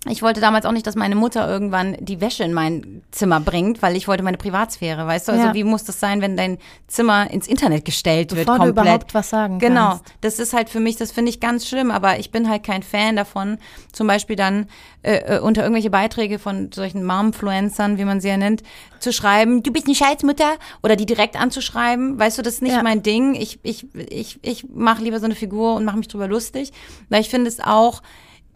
ich 0.08 0.22
wollte 0.22 0.40
damals 0.40 0.64
auch 0.66 0.72
nicht, 0.72 0.86
dass 0.86 0.94
meine 0.94 1.14
Mutter 1.14 1.48
irgendwann 1.48 1.96
die 2.00 2.20
Wäsche 2.20 2.44
in 2.44 2.52
mein 2.52 3.02
Zimmer 3.10 3.40
bringt, 3.40 3.82
weil 3.82 3.96
ich 3.96 4.08
wollte 4.08 4.22
meine 4.22 4.36
Privatsphäre, 4.36 5.06
weißt 5.06 5.28
du? 5.28 5.32
Also 5.32 5.46
Ja. 5.48 5.54
wie 5.54 5.64
muss 5.64 5.84
das 5.84 6.00
sein, 6.00 6.20
wenn 6.20 6.36
dein 6.36 6.58
Zimmer 6.86 7.30
ins 7.30 7.46
Internet 7.48 7.84
gestellt 7.84 8.28
Bevor 8.28 8.36
wird 8.38 8.48
du 8.48 8.52
komplett? 8.64 8.84
überhaupt 8.84 9.14
was 9.14 9.30
sagen 9.30 9.58
Genau, 9.58 9.90
kannst. 9.90 10.04
das 10.20 10.38
ist 10.38 10.52
halt 10.52 10.68
für 10.68 10.80
mich, 10.80 10.96
das 10.96 11.12
finde 11.12 11.30
ich 11.30 11.40
ganz 11.40 11.66
schlimm, 11.68 11.90
aber 11.90 12.18
ich 12.18 12.30
bin 12.30 12.48
halt 12.48 12.62
kein 12.64 12.82
Fan 12.82 13.16
davon, 13.16 13.58
zum 13.92 14.06
Beispiel 14.06 14.36
dann 14.36 14.66
äh, 15.02 15.36
äh, 15.36 15.38
unter 15.40 15.62
irgendwelche 15.62 15.90
Beiträge 15.90 16.38
von 16.38 16.70
solchen 16.72 17.04
Momfluencern, 17.04 17.98
wie 17.98 18.04
man 18.04 18.20
sie 18.20 18.28
ja 18.28 18.36
nennt, 18.36 18.62
zu 18.98 19.12
schreiben, 19.12 19.62
du 19.62 19.72
bist 19.72 19.86
eine 19.86 19.94
Scheißmutter 19.94 20.54
oder 20.82 20.96
die 20.96 21.06
direkt 21.06 21.36
anzuschreiben, 21.40 22.18
weißt 22.18 22.38
du, 22.38 22.42
das 22.42 22.54
ist 22.54 22.62
nicht 22.62 22.72
Ja. 22.76 22.82
mein 22.82 23.02
Ding. 23.02 23.34
Ich, 23.34 23.60
ich, 23.62 23.86
ich, 23.94 24.38
ich 24.42 24.66
mache 24.74 25.02
lieber 25.02 25.18
so 25.20 25.26
eine 25.26 25.34
Figur 25.34 25.74
und 25.74 25.84
mache 25.84 25.98
mich 25.98 26.08
drüber 26.08 26.26
lustig, 26.26 26.72
weil 27.08 27.20
ich 27.20 27.28
finde 27.28 27.48
es 27.48 27.60
auch 27.60 28.02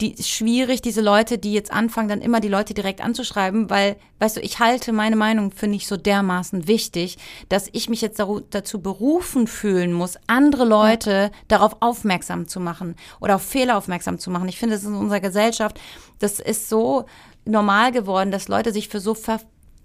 die 0.01 0.17
schwierig, 0.23 0.83
diese 0.83 1.01
Leute, 1.01 1.39
die 1.39 1.53
jetzt 1.53 1.73
anfangen, 1.73 2.09
dann 2.09 2.21
immer 2.21 2.41
die 2.41 2.49
Leute 2.49 2.75
direkt 2.75 3.01
anzuschreiben, 3.01 3.71
weil, 3.71 3.97
weißt 4.19 4.37
du, 4.37 4.41
ich 4.41 4.59
halte 4.59 4.93
meine 4.93 5.17
Meinung 5.17 5.53
für 5.53 5.67
nicht 5.67 5.87
so 5.87 5.97
dermaßen 5.97 6.67
wichtig, 6.67 7.19
dass 7.49 7.69
ich 7.73 7.89
mich 7.89 8.01
jetzt 8.01 8.23
dazu 8.51 8.81
berufen 8.81 9.47
fühlen 9.47 9.93
muss, 9.93 10.19
andere 10.27 10.65
Leute 10.65 11.11
ja. 11.11 11.31
darauf 11.49 11.77
aufmerksam 11.81 12.49
zu 12.49 12.61
machen 12.61 12.97
oder 13.21 13.37
auf 13.37 13.43
Fehler 13.43 13.77
aufmerksam 13.77 14.19
zu 14.19 14.31
machen. 14.31 14.49
Ich 14.49 14.59
finde, 14.59 14.75
das 14.75 14.83
ist 14.83 14.89
in 14.89 14.95
unserer 14.95 15.21
Gesellschaft, 15.21 15.81
das 16.19 16.41
ist 16.41 16.69
so 16.69 17.05
normal 17.45 17.93
geworden, 17.93 18.31
dass 18.31 18.49
Leute 18.49 18.73
sich 18.73 18.89
für 18.89 19.01
so 19.01 19.15
ver 19.15 19.41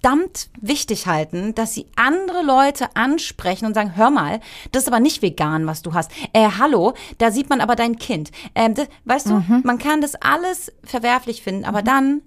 verdammt 0.05 0.49
wichtig 0.61 1.07
halten, 1.07 1.55
dass 1.55 1.73
sie 1.73 1.87
andere 1.95 2.43
Leute 2.43 2.95
ansprechen 2.95 3.65
und 3.65 3.73
sagen, 3.73 3.95
hör 3.95 4.11
mal, 4.11 4.39
das 4.71 4.83
ist 4.83 4.87
aber 4.87 4.99
nicht 4.99 5.23
vegan, 5.23 5.65
was 5.65 5.81
du 5.81 5.93
hast. 5.95 6.11
Äh, 6.31 6.49
hallo, 6.59 6.93
da 7.17 7.31
sieht 7.31 7.49
man 7.49 7.59
aber 7.59 7.75
dein 7.75 7.97
Kind. 7.97 8.31
Ähm, 8.53 8.75
das, 8.75 8.87
weißt 9.05 9.27
du, 9.27 9.33
mhm. 9.35 9.61
man 9.63 9.79
kann 9.79 10.01
das 10.01 10.13
alles 10.15 10.71
verwerflich 10.83 11.41
finden, 11.41 11.65
aber 11.65 11.81
mhm. 11.81 11.85
dann 11.85 12.21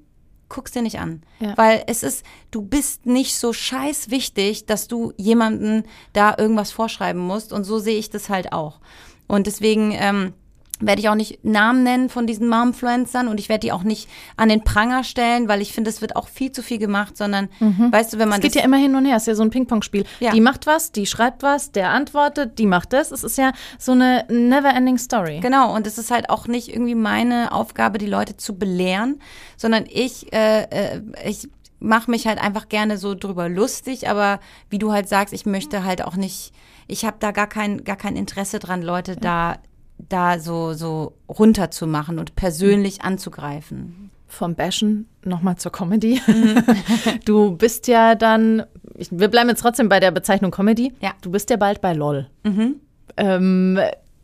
guck's 0.49 0.73
dir 0.73 0.83
nicht 0.83 0.99
an. 0.99 1.23
Ja. 1.39 1.57
Weil 1.57 1.85
es 1.87 2.03
ist, 2.03 2.25
du 2.51 2.62
bist 2.62 3.07
nicht 3.07 3.37
so 3.37 3.53
scheiß 3.53 4.11
wichtig, 4.11 4.66
dass 4.66 4.89
du 4.89 5.12
jemanden 5.16 5.85
da 6.14 6.35
irgendwas 6.37 6.73
vorschreiben 6.73 7.21
musst. 7.21 7.53
Und 7.53 7.64
so 7.64 7.79
sehe 7.79 7.99
ich 7.99 8.11
das 8.11 8.29
halt 8.29 8.53
auch. 8.53 8.81
Und 9.29 9.47
deswegen, 9.47 9.93
ähm, 9.93 10.33
werde 10.81 11.01
ich 11.01 11.09
auch 11.09 11.14
nicht 11.14 11.45
Namen 11.45 11.83
nennen 11.83 12.09
von 12.09 12.26
diesen 12.26 12.49
Momfluencern 12.49 13.29
und 13.29 13.41
ich 13.41 13.49
werde 13.49 13.61
die 13.61 13.72
auch 13.72 13.83
nicht 13.83 14.09
an 14.37 14.49
den 14.49 14.62
Pranger 14.62 15.05
stellen, 15.05 15.49
weil 15.49 15.61
ich 15.61 15.72
finde, 15.72 15.91
es 15.91 16.01
wird 16.01 16.16
auch 16.16 16.29
viel 16.29 16.53
zu 16.53 16.62
viel 16.62 16.79
gemacht, 16.79 17.16
sondern 17.16 17.49
mhm. 17.61 17.91
weißt 17.91 18.12
du, 18.12 18.18
wenn 18.18 18.29
man 18.29 18.39
es 18.39 18.43
geht 18.43 18.55
ja 18.55 18.62
immer 18.62 18.76
hin 18.76 18.95
und 18.95 19.05
her, 19.05 19.16
es 19.16 19.22
ist 19.24 19.29
ja 19.29 19.35
so 19.35 19.43
ein 19.43 19.51
Ping-Pong-Spiel. 19.51 20.05
Ja. 20.20 20.33
Die 20.33 20.41
macht 20.41 20.66
was, 20.66 20.93
die 20.93 21.07
schreibt 21.07 21.43
was, 21.43 21.72
der 21.72 21.91
antwortet, 21.91 22.59
die 22.59 22.66
macht 22.66 22.93
das. 22.93 23.11
Es 23.11 23.24
ist 23.24 23.39
ja 23.39 23.53
so 23.79 23.93
eine 23.93 24.24
never-ending 24.29 24.99
Story. 24.99 25.41
Genau 25.41 25.74
und 25.74 25.87
es 25.87 25.99
ist 25.99 26.11
halt 26.11 26.31
auch 26.31 26.47
nicht 26.47 26.68
irgendwie 26.68 26.95
meine 26.95 27.53
Aufgabe, 27.53 27.99
die 27.99 28.07
Leute 28.07 28.37
zu 28.37 28.57
belehren, 28.57 29.20
sondern 29.57 29.85
ich, 29.89 30.33
äh, 30.33 30.62
äh, 30.62 31.01
ich 31.24 31.49
mache 31.81 32.11
mich 32.11 32.26
halt 32.26 32.41
einfach 32.41 32.68
gerne 32.68 32.99
so 32.99 33.14
drüber 33.14 33.49
lustig, 33.49 34.09
aber 34.09 34.41
wie 34.70 34.79
du 34.79 34.93
halt 34.93 35.09
sagst, 35.09 35.33
ich 35.33 35.47
möchte 35.47 35.85
halt 35.85 36.05
auch 36.05 36.16
nicht 36.16 36.53
ich 36.89 37.05
habe 37.05 37.18
da 37.20 37.31
gar 37.31 37.47
kein, 37.47 37.85
gar 37.85 37.97
kein 37.97 38.16
Interesse 38.16 38.59
dran, 38.59 38.83
Leute 38.83 39.14
da 39.14 39.59
da 39.99 40.38
so, 40.38 40.72
so 40.72 41.14
runterzumachen 41.28 42.18
und 42.18 42.36
persönlich 42.36 43.03
anzugreifen. 43.03 44.11
Vom 44.26 44.55
Bashen 44.55 45.09
nochmal 45.24 45.57
zur 45.57 45.72
Comedy. 45.72 46.20
Mhm. 46.26 46.62
Du 47.24 47.57
bist 47.57 47.88
ja 47.88 48.14
dann, 48.14 48.64
ich, 48.94 49.09
wir 49.11 49.28
bleiben 49.28 49.49
jetzt 49.49 49.61
trotzdem 49.61 49.88
bei 49.88 50.01
der 50.01 50.11
Bezeichnung 50.11 50.51
Comedy. 50.51 50.92
Ja. 51.01 51.12
Du 51.22 51.30
bist 51.30 51.51
ja 51.51 51.57
bald 51.57 51.80
bei 51.80 51.94
LOL. 51.94 52.28
Mhm. 52.44 52.76
Ähm, 53.16 53.78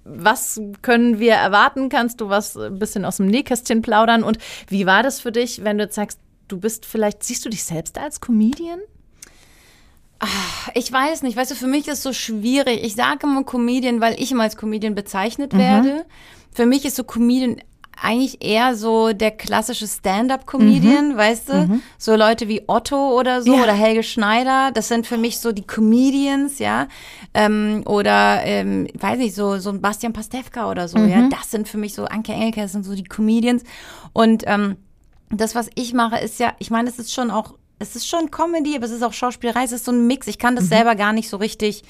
was 0.05 0.61
können 0.83 1.19
wir 1.19 1.33
erwarten? 1.33 1.89
Kannst 1.89 2.21
du 2.21 2.29
was 2.29 2.57
ein 2.57 2.79
bisschen 2.79 3.05
aus 3.05 3.17
dem 3.17 3.27
Nähkästchen 3.27 3.83
plaudern? 3.83 4.23
Und 4.23 4.39
wie 4.69 4.87
war 4.87 5.03
das 5.03 5.21
für 5.21 5.33
dich, 5.33 5.65
wenn 5.65 5.79
du 5.79 5.85
jetzt 5.85 5.95
sagst, 5.95 6.21
du 6.49 6.59
bist 6.59 6.85
vielleicht, 6.85 7.23
siehst 7.23 7.45
du 7.45 7.49
dich 7.49 7.65
selbst 7.65 7.99
als 7.99 8.21
Comedian? 8.21 8.81
Ich 10.75 10.91
weiß 10.91 11.23
nicht, 11.23 11.37
weißt 11.37 11.51
du, 11.51 11.55
für 11.55 11.67
mich 11.67 11.89
ist 11.89 11.99
es 11.99 12.03
so 12.03 12.13
schwierig. 12.13 12.83
Ich 12.83 12.95
sage 12.95 13.27
immer 13.27 13.45
Comedian, 13.45 14.01
weil 14.01 14.21
ich 14.21 14.33
immer 14.33 14.45
als 14.45 14.57
Comedian 14.57 14.95
bezeichnet 14.95 15.53
mhm. 15.53 15.59
werde. 15.59 16.07
Für 16.53 16.67
mich 16.67 16.85
ist 16.85 16.97
so 16.97 17.05
Comedian 17.05 17.57
eigentlich 18.01 18.45
eher 18.45 18.75
so 18.75 19.13
der 19.13 19.31
klassische 19.31 19.87
Stand-up-Comedian, 19.87 21.13
mhm. 21.13 21.17
weißt 21.17 21.49
du? 21.49 21.55
Mhm. 21.55 21.83
So 21.99 22.17
Leute 22.17 22.49
wie 22.49 22.63
Otto 22.67 23.19
oder 23.19 23.43
so 23.43 23.55
ja. 23.55 23.63
oder 23.63 23.73
Helge 23.73 24.03
Schneider, 24.03 24.71
das 24.73 24.89
sind 24.89 25.07
für 25.07 25.17
mich 25.17 25.39
so 25.39 25.53
die 25.53 25.67
Comedians, 25.67 26.59
ja. 26.59 26.89
Ähm, 27.33 27.83
oder, 27.87 28.43
ähm, 28.45 28.89
weiß 28.99 29.19
nicht, 29.19 29.35
so, 29.35 29.59
so 29.59 29.71
ein 29.71 29.81
Bastian 29.81 30.13
Pastewka 30.13 30.71
oder 30.71 30.89
so, 30.89 30.99
mhm. 30.99 31.09
ja. 31.09 31.29
Das 31.29 31.51
sind 31.51 31.69
für 31.69 31.79
mich 31.79 31.95
so, 31.95 32.05
Anke 32.05 32.33
Engelke, 32.33 32.63
das 32.63 32.73
sind 32.73 32.85
so 32.85 32.95
die 32.95 33.05
Comedians. 33.05 33.63
Und 34.13 34.45
ähm, 34.47 34.77
das, 35.31 35.55
was 35.55 35.71
ich 35.75 35.95
mache, 35.95 36.19
ist 36.19 36.39
ja, 36.41 36.53
ich 36.59 36.71
meine, 36.71 36.89
es 36.89 36.99
ist 36.99 37.13
schon 37.13 37.31
auch 37.31 37.55
es 37.79 37.97
ist 37.97 38.09
schon 38.09 38.31
Comedy, 38.31 38.77
aber 38.77 38.85
es 38.85 38.93
ist 38.93 39.03
auch 39.03 39.13
Schauspielerei, 39.13 39.65
es 39.65 39.73
ist 39.73 39.85
so 39.85 39.93
ein 39.93 40.07
Mix. 40.07 40.27
Ich 40.27 40.39
kann 40.39 40.57
das 40.57 40.65
mhm. 40.65 40.69
selber 40.69 40.95
gar 40.95 41.13
nicht 41.13 41.29
so 41.29 41.37
richtig 41.37 41.83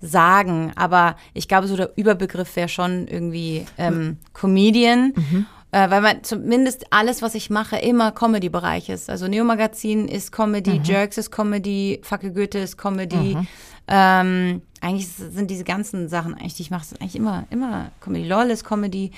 sagen, 0.00 0.72
aber 0.76 1.16
ich 1.32 1.48
glaube, 1.48 1.66
so 1.66 1.76
der 1.76 1.92
Überbegriff 1.96 2.54
wäre 2.56 2.68
schon 2.68 3.08
irgendwie 3.08 3.66
ähm, 3.78 4.18
Comedian. 4.32 5.12
Mhm. 5.16 5.46
Äh, 5.74 5.90
weil 5.90 6.02
man 6.02 6.22
zumindest 6.22 6.86
alles, 6.90 7.20
was 7.20 7.34
ich 7.34 7.50
mache, 7.50 7.76
immer 7.76 8.12
Comedy-Bereich 8.12 8.90
ist. 8.90 9.10
Also 9.10 9.26
Neo 9.26 9.42
Magazin 9.42 10.06
ist 10.06 10.30
Comedy, 10.30 10.78
mhm. 10.78 10.84
Jerks 10.84 11.18
ist 11.18 11.32
Comedy, 11.32 12.00
Facke 12.04 12.32
Goethe 12.32 12.60
ist 12.60 12.78
Comedy. 12.78 13.34
Mhm. 13.34 13.46
Ähm, 13.88 14.62
eigentlich 14.80 15.08
sind 15.08 15.50
diese 15.50 15.64
ganzen 15.64 16.08
Sachen, 16.08 16.34
eigentlich, 16.34 16.60
ich 16.60 16.70
mache 16.70 16.84
es 16.84 17.00
eigentlich 17.00 17.16
immer, 17.16 17.44
immer 17.50 17.90
Comedy. 18.00 18.24
LOL 18.28 18.50
ist 18.50 18.64
Comedy. 18.64 19.10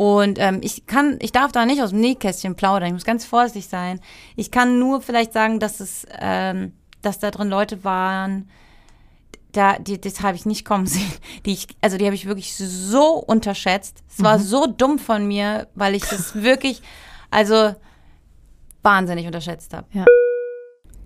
Und 0.00 0.38
ähm, 0.38 0.60
ich 0.62 0.86
kann, 0.86 1.18
ich 1.20 1.30
darf 1.30 1.52
da 1.52 1.66
nicht 1.66 1.82
aus 1.82 1.90
dem 1.90 2.00
Nähkästchen 2.00 2.54
plaudern. 2.54 2.86
Ich 2.86 2.94
muss 2.94 3.04
ganz 3.04 3.26
vorsichtig 3.26 3.68
sein. 3.68 4.00
Ich 4.34 4.50
kann 4.50 4.78
nur 4.78 5.02
vielleicht 5.02 5.34
sagen, 5.34 5.60
dass 5.60 5.78
es, 5.78 6.06
ähm, 6.18 6.72
dass 7.02 7.18
da 7.18 7.30
drin 7.30 7.50
Leute 7.50 7.84
waren, 7.84 8.48
da, 9.52 9.78
die, 9.78 10.00
das 10.00 10.22
habe 10.22 10.36
ich 10.36 10.46
nicht 10.46 10.64
kommen 10.64 10.86
sehen. 10.86 11.12
Die 11.44 11.52
ich, 11.52 11.66
also 11.82 11.98
die 11.98 12.06
habe 12.06 12.14
ich 12.14 12.24
wirklich 12.24 12.56
so 12.56 13.16
unterschätzt. 13.16 14.02
Es 14.08 14.24
war 14.24 14.38
mhm. 14.38 14.42
so 14.42 14.66
dumm 14.68 14.98
von 14.98 15.28
mir, 15.28 15.68
weil 15.74 15.94
ich 15.94 16.06
das 16.06 16.34
wirklich, 16.34 16.80
also 17.30 17.74
wahnsinnig 18.80 19.26
unterschätzt 19.26 19.74
habe. 19.74 19.86
Ja. 19.92 20.06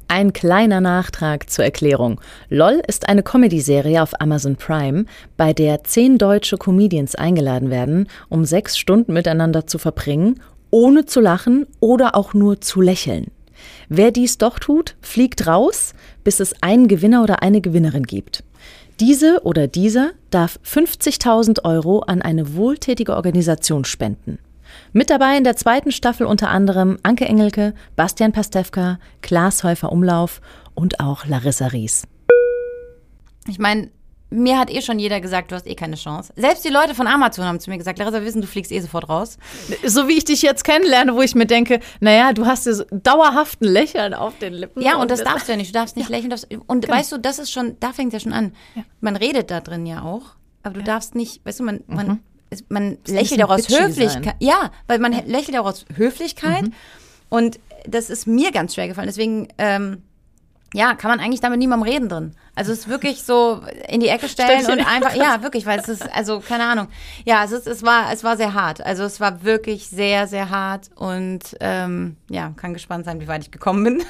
Ein 0.08 0.32
kleiner 0.32 0.80
Nachtrag 0.80 1.48
zur 1.50 1.64
Erklärung. 1.64 2.20
LOL 2.50 2.82
ist 2.86 3.08
eine 3.08 3.22
Comedy-Serie 3.22 4.02
auf 4.02 4.20
Amazon 4.20 4.56
Prime, 4.56 5.06
bei 5.36 5.52
der 5.52 5.82
zehn 5.84 6.18
deutsche 6.18 6.58
Comedians 6.58 7.14
eingeladen 7.14 7.70
werden, 7.70 8.08
um 8.28 8.44
sechs 8.44 8.78
Stunden 8.78 9.12
miteinander 9.12 9.66
zu 9.66 9.78
verbringen, 9.78 10.40
ohne 10.70 11.06
zu 11.06 11.20
lachen 11.20 11.66
oder 11.80 12.14
auch 12.14 12.34
nur 12.34 12.60
zu 12.60 12.80
lächeln. 12.80 13.28
Wer 13.88 14.10
dies 14.10 14.38
doch 14.38 14.58
tut, 14.58 14.96
fliegt 15.00 15.46
raus, 15.46 15.94
bis 16.22 16.40
es 16.40 16.54
einen 16.62 16.88
Gewinner 16.88 17.22
oder 17.22 17.42
eine 17.42 17.60
Gewinnerin 17.60 18.04
gibt. 18.04 18.44
Diese 19.00 19.40
oder 19.42 19.66
dieser 19.66 20.10
darf 20.30 20.60
50.000 20.64 21.64
Euro 21.64 22.00
an 22.00 22.22
eine 22.22 22.54
wohltätige 22.54 23.16
Organisation 23.16 23.84
spenden. 23.84 24.38
Mit 24.92 25.10
dabei 25.10 25.36
in 25.36 25.44
der 25.44 25.56
zweiten 25.56 25.92
Staffel 25.92 26.26
unter 26.26 26.50
anderem 26.50 26.98
Anke 27.02 27.26
Engelke, 27.26 27.74
Bastian 27.96 28.32
Pastewka, 28.32 28.98
Klaas 29.22 29.64
Häufer 29.64 29.92
Umlauf 29.92 30.40
und 30.74 31.00
auch 31.00 31.26
Larissa 31.26 31.68
Ries. 31.68 32.06
Ich 33.46 33.58
meine, 33.58 33.90
mir 34.34 34.58
hat 34.58 34.70
eh 34.70 34.82
schon 34.82 34.98
jeder 34.98 35.20
gesagt, 35.20 35.52
du 35.52 35.54
hast 35.54 35.66
eh 35.66 35.74
keine 35.74 35.96
Chance. 35.96 36.32
Selbst 36.36 36.64
die 36.64 36.68
Leute 36.68 36.94
von 36.94 37.06
Amazon 37.06 37.44
haben 37.44 37.60
zu 37.60 37.70
mir 37.70 37.78
gesagt, 37.78 37.98
Larissa, 37.98 38.18
wir 38.18 38.26
wissen, 38.26 38.40
du 38.40 38.46
fliegst 38.46 38.72
eh 38.72 38.80
sofort 38.80 39.08
raus. 39.08 39.38
So 39.84 40.08
wie 40.08 40.18
ich 40.18 40.24
dich 40.24 40.42
jetzt 40.42 40.64
kennenlerne, 40.64 41.14
wo 41.14 41.22
ich 41.22 41.34
mir 41.34 41.46
denke, 41.46 41.80
naja, 42.00 42.32
du 42.32 42.46
hast 42.46 42.66
ja 42.66 42.72
so 42.72 42.84
dauerhaft 42.90 43.60
ein 43.60 43.68
Lächeln 43.68 44.14
auf 44.14 44.36
den 44.38 44.54
Lippen. 44.54 44.82
Ja, 44.82 44.96
und, 44.96 45.02
und 45.02 45.10
das 45.10 45.22
darfst 45.22 45.48
du 45.48 45.52
ja 45.52 45.56
nicht. 45.56 45.74
Du 45.74 45.78
darfst 45.78 45.96
nicht 45.96 46.08
ja. 46.08 46.16
lächeln. 46.16 46.30
Darfst, 46.30 46.48
und 46.66 46.84
genau. 46.84 46.96
weißt 46.96 47.12
du, 47.12 47.18
das 47.18 47.38
ist 47.38 47.50
schon, 47.50 47.76
da 47.80 47.92
fängt 47.92 48.12
es 48.12 48.22
ja 48.22 48.30
schon 48.30 48.32
an. 48.32 48.52
Ja. 48.74 48.82
Man 49.00 49.16
redet 49.16 49.50
da 49.50 49.60
drin 49.60 49.86
ja 49.86 50.02
auch, 50.02 50.34
aber 50.62 50.74
du 50.74 50.80
ja. 50.80 50.86
darfst 50.86 51.14
nicht, 51.14 51.44
weißt 51.44 51.60
du, 51.60 51.64
man, 51.64 51.84
mhm. 51.86 52.20
Man 52.68 52.98
lächelt 53.06 53.42
auch 53.42 53.50
aus 53.50 53.68
Höflichkeit. 53.68 54.24
Sein. 54.24 54.34
Ja, 54.40 54.70
weil 54.86 54.98
man 54.98 55.12
lächelt 55.26 55.58
auch 55.58 55.66
aus 55.66 55.84
Höflichkeit. 55.94 56.62
Mhm. 56.62 56.72
Und 57.28 57.60
das 57.86 58.10
ist 58.10 58.26
mir 58.26 58.52
ganz 58.52 58.74
schwer 58.74 58.88
gefallen. 58.88 59.08
Deswegen, 59.08 59.48
ähm, 59.58 60.02
ja, 60.72 60.94
kann 60.94 61.10
man 61.10 61.20
eigentlich 61.20 61.40
damit 61.40 61.58
niemandem 61.58 61.88
reden 61.88 62.08
drin. 62.08 62.34
Also 62.56 62.72
es 62.72 62.80
ist 62.80 62.88
wirklich 62.88 63.22
so 63.22 63.62
in 63.88 64.00
die 64.00 64.08
Ecke 64.08 64.28
stellen 64.28 64.66
und 64.66 64.86
einfach, 64.86 65.14
ja, 65.14 65.42
wirklich, 65.42 65.66
weil 65.66 65.78
es 65.78 65.88
ist, 65.88 66.02
also 66.14 66.40
keine 66.40 66.64
Ahnung. 66.64 66.88
Ja, 67.24 67.44
es 67.44 67.52
ist, 67.52 67.66
es 67.66 67.82
war, 67.82 68.12
es 68.12 68.24
war 68.24 68.36
sehr 68.36 68.54
hart. 68.54 68.84
Also 68.84 69.04
es 69.04 69.20
war 69.20 69.44
wirklich 69.44 69.88
sehr, 69.88 70.26
sehr 70.26 70.50
hart 70.50 70.90
und 70.96 71.40
ähm, 71.60 72.16
ja, 72.28 72.52
kann 72.56 72.72
gespannt 72.72 73.04
sein, 73.04 73.20
wie 73.20 73.28
weit 73.28 73.42
ich 73.42 73.50
gekommen 73.50 73.84
bin. 73.84 74.02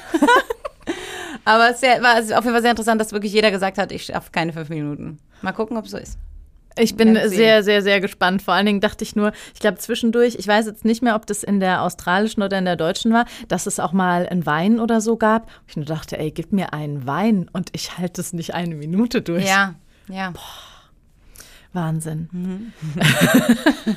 Aber 1.45 1.69
es 1.69 1.81
war 1.81 2.17
auf 2.17 2.43
jeden 2.43 2.53
Fall 2.53 2.61
sehr 2.61 2.71
interessant, 2.71 2.99
dass 2.99 3.11
wirklich 3.11 3.33
jeder 3.33 3.51
gesagt 3.51 3.77
hat, 3.77 3.91
ich 3.91 4.05
schaffe 4.05 4.31
keine 4.31 4.53
fünf 4.53 4.69
Minuten. 4.69 5.19
Mal 5.41 5.51
gucken, 5.51 5.77
ob 5.77 5.85
es 5.85 5.91
so 5.91 5.97
ist. 5.97 6.17
Ich 6.77 6.95
bin 6.95 7.17
sehr, 7.29 7.63
sehr, 7.63 7.81
sehr 7.81 8.01
gespannt. 8.01 8.41
Vor 8.41 8.53
allen 8.53 8.65
Dingen 8.65 8.81
dachte 8.81 9.03
ich 9.03 9.15
nur, 9.15 9.31
ich 9.53 9.59
glaube 9.59 9.77
zwischendurch, 9.77 10.35
ich 10.35 10.47
weiß 10.47 10.65
jetzt 10.65 10.85
nicht 10.85 11.01
mehr, 11.01 11.15
ob 11.15 11.25
das 11.25 11.43
in 11.43 11.59
der 11.59 11.81
australischen 11.83 12.43
oder 12.43 12.57
in 12.57 12.65
der 12.65 12.75
deutschen 12.75 13.13
war, 13.13 13.25
dass 13.47 13.65
es 13.65 13.79
auch 13.79 13.93
mal 13.93 14.27
einen 14.27 14.45
Wein 14.45 14.79
oder 14.79 14.99
so 15.01 15.15
gab. 15.15 15.49
Ich 15.67 15.77
nur 15.77 15.85
dachte, 15.85 16.17
ey, 16.17 16.31
gib 16.31 16.51
mir 16.51 16.73
einen 16.73 17.07
Wein 17.07 17.49
und 17.53 17.69
ich 17.73 17.97
halte 17.97 18.21
es 18.21 18.33
nicht 18.33 18.53
eine 18.53 18.75
Minute 18.75 19.21
durch. 19.21 19.47
Ja, 19.47 19.75
ja. 20.09 20.31
Boah. 20.31 20.74
Wahnsinn. 21.75 22.29
Mhm. 22.31 22.73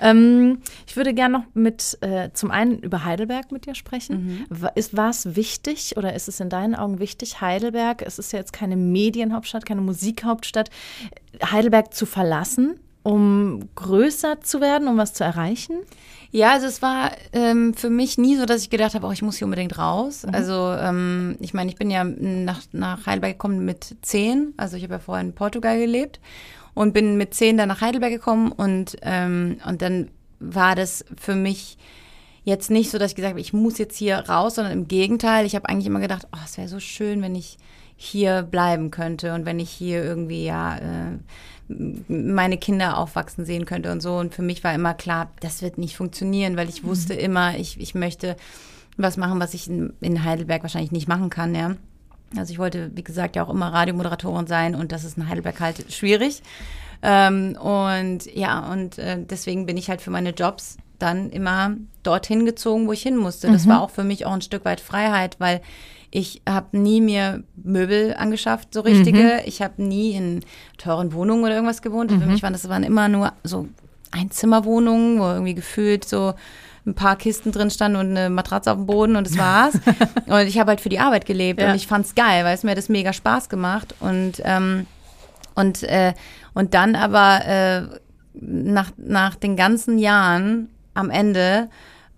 ähm, 0.00 0.58
ich 0.86 0.96
würde 0.96 1.14
gerne 1.14 1.38
noch 1.38 1.44
mit 1.54 1.98
äh, 2.02 2.30
zum 2.32 2.50
einen 2.50 2.78
über 2.78 3.04
Heidelberg 3.04 3.50
mit 3.50 3.66
dir 3.66 3.74
sprechen. 3.74 4.46
Mhm. 4.48 4.68
Ist, 4.74 4.96
war 4.96 5.10
es 5.10 5.36
wichtig 5.36 5.96
oder 5.96 6.14
ist 6.14 6.28
es 6.28 6.40
in 6.40 6.48
deinen 6.48 6.74
Augen 6.74 6.98
wichtig, 6.98 7.40
Heidelberg, 7.40 8.02
es 8.02 8.18
ist 8.18 8.32
ja 8.32 8.38
jetzt 8.38 8.52
keine 8.52 8.76
Medienhauptstadt, 8.76 9.66
keine 9.66 9.80
Musikhauptstadt, 9.80 10.70
Heidelberg 11.42 11.92
zu 11.92 12.06
verlassen, 12.06 12.78
um 13.02 13.68
größer 13.74 14.40
zu 14.40 14.60
werden, 14.60 14.88
um 14.88 14.96
was 14.96 15.12
zu 15.12 15.24
erreichen? 15.24 15.76
Ja, 16.32 16.52
also 16.52 16.66
es 16.66 16.82
war 16.82 17.12
ähm, 17.32 17.72
für 17.74 17.88
mich 17.88 18.18
nie 18.18 18.36
so, 18.36 18.46
dass 18.46 18.62
ich 18.62 18.70
gedacht 18.70 18.94
habe, 18.94 19.06
oh, 19.06 19.12
ich 19.12 19.22
muss 19.22 19.36
hier 19.36 19.46
unbedingt 19.46 19.78
raus. 19.78 20.24
Mhm. 20.26 20.34
Also 20.34 20.74
ähm, 20.78 21.36
ich 21.40 21.54
meine, 21.54 21.70
ich 21.70 21.76
bin 21.76 21.90
ja 21.90 22.04
nach, 22.04 22.60
nach 22.72 23.06
Heidelberg 23.06 23.34
gekommen 23.34 23.64
mit 23.64 23.96
zehn. 24.02 24.52
Also 24.56 24.76
ich 24.76 24.82
habe 24.82 24.94
ja 24.94 24.98
vorher 24.98 25.24
in 25.24 25.34
Portugal 25.34 25.78
gelebt 25.78 26.20
und 26.76 26.92
bin 26.92 27.16
mit 27.16 27.32
zehn 27.32 27.56
dann 27.56 27.68
nach 27.68 27.80
Heidelberg 27.80 28.12
gekommen 28.12 28.52
und, 28.52 28.98
ähm, 29.00 29.56
und 29.66 29.80
dann 29.80 30.10
war 30.38 30.74
das 30.74 31.06
für 31.18 31.34
mich 31.34 31.78
jetzt 32.44 32.70
nicht 32.70 32.90
so, 32.90 32.98
dass 32.98 33.12
ich 33.12 33.16
gesagt 33.16 33.32
habe, 33.32 33.40
ich 33.40 33.54
muss 33.54 33.78
jetzt 33.78 33.96
hier 33.96 34.18
raus, 34.18 34.56
sondern 34.56 34.74
im 34.74 34.86
Gegenteil. 34.86 35.46
Ich 35.46 35.56
habe 35.56 35.66
eigentlich 35.70 35.86
immer 35.86 36.00
gedacht, 36.00 36.28
oh, 36.32 36.38
es 36.44 36.58
wäre 36.58 36.68
so 36.68 36.78
schön, 36.78 37.22
wenn 37.22 37.34
ich 37.34 37.56
hier 37.96 38.42
bleiben 38.42 38.90
könnte 38.90 39.32
und 39.32 39.46
wenn 39.46 39.58
ich 39.58 39.70
hier 39.70 40.04
irgendwie 40.04 40.44
ja 40.44 40.76
äh, 40.76 41.18
meine 42.08 42.58
Kinder 42.58 42.98
aufwachsen 42.98 43.46
sehen 43.46 43.64
könnte 43.64 43.90
und 43.90 44.02
so. 44.02 44.18
Und 44.18 44.34
für 44.34 44.42
mich 44.42 44.62
war 44.62 44.74
immer 44.74 44.92
klar, 44.92 45.32
das 45.40 45.62
wird 45.62 45.78
nicht 45.78 45.96
funktionieren, 45.96 46.58
weil 46.58 46.68
ich 46.68 46.84
wusste 46.84 47.14
mhm. 47.14 47.20
immer, 47.20 47.56
ich, 47.56 47.80
ich 47.80 47.94
möchte 47.94 48.36
was 48.98 49.16
machen, 49.16 49.40
was 49.40 49.54
ich 49.54 49.66
in, 49.66 49.94
in 50.02 50.24
Heidelberg 50.24 50.62
wahrscheinlich 50.62 50.92
nicht 50.92 51.08
machen 51.08 51.30
kann, 51.30 51.54
ja. 51.54 51.74
Also 52.36 52.52
ich 52.52 52.58
wollte, 52.58 52.90
wie 52.94 53.04
gesagt, 53.04 53.36
ja 53.36 53.44
auch 53.44 53.50
immer 53.50 53.72
Radiomoderatorin 53.72 54.46
sein 54.46 54.74
und 54.74 54.92
das 54.92 55.04
ist 55.04 55.16
in 55.16 55.28
Heidelberg 55.28 55.60
halt 55.60 55.92
schwierig. 55.92 56.42
Ähm, 57.02 57.56
und 57.56 58.26
ja, 58.34 58.72
und 58.72 58.98
äh, 58.98 59.18
deswegen 59.22 59.66
bin 59.66 59.76
ich 59.76 59.88
halt 59.88 60.00
für 60.00 60.10
meine 60.10 60.30
Jobs 60.30 60.76
dann 60.98 61.30
immer 61.30 61.76
dorthin 62.02 62.46
gezogen, 62.46 62.86
wo 62.86 62.92
ich 62.92 63.02
hin 63.02 63.16
musste. 63.16 63.50
Das 63.50 63.66
mhm. 63.66 63.70
war 63.70 63.82
auch 63.82 63.90
für 63.90 64.04
mich 64.04 64.24
auch 64.26 64.32
ein 64.32 64.40
Stück 64.40 64.64
weit 64.64 64.80
Freiheit, 64.80 65.36
weil 65.38 65.60
ich 66.10 66.40
habe 66.48 66.78
nie 66.78 67.00
mir 67.00 67.42
Möbel 67.56 68.14
angeschafft, 68.16 68.72
so 68.72 68.80
richtige. 68.80 69.18
Mhm. 69.18 69.40
Ich 69.44 69.60
habe 69.60 69.82
nie 69.82 70.12
in 70.12 70.40
teuren 70.78 71.12
Wohnungen 71.12 71.44
oder 71.44 71.54
irgendwas 71.54 71.82
gewohnt. 71.82 72.10
Mhm. 72.10 72.22
Für 72.22 72.26
mich 72.26 72.42
waren 72.42 72.52
das 72.52 72.68
waren 72.68 72.84
immer 72.84 73.08
nur 73.08 73.32
so 73.44 73.68
Einzimmerwohnungen, 74.12 75.18
wo 75.18 75.24
irgendwie 75.24 75.54
gefühlt 75.54 76.04
so 76.04 76.34
ein 76.86 76.94
paar 76.94 77.16
Kisten 77.16 77.52
drin 77.52 77.70
standen 77.70 77.98
und 77.98 78.16
eine 78.16 78.30
Matratze 78.30 78.70
auf 78.70 78.76
dem 78.76 78.86
Boden 78.86 79.16
und 79.16 79.26
das 79.26 79.36
war's. 79.36 79.74
und 80.26 80.46
ich 80.46 80.58
habe 80.58 80.70
halt 80.70 80.80
für 80.80 80.88
die 80.88 81.00
Arbeit 81.00 81.26
gelebt 81.26 81.60
ja. 81.60 81.70
und 81.70 81.76
ich 81.76 81.86
fand's 81.86 82.14
geil, 82.14 82.44
weil 82.44 82.54
es 82.54 82.62
mir 82.62 82.74
das 82.74 82.88
mega 82.88 83.12
Spaß 83.12 83.48
gemacht 83.48 83.94
und 84.00 84.40
ähm, 84.44 84.86
und 85.54 85.82
äh, 85.82 86.14
und 86.54 86.74
dann 86.74 86.94
aber 86.94 87.44
äh, 87.46 87.82
nach 88.34 88.92
nach 88.96 89.34
den 89.34 89.56
ganzen 89.56 89.98
Jahren 89.98 90.68
am 90.94 91.10
Ende 91.10 91.68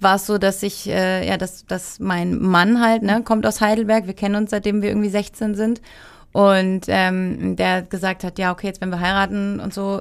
war 0.00 0.16
es 0.16 0.26
so, 0.26 0.38
dass 0.38 0.62
ich, 0.62 0.88
äh, 0.88 1.26
ja, 1.26 1.36
dass, 1.36 1.66
dass 1.66 1.98
mein 1.98 2.38
Mann 2.38 2.80
halt, 2.80 3.02
ne, 3.02 3.22
kommt 3.22 3.46
aus 3.46 3.60
Heidelberg, 3.60 4.06
wir 4.06 4.14
kennen 4.14 4.36
uns 4.36 4.50
seitdem 4.50 4.82
wir 4.82 4.90
irgendwie 4.90 5.08
16 5.08 5.54
sind. 5.54 5.80
Und 6.32 6.82
ähm, 6.88 7.56
der 7.56 7.82
gesagt 7.82 8.22
hat, 8.22 8.38
ja, 8.38 8.52
okay, 8.52 8.68
jetzt 8.68 8.80
wenn 8.80 8.90
wir 8.90 9.00
heiraten 9.00 9.60
und 9.60 9.74
so, 9.74 10.00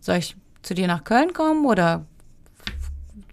soll 0.00 0.16
ich 0.16 0.36
zu 0.62 0.74
dir 0.74 0.86
nach 0.86 1.04
Köln 1.04 1.32
kommen 1.32 1.66
oder 1.66 2.06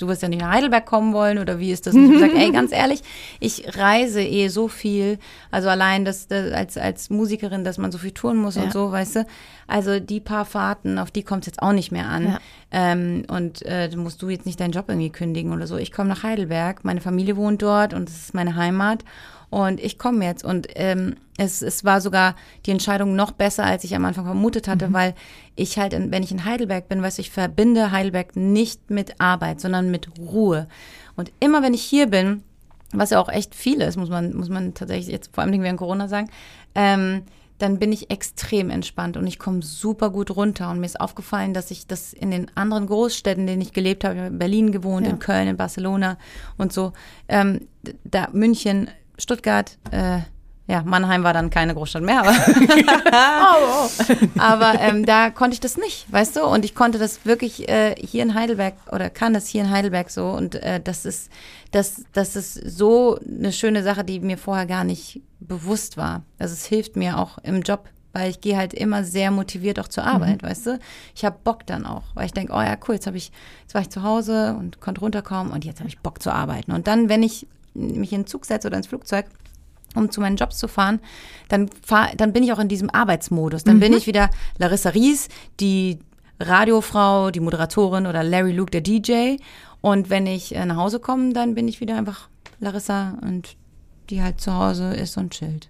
du 0.02 0.08
wirst 0.08 0.22
ja 0.22 0.30
nicht 0.30 0.42
nach 0.42 0.52
Heidelberg 0.52 0.86
kommen 0.86 1.14
wollen 1.14 1.38
oder 1.38 1.60
wie 1.60 1.72
ist 1.72 1.88
das? 1.88 1.94
Und 1.94 2.06
ich 2.06 2.22
habe 2.22 2.32
gesagt, 2.32 2.42
ey, 2.42 2.52
ganz 2.52 2.72
ehrlich, 2.74 3.02
ich 3.40 3.78
reise 3.78 4.22
eh 4.22 4.48
so 4.48 4.68
viel, 4.68 5.20
also 5.52 5.70
allein 5.70 6.06
das, 6.06 6.28
das 6.28 6.52
als, 6.52 6.78
als 6.78 7.10
Musikerin, 7.10 7.64
dass 7.64 7.78
man 7.78 7.92
so 7.92 7.98
viel 7.98 8.12
tun 8.12 8.38
muss 8.38 8.56
ja. 8.56 8.64
und 8.64 8.74
so, 8.74 8.92
weißt 8.92 9.18
du. 9.18 9.26
Also 9.68 10.00
die 10.00 10.20
paar 10.20 10.46
Fahrten, 10.46 11.00
auf 11.00 11.12
die 11.12 11.24
kommt 11.24 11.44
es 11.44 11.48
jetzt 11.48 11.62
auch 11.62 11.72
nicht 11.72 11.92
mehr 11.92 12.08
an. 12.08 12.24
Ja. 12.26 12.40
Ähm, 12.72 13.24
und 13.30 13.66
äh, 13.66 13.90
musst 13.96 14.22
du 14.22 14.30
jetzt 14.30 14.46
nicht 14.46 14.60
deinen 14.60 14.72
Job 14.72 14.86
irgendwie 14.88 15.12
kündigen 15.12 15.54
oder 15.54 15.68
so. 15.68 15.78
Ich 15.78 15.92
komme 15.92 16.10
nach 16.10 16.24
Heidelberg, 16.24 16.84
meine 16.84 17.02
Familie 17.02 17.38
wohnt 17.38 17.62
dort 17.62 17.94
und 17.94 18.10
es 18.10 18.18
ist 18.18 18.34
meine 18.34 18.56
Heimat. 18.56 19.04
Und 19.52 19.80
ich 19.80 20.00
komme 20.00 20.26
jetzt. 20.26 20.44
Und 20.44 20.68
ähm, 20.76 21.18
es, 21.38 21.62
es 21.62 21.84
war 21.84 22.02
sogar 22.02 22.36
die 22.66 22.72
Entscheidung 22.72 23.16
noch 23.16 23.32
besser, 23.32 23.66
als 23.66 23.84
ich 23.84 23.96
am 23.96 24.06
Anfang 24.06 24.26
vermutet 24.26 24.68
hatte, 24.68 24.88
mhm. 24.88 24.94
weil 24.94 25.16
ich 25.56 25.78
halt, 25.78 25.94
in, 25.94 26.10
wenn 26.10 26.24
ich 26.24 26.32
in 26.32 26.46
Heidelberg 26.46 26.88
bin, 26.88 27.04
weißt 27.04 27.20
du, 27.20 27.22
ich 27.22 27.32
verbinde 27.32 27.92
Heidelberg 27.92 28.36
nicht 28.36 28.90
mit 28.90 29.20
Arbeit, 29.20 29.60
sondern 29.62 29.92
mit 29.92 30.08
Ruhe. 30.18 30.68
Und 31.16 31.32
immer 31.40 31.62
wenn 31.62 31.74
ich 31.74 31.84
hier 31.84 32.08
bin, 32.08 32.44
was 32.94 33.12
ja 33.12 33.20
auch 33.20 33.30
echt 33.30 33.54
viel 33.54 33.82
ist, 33.82 33.98
muss 33.98 34.10
man, 34.10 34.34
muss 34.34 34.50
man 34.50 34.74
tatsächlich 34.74 35.08
jetzt 35.08 35.34
vor 35.34 35.44
allem 35.44 35.62
während 35.62 35.80
Corona 35.80 36.08
sagen, 36.08 36.30
ähm, 36.74 37.24
dann 37.58 37.78
bin 37.78 37.92
ich 37.92 38.10
extrem 38.10 38.70
entspannt 38.70 39.18
und 39.18 39.28
ich 39.28 39.38
komme 39.38 39.62
super 39.62 40.10
gut 40.10 40.36
runter. 40.36 40.72
Und 40.72 40.80
mir 40.80 40.88
ist 40.88 41.00
aufgefallen, 41.00 41.54
dass 41.54 41.70
ich 41.70 41.86
das 41.86 42.12
in 42.12 42.32
den 42.32 42.50
anderen 42.56 42.88
Großstädten, 42.88 43.42
in 43.42 43.48
denen 43.48 43.62
ich 43.62 43.74
gelebt 43.74 44.04
habe, 44.04 44.18
in 44.18 44.40
Berlin 44.40 44.72
gewohnt, 44.72 45.06
ja. 45.06 45.12
in 45.12 45.20
Köln, 45.20 45.48
in 45.48 45.58
Barcelona 45.58 46.18
und 46.58 46.74
so, 46.74 46.94
ähm, 47.28 47.68
da 48.04 48.30
München, 48.32 48.90
Stuttgart, 49.22 49.78
äh, 49.92 50.20
ja, 50.72 50.84
Mannheim 50.84 51.24
war 51.24 51.34
dann 51.34 51.50
keine 51.50 51.74
Großstadt 51.74 52.04
mehr, 52.04 52.22
aber, 52.22 52.32
oh, 52.32 53.90
oh. 54.16 54.28
aber 54.40 54.80
ähm, 54.80 55.06
da 55.06 55.30
konnte 55.30 55.56
ich 55.56 55.60
das 55.60 55.76
nicht, 55.76 56.12
weißt 56.12 56.38
du? 56.38 56.46
Und 56.46 56.64
ich 56.64 56.76
konnte 56.76 56.98
das 56.98 57.26
wirklich 57.26 57.68
äh, 57.68 57.96
hier 58.00 58.24
in 58.24 58.36
Heidelberg 58.36 58.76
oder 58.90 59.10
kann 59.10 59.34
das 59.34 59.48
hier 59.48 59.64
in 59.64 59.70
Heidelberg 59.70 60.10
so. 60.10 60.30
Und 60.30 60.56
äh, 60.56 60.80
das 60.80 61.06
ist, 61.06 61.30
das, 61.72 62.04
das 62.14 62.38
ist 62.38 62.54
so 62.54 63.20
eine 63.20 63.52
schöne 63.52 63.84
Sache, 63.84 64.06
die 64.06 64.22
mir 64.22 64.38
vorher 64.38 64.66
gar 64.66 64.86
nicht 64.86 65.22
bewusst 65.42 65.98
war. 65.98 66.24
Also 66.40 66.54
es 66.54 66.66
hilft 66.66 66.96
mir 66.96 67.18
auch 67.18 67.38
im 67.40 67.64
Job, 67.64 67.90
weil 68.14 68.30
ich 68.30 68.40
gehe 68.40 68.56
halt 68.56 68.74
immer 68.74 69.04
sehr 69.04 69.30
motiviert 69.30 69.78
auch 69.78 69.90
zur 69.90 70.06
Arbeit, 70.06 70.42
mhm. 70.42 70.48
weißt 70.48 70.68
du? 70.68 70.80
Ich 71.16 71.26
habe 71.26 71.38
Bock 71.44 71.66
dann 71.66 71.86
auch, 71.86 72.04
weil 72.14 72.28
ich 72.28 72.34
denke, 72.34 72.54
oh 72.54 72.62
ja, 72.62 72.78
cool, 72.88 72.96
jetzt 72.96 73.08
habe 73.08 73.18
ich, 73.18 73.34
jetzt 73.64 73.74
war 73.74 73.82
ich 73.82 73.90
zu 73.90 74.04
Hause 74.04 74.56
und 74.58 74.80
konnte 74.80 75.02
runterkommen 75.02 75.52
und 75.52 75.66
jetzt 75.66 75.80
habe 75.80 75.90
ich 75.90 76.00
Bock 76.00 76.22
zu 76.22 76.32
arbeiten. 76.32 76.72
Und 76.72 76.88
dann, 76.88 77.10
wenn 77.10 77.24
ich 77.24 77.46
mich 77.74 78.14
in 78.14 78.22
den 78.22 78.28
Zug 78.28 78.46
setze 78.46 78.68
oder 78.68 78.78
ins 78.78 78.88
Flugzeug, 78.88 79.26
um 79.96 80.10
zu 80.10 80.22
meinen 80.22 80.38
Jobs 80.38 80.58
zu 80.58 80.68
fahren, 80.68 81.00
dann, 81.50 81.70
fahr, 81.86 82.10
dann 82.16 82.34
bin 82.34 82.44
ich 82.44 82.54
auch 82.54 82.60
in 82.60 82.68
diesem 82.68 82.90
Arbeitsmodus. 82.90 83.64
Dann 83.64 83.78
mhm. 83.78 83.82
bin 83.82 83.94
ich 83.94 84.08
wieder 84.08 84.30
Larissa 84.58 84.90
Ries, 84.90 85.28
die 85.60 86.00
Radiofrau, 86.40 87.32
die 87.32 87.40
Moderatorin 87.40 88.08
oder 88.08 88.24
Larry 88.24 88.52
Luke, 88.52 88.72
der 88.72 88.82
DJ. 88.82 89.38
Und 89.82 90.10
wenn 90.10 90.28
ich 90.28 90.56
äh, 90.56 90.66
nach 90.66 90.78
Hause 90.78 91.00
komme, 91.00 91.34
dann 91.34 91.56
bin 91.56 91.68
ich 91.68 91.82
wieder 91.82 91.98
einfach 91.98 92.30
Larissa 92.60 93.18
und 93.22 93.56
die 94.10 94.22
halt 94.22 94.42
zu 94.42 94.54
Hause 94.54 94.94
ist 94.94 95.18
und 95.18 95.32
chillt. 95.32 95.70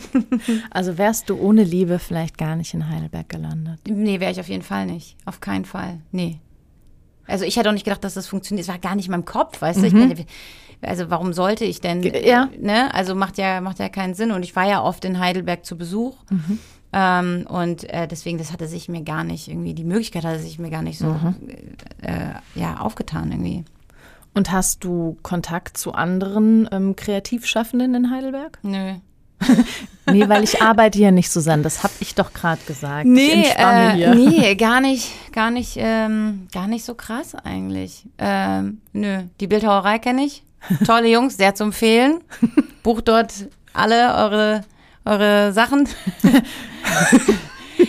also 0.70 0.96
wärst 0.96 1.28
du 1.28 1.38
ohne 1.38 1.64
Liebe 1.64 1.98
vielleicht 1.98 2.38
gar 2.38 2.56
nicht 2.56 2.72
in 2.72 2.88
Heidelberg 2.88 3.28
gelandet? 3.28 3.80
Nee, 3.86 4.20
wäre 4.20 4.32
ich 4.32 4.40
auf 4.40 4.48
jeden 4.48 4.62
Fall 4.62 4.86
nicht. 4.86 5.16
Auf 5.24 5.40
keinen 5.40 5.64
Fall. 5.64 6.00
Nee. 6.12 6.40
Also 7.28 7.44
ich 7.44 7.56
hätte 7.56 7.68
auch 7.68 7.74
nicht 7.74 7.84
gedacht, 7.84 8.02
dass 8.02 8.14
das 8.14 8.26
funktioniert. 8.26 8.66
Es 8.66 8.72
war 8.72 8.78
gar 8.78 8.96
nicht 8.96 9.06
in 9.06 9.12
meinem 9.12 9.24
Kopf, 9.24 9.60
weißt 9.60 9.80
mhm. 9.80 9.90
du? 9.90 9.96
Meine, 9.96 10.26
also 10.82 11.10
warum 11.10 11.32
sollte 11.32 11.64
ich 11.64 11.80
denn? 11.80 12.02
Ja. 12.02 12.48
Ne? 12.58 12.92
Also 12.94 13.14
macht 13.14 13.38
ja, 13.38 13.60
macht 13.60 13.78
ja 13.78 13.88
keinen 13.88 14.14
Sinn. 14.14 14.32
Und 14.32 14.42
ich 14.42 14.56
war 14.56 14.68
ja 14.68 14.82
oft 14.82 15.04
in 15.04 15.20
Heidelberg 15.20 15.64
zu 15.64 15.76
Besuch. 15.76 16.16
Mhm. 16.30 16.58
Ähm, 16.92 17.46
und 17.48 17.84
äh, 17.90 18.08
deswegen, 18.08 18.38
das 18.38 18.52
hatte 18.52 18.66
sich 18.66 18.88
mir 18.88 19.02
gar 19.02 19.22
nicht 19.22 19.48
irgendwie, 19.48 19.74
die 19.74 19.84
Möglichkeit 19.84 20.24
hatte 20.24 20.38
sich 20.38 20.58
mir 20.58 20.70
gar 20.70 20.82
nicht 20.82 20.98
so 20.98 21.06
mhm. 21.06 21.34
äh, 22.02 22.30
ja, 22.54 22.78
aufgetan 22.80 23.30
irgendwie. 23.30 23.64
Und 24.34 24.52
hast 24.52 24.84
du 24.84 25.18
Kontakt 25.22 25.76
zu 25.76 25.92
anderen 25.92 26.68
ähm, 26.72 26.96
Kreativschaffenden 26.96 27.94
in 27.94 28.10
Heidelberg? 28.10 28.58
Nö. 28.62 28.94
nee, 30.12 30.28
weil 30.28 30.44
ich 30.44 30.62
arbeite 30.62 30.98
hier 30.98 31.10
nicht, 31.10 31.30
Susanne. 31.30 31.62
Das 31.62 31.82
habe 31.82 31.92
ich 32.00 32.14
doch 32.14 32.32
gerade 32.32 32.60
gesagt. 32.66 33.06
Nee, 33.06 33.44
äh, 33.56 34.14
nee, 34.14 34.54
gar 34.56 34.80
nicht, 34.80 35.32
gar 35.32 35.50
nicht, 35.50 35.76
ähm, 35.76 36.48
gar 36.52 36.66
nicht 36.66 36.84
so 36.84 36.94
krass 36.94 37.34
eigentlich. 37.34 38.04
Ähm, 38.18 38.80
nö, 38.92 39.22
die 39.40 39.46
Bildhauerei 39.46 39.98
kenne 39.98 40.24
ich. 40.24 40.42
Tolle 40.84 41.08
Jungs, 41.08 41.36
sehr 41.36 41.54
zu 41.54 41.64
empfehlen. 41.64 42.20
Bucht 42.82 43.08
dort 43.08 43.32
alle 43.72 44.14
eure, 44.14 44.64
eure 45.04 45.52
Sachen. 45.52 45.88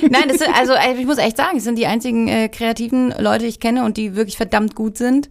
Nein, 0.09 0.27
das 0.27 0.37
sind, 0.37 0.55
also 0.55 0.73
ich 0.97 1.05
muss 1.05 1.17
echt 1.17 1.37
sagen, 1.37 1.57
es 1.57 1.63
sind 1.63 1.77
die 1.77 1.87
einzigen 1.87 2.27
äh, 2.27 2.47
kreativen 2.47 3.13
Leute, 3.17 3.43
die 3.45 3.49
ich 3.49 3.59
kenne 3.59 3.83
und 3.85 3.97
die 3.97 4.15
wirklich 4.15 4.37
verdammt 4.37 4.75
gut 4.75 4.97
sind. 4.97 5.29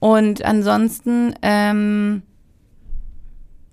Und 0.00 0.44
ansonsten, 0.44 1.34
ähm, 1.42 2.22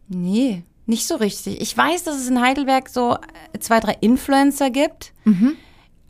nee, 0.08 0.64
nicht 0.88 1.06
so 1.08 1.16
richtig. 1.16 1.62
Ich 1.62 1.78
weiß, 1.78 2.04
dass 2.04 2.16
es 2.16 2.30
in 2.30 2.42
Heidelberg 2.42 2.90
so 2.90 3.18
zwei, 3.60 3.80
drei 3.80 3.98
Influencer 4.00 4.70
gibt. 4.70 5.14
Mhm. 5.26 5.56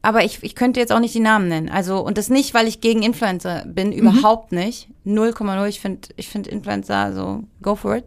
Aber 0.01 0.23
ich, 0.23 0.41
ich 0.43 0.55
könnte 0.55 0.79
jetzt 0.79 0.93
auch 0.93 0.99
nicht 0.99 1.15
die 1.15 1.19
Namen 1.19 1.49
nennen. 1.49 1.69
Also, 1.69 1.99
und 1.99 2.17
das 2.17 2.29
nicht, 2.29 2.53
weil 2.53 2.67
ich 2.67 2.79
gegen 2.79 3.03
Influencer 3.03 3.65
bin, 3.65 3.89
mhm. 3.89 3.93
überhaupt 3.93 4.51
nicht. 4.51 4.87
0,0. 5.05 5.67
Ich 5.67 5.81
finde 5.81 6.07
ich 6.15 6.29
find 6.29 6.47
Influencer 6.47 7.13
so, 7.13 7.43
go 7.61 7.75
for 7.75 7.97
it. 7.97 8.05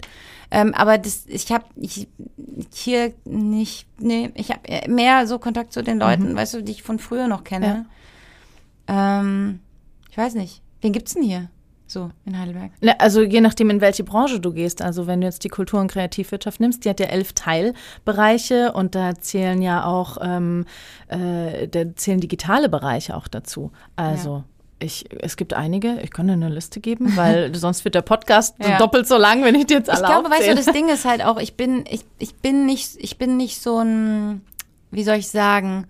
Ähm, 0.53 0.75
aber 0.75 0.99
das, 0.99 1.25
ich 1.27 1.51
habe 1.53 1.65
ich, 1.77 2.09
hier 2.73 3.13
nicht, 3.25 3.87
nee, 3.99 4.31
ich 4.35 4.51
habe 4.51 4.91
mehr 4.91 5.27
so 5.27 5.39
Kontakt 5.39 5.73
zu 5.73 5.83
den 5.83 5.99
Leuten, 5.99 6.33
mhm. 6.33 6.37
weißt 6.37 6.55
du, 6.55 6.63
die 6.63 6.73
ich 6.73 6.83
von 6.83 6.99
früher 6.99 7.29
noch 7.29 7.45
kenne. 7.45 7.87
Ja. 8.89 9.21
Ähm, 9.21 9.61
ich 10.11 10.17
weiß 10.17 10.35
nicht. 10.35 10.63
Wen 10.81 10.93
gibt's 10.93 11.15
denn 11.15 11.23
hier? 11.23 11.51
So, 11.91 12.13
in 12.25 12.39
Heidelberg. 12.39 12.71
Also 12.99 13.21
je 13.21 13.41
nachdem, 13.41 13.69
in 13.69 13.81
welche 13.81 14.05
Branche 14.05 14.39
du 14.39 14.53
gehst. 14.53 14.81
Also 14.81 15.09
wenn 15.09 15.23
du 15.23 15.27
jetzt 15.27 15.43
die 15.43 15.49
Kultur- 15.49 15.81
und 15.81 15.91
Kreativwirtschaft 15.91 16.61
nimmst, 16.61 16.85
die 16.85 16.89
hat 16.89 17.01
ja 17.01 17.07
elf 17.07 17.33
Teilbereiche 17.33 18.71
und 18.71 18.95
da 18.95 19.17
zählen 19.17 19.61
ja 19.61 19.85
auch, 19.85 20.19
ähm, 20.23 20.67
äh, 21.09 21.67
da 21.67 21.93
zählen 21.97 22.21
digitale 22.21 22.69
Bereiche 22.69 23.17
auch 23.17 23.27
dazu. 23.27 23.73
Also 23.97 24.37
ja. 24.37 24.45
Ich, 24.83 25.07
es 25.21 25.37
gibt 25.37 25.53
einige, 25.53 26.01
ich 26.01 26.13
kann 26.13 26.29
dir 26.29 26.35
eine 26.35 26.49
Liste 26.49 26.79
geben, 26.79 27.13
weil 27.17 27.53
sonst 27.57 27.85
wird 27.85 27.97
der 27.97 28.03
Podcast 28.03 28.55
ja. 28.61 28.79
doppelt 28.79 29.09
so 29.09 29.17
lang, 29.17 29.43
wenn 29.43 29.57
ich 29.57 29.67
dir 29.67 29.79
jetzt 29.79 29.91
alle 29.91 30.03
Ich 30.03 30.07
glaube, 30.07 30.31
weißt 30.31 30.49
du, 30.49 30.55
das 30.55 30.67
Ding 30.67 30.89
ist 30.89 31.05
halt 31.05 31.25
auch, 31.25 31.41
ich 31.41 31.57
bin, 31.57 31.85
ich, 31.91 32.03
ich 32.21 32.37
bin 32.37 32.67
nicht, 32.67 32.93
ich 32.99 33.19
bin 33.19 33.37
nicht 33.37 33.61
so 33.61 33.79
ein, 33.79 34.43
wie 34.93 35.03
soll 35.03 35.17
ich 35.17 35.29
sagen, 35.29 35.89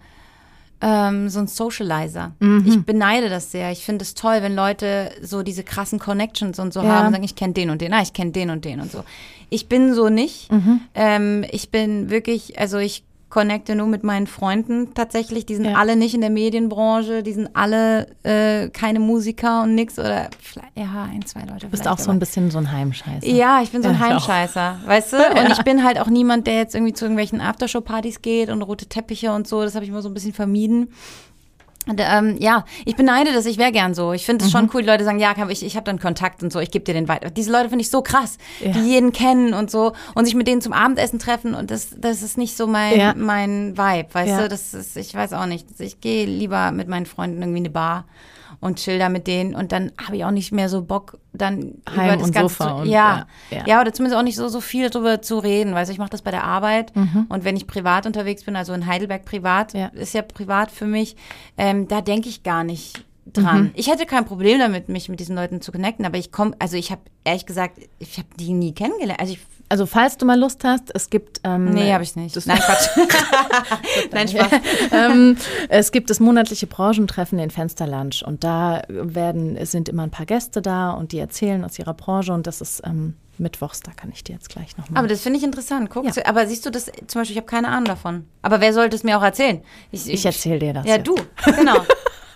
ähm, 0.80 1.28
so 1.28 1.40
ein 1.40 1.46
Socializer. 1.46 2.32
Mhm. 2.40 2.64
Ich 2.66 2.84
beneide 2.84 3.28
das 3.28 3.50
sehr. 3.50 3.70
Ich 3.70 3.84
finde 3.84 4.02
es 4.02 4.14
toll, 4.14 4.38
wenn 4.40 4.54
Leute 4.54 5.10
so 5.22 5.42
diese 5.42 5.62
krassen 5.62 5.98
Connections 5.98 6.58
und 6.58 6.72
so 6.72 6.80
ja. 6.80 6.88
haben 6.88 7.06
und 7.08 7.12
sagen, 7.12 7.24
ich 7.24 7.36
kenne 7.36 7.52
den 7.52 7.70
und 7.70 7.80
den, 7.80 7.92
ah, 7.92 8.02
ich 8.02 8.12
kenne 8.12 8.32
den 8.32 8.50
und 8.50 8.64
den 8.64 8.80
und 8.80 8.90
so. 8.90 9.04
Ich 9.50 9.68
bin 9.68 9.94
so 9.94 10.08
nicht. 10.08 10.50
Mhm. 10.50 10.80
Ähm, 10.94 11.44
ich 11.50 11.70
bin 11.70 12.08
wirklich, 12.10 12.58
also 12.58 12.78
ich 12.78 13.04
connecte 13.30 13.74
nur 13.76 13.86
mit 13.86 14.02
meinen 14.04 14.26
Freunden 14.26 14.92
tatsächlich. 14.94 15.46
Die 15.46 15.54
sind 15.54 15.64
Ja. 15.66 15.74
alle 15.76 15.96
nicht 15.96 16.14
in 16.14 16.20
der 16.20 16.30
Medienbranche, 16.30 17.22
die 17.22 17.32
sind 17.32 17.48
alle 17.54 18.08
äh, 18.24 18.68
keine 18.68 19.00
Musiker 19.00 19.62
und 19.62 19.74
nix 19.74 19.98
oder 19.98 20.28
ja, 20.74 21.08
ein, 21.10 21.24
zwei 21.24 21.40
Leute. 21.40 21.60
Du 21.66 21.68
bist 21.68 21.86
auch 21.88 21.98
so 21.98 22.10
ein 22.10 22.18
bisschen 22.18 22.50
so 22.50 22.58
ein 22.58 22.70
Heimscheißer. 22.70 23.26
Ja, 23.26 23.62
ich 23.62 23.70
bin 23.70 23.82
so 23.82 23.88
ein 23.88 23.94
Ja. 23.94 24.00
Heimscheißer, 24.00 24.80
weißt 24.84 25.12
du? 25.12 25.16
Und 25.40 25.52
ich 25.52 25.62
bin 25.62 25.84
halt 25.84 26.00
auch 26.00 26.08
niemand, 26.08 26.46
der 26.46 26.56
jetzt 26.56 26.74
irgendwie 26.74 26.92
zu 26.92 27.04
irgendwelchen 27.04 27.40
Aftershow-Partys 27.40 28.20
geht 28.22 28.50
und 28.50 28.62
rote 28.62 28.86
Teppiche 28.86 29.32
und 29.32 29.46
so. 29.46 29.62
Das 29.62 29.74
habe 29.74 29.84
ich 29.84 29.90
immer 29.90 30.02
so 30.02 30.08
ein 30.08 30.14
bisschen 30.14 30.32
vermieden. 30.34 30.88
Und, 31.88 31.98
ähm, 32.04 32.36
ja, 32.38 32.64
ich 32.84 32.94
beneide 32.94 33.32
das, 33.32 33.46
ich 33.46 33.56
wäre 33.56 33.72
gern 33.72 33.94
so. 33.94 34.12
Ich 34.12 34.26
finde 34.26 34.44
es 34.44 34.52
Mhm. 34.52 34.56
schon 34.58 34.70
cool, 34.74 34.82
die 34.82 34.88
Leute 34.88 35.02
sagen, 35.04 35.18
ja, 35.18 35.34
ich, 35.48 35.64
ich 35.64 35.76
habe 35.76 35.84
dann 35.84 35.98
Kontakt 35.98 36.42
und 36.42 36.52
so, 36.52 36.60
ich 36.60 36.70
gebe 36.70 36.84
dir 36.84 36.92
den 36.92 37.08
weiter. 37.08 37.30
Diese 37.30 37.50
Leute 37.50 37.70
finde 37.70 37.82
ich 37.82 37.90
so 37.90 38.02
krass, 38.02 38.36
Ja. 38.60 38.72
die 38.72 38.80
jeden 38.80 39.12
kennen 39.12 39.54
und 39.54 39.70
so 39.70 39.94
und 40.14 40.26
sich 40.26 40.34
mit 40.34 40.46
denen 40.46 40.60
zum 40.60 40.74
Abendessen 40.74 41.18
treffen 41.18 41.54
und 41.54 41.70
das, 41.70 41.88
das 41.96 42.22
ist 42.22 42.36
nicht 42.36 42.56
so 42.56 42.66
mein, 42.66 42.98
Ja. 42.98 43.14
mein 43.16 43.78
Vibe, 43.78 44.08
weißt 44.12 44.28
Ja. 44.28 44.42
du? 44.42 44.48
Das 44.48 44.74
ist, 44.74 44.96
ich 44.96 45.14
weiß 45.14 45.32
auch 45.32 45.46
nicht. 45.46 45.66
Ich 45.78 46.00
gehe 46.02 46.26
lieber 46.26 46.70
mit 46.70 46.86
meinen 46.86 47.06
Freunden 47.06 47.40
irgendwie 47.40 47.58
in 47.58 47.64
eine 47.64 47.72
Bar 47.72 48.04
und 48.60 48.78
chill 48.78 48.98
da 48.98 49.08
mit 49.08 49.26
denen 49.26 49.54
und 49.54 49.72
dann 49.72 49.90
habe 50.04 50.16
ich 50.16 50.24
auch 50.24 50.30
nicht 50.30 50.52
mehr 50.52 50.68
so 50.68 50.82
Bock, 50.82 51.18
dann 51.32 51.74
Heim 51.88 52.06
über 52.08 52.16
das 52.18 52.26
und 52.26 52.32
Ganze 52.34 52.54
Sofa 52.54 52.68
zu, 52.68 52.82
und- 52.82 52.88
ja, 52.88 53.26
ja, 53.50 53.58
ja, 53.58 53.64
ja. 53.66 53.80
oder 53.80 53.92
zumindest 53.92 54.18
auch 54.18 54.22
nicht 54.24 54.36
so, 54.36 54.48
so 54.48 54.60
viel 54.60 54.90
darüber 54.90 55.22
zu 55.22 55.38
reden. 55.38 55.74
Weißt 55.74 55.88
du, 55.88 55.92
ich 55.92 55.98
mache 55.98 56.10
das 56.10 56.22
bei 56.22 56.30
der 56.30 56.44
Arbeit 56.44 56.92
und 57.28 57.44
wenn 57.44 57.56
ich 57.56 57.66
privat 57.66 58.06
unterwegs 58.06 58.44
bin, 58.44 58.56
also 58.56 58.72
in 58.74 58.86
Heidelberg 58.86 59.24
privat, 59.24 59.72
Ja. 59.74 59.86
ist 59.88 60.12
ja 60.14 60.22
privat 60.22 60.70
für 60.70 60.86
mich, 60.86 61.16
ähm, 61.56 61.88
da 61.88 62.00
denke 62.02 62.28
ich 62.28 62.42
gar 62.42 62.64
nicht 62.64 63.04
dran. 63.32 63.62
Mhm. 63.64 63.70
Ich 63.74 63.88
hätte 63.88 64.06
kein 64.06 64.24
Problem 64.24 64.58
damit, 64.58 64.88
mich 64.88 65.08
mit 65.08 65.20
diesen 65.20 65.36
Leuten 65.36 65.60
zu 65.60 65.70
connecten, 65.72 66.04
aber 66.04 66.18
ich 66.18 66.32
komme, 66.32 66.54
also 66.58 66.76
ich 66.76 66.90
habe 66.90 67.02
ehrlich 67.24 67.46
gesagt, 67.46 67.78
ich 67.98 68.18
habe 68.18 68.28
die 68.38 68.52
nie 68.52 68.72
kennengelernt. 68.74 69.20
Also 69.20 69.34
ich, 69.34 69.40
Also 69.70 69.86
falls 69.86 70.18
du 70.18 70.26
mal 70.26 70.38
Lust 70.38 70.64
hast, 70.64 70.90
es 70.94 71.08
gibt 71.10 71.40
ähm, 71.44 71.66
nee, 71.70 71.92
habe 71.92 72.02
ich 72.02 72.16
nicht. 72.16 72.36
Nein, 72.46 72.58
Quatsch. 72.60 72.88
Nein, 74.12 74.28
Spaß. 74.28 74.48
ähm, 74.92 75.36
es 75.68 75.92
gibt 75.92 76.10
das 76.10 76.18
monatliche 76.20 76.66
Branchentreffen, 76.66 77.38
den 77.38 77.50
Fensterlunch. 77.50 78.24
Und 78.26 78.42
da 78.44 78.82
werden, 78.88 79.64
sind 79.64 79.88
immer 79.88 80.02
ein 80.02 80.10
paar 80.10 80.26
Gäste 80.26 80.60
da 80.60 80.90
und 80.90 81.12
die 81.12 81.18
erzählen 81.20 81.64
aus 81.64 81.78
ihrer 81.78 81.94
Branche. 81.94 82.32
Und 82.32 82.48
das 82.48 82.60
ist 82.60 82.82
ähm, 82.84 83.14
mittwochs, 83.38 83.80
da 83.80 83.92
kann 83.92 84.10
ich 84.12 84.24
dir 84.24 84.32
jetzt 84.34 84.48
gleich 84.48 84.76
nochmal. 84.76 84.98
Aber 84.98 85.08
das 85.08 85.20
finde 85.22 85.38
ich 85.38 85.44
interessant. 85.44 85.88
Guck, 85.88 86.04
Ja. 86.04 86.26
aber 86.26 86.46
siehst 86.48 86.66
du 86.66 86.70
das, 86.70 86.86
zum 87.06 87.20
Beispiel, 87.20 87.32
ich 87.36 87.36
habe 87.36 87.46
keine 87.46 87.68
Ahnung 87.68 87.84
davon. 87.84 88.26
Aber 88.42 88.60
wer 88.60 88.72
sollte 88.74 88.96
es 88.96 89.04
mir 89.04 89.16
auch 89.16 89.22
erzählen? 89.22 89.62
Ich 89.92 90.26
erzähl 90.26 90.58
dir 90.58 90.74
das 90.74 90.84
Ja, 90.84 90.96
jetzt. 90.96 91.06
du, 91.06 91.14
genau. 91.56 91.76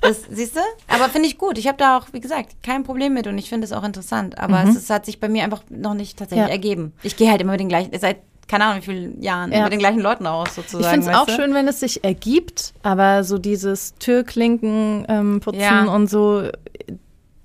Das, 0.05 0.23
siehst 0.31 0.55
du? 0.57 0.61
Aber 0.89 1.09
finde 1.09 1.29
ich 1.29 1.39
gut. 1.39 1.59
Ich 1.59 1.67
habe 1.67 1.79
da 1.79 1.97
auch, 1.99 2.07
wie 2.13 2.21
gesagt, 2.21 2.57
kein 2.63 2.85
Problem 2.85 3.15
mit 3.15 3.27
und 3.27 3.37
ich 3.39 3.49
finde 3.49 3.65
es 3.65 3.73
auch 3.73 3.85
interessant. 3.85 4.39
Aber 4.39 4.63
es, 4.65 4.77
ist, 4.77 4.91
hat 4.91 5.05
sich 5.07 5.19
bei 5.21 5.29
mir 5.29 5.43
einfach 5.45 5.63
noch 5.71 5.95
nicht 5.95 6.19
tatsächlich 6.19 6.45
Mhm. 6.45 6.49
Ja. 6.49 6.53
ergeben. 6.53 6.93
Ich 7.03 7.17
gehe 7.17 7.31
halt 7.31 7.41
immer 7.41 7.53
mit 7.53 7.61
den 7.61 7.69
gleichen, 7.69 7.91
seit 7.99 8.19
keine 8.47 8.65
Ahnung 8.67 8.83
wie 8.83 8.85
vielen 8.85 9.23
Jahren, 9.23 9.51
Ja. 9.53 9.63
mit 9.65 9.73
den 9.73 9.79
gleichen 9.79 10.01
Leuten 10.01 10.27
aus 10.27 10.55
sozusagen. 10.55 10.85
Ich 10.85 10.91
finde 10.91 11.11
es 11.11 11.17
auch 11.17 11.25
du? 11.27 11.33
schön, 11.33 11.55
wenn 11.55 11.67
es 11.67 11.81
sich 11.81 12.05
ergibt, 12.05 12.75
aber 12.83 13.25
so 13.25 13.39
dieses 13.39 13.95
Türklinken 13.95 15.07
ähm, 15.09 15.41
putzen 15.41 15.61
Ja. 15.61 15.85
und 15.87 16.09
so, 16.11 16.43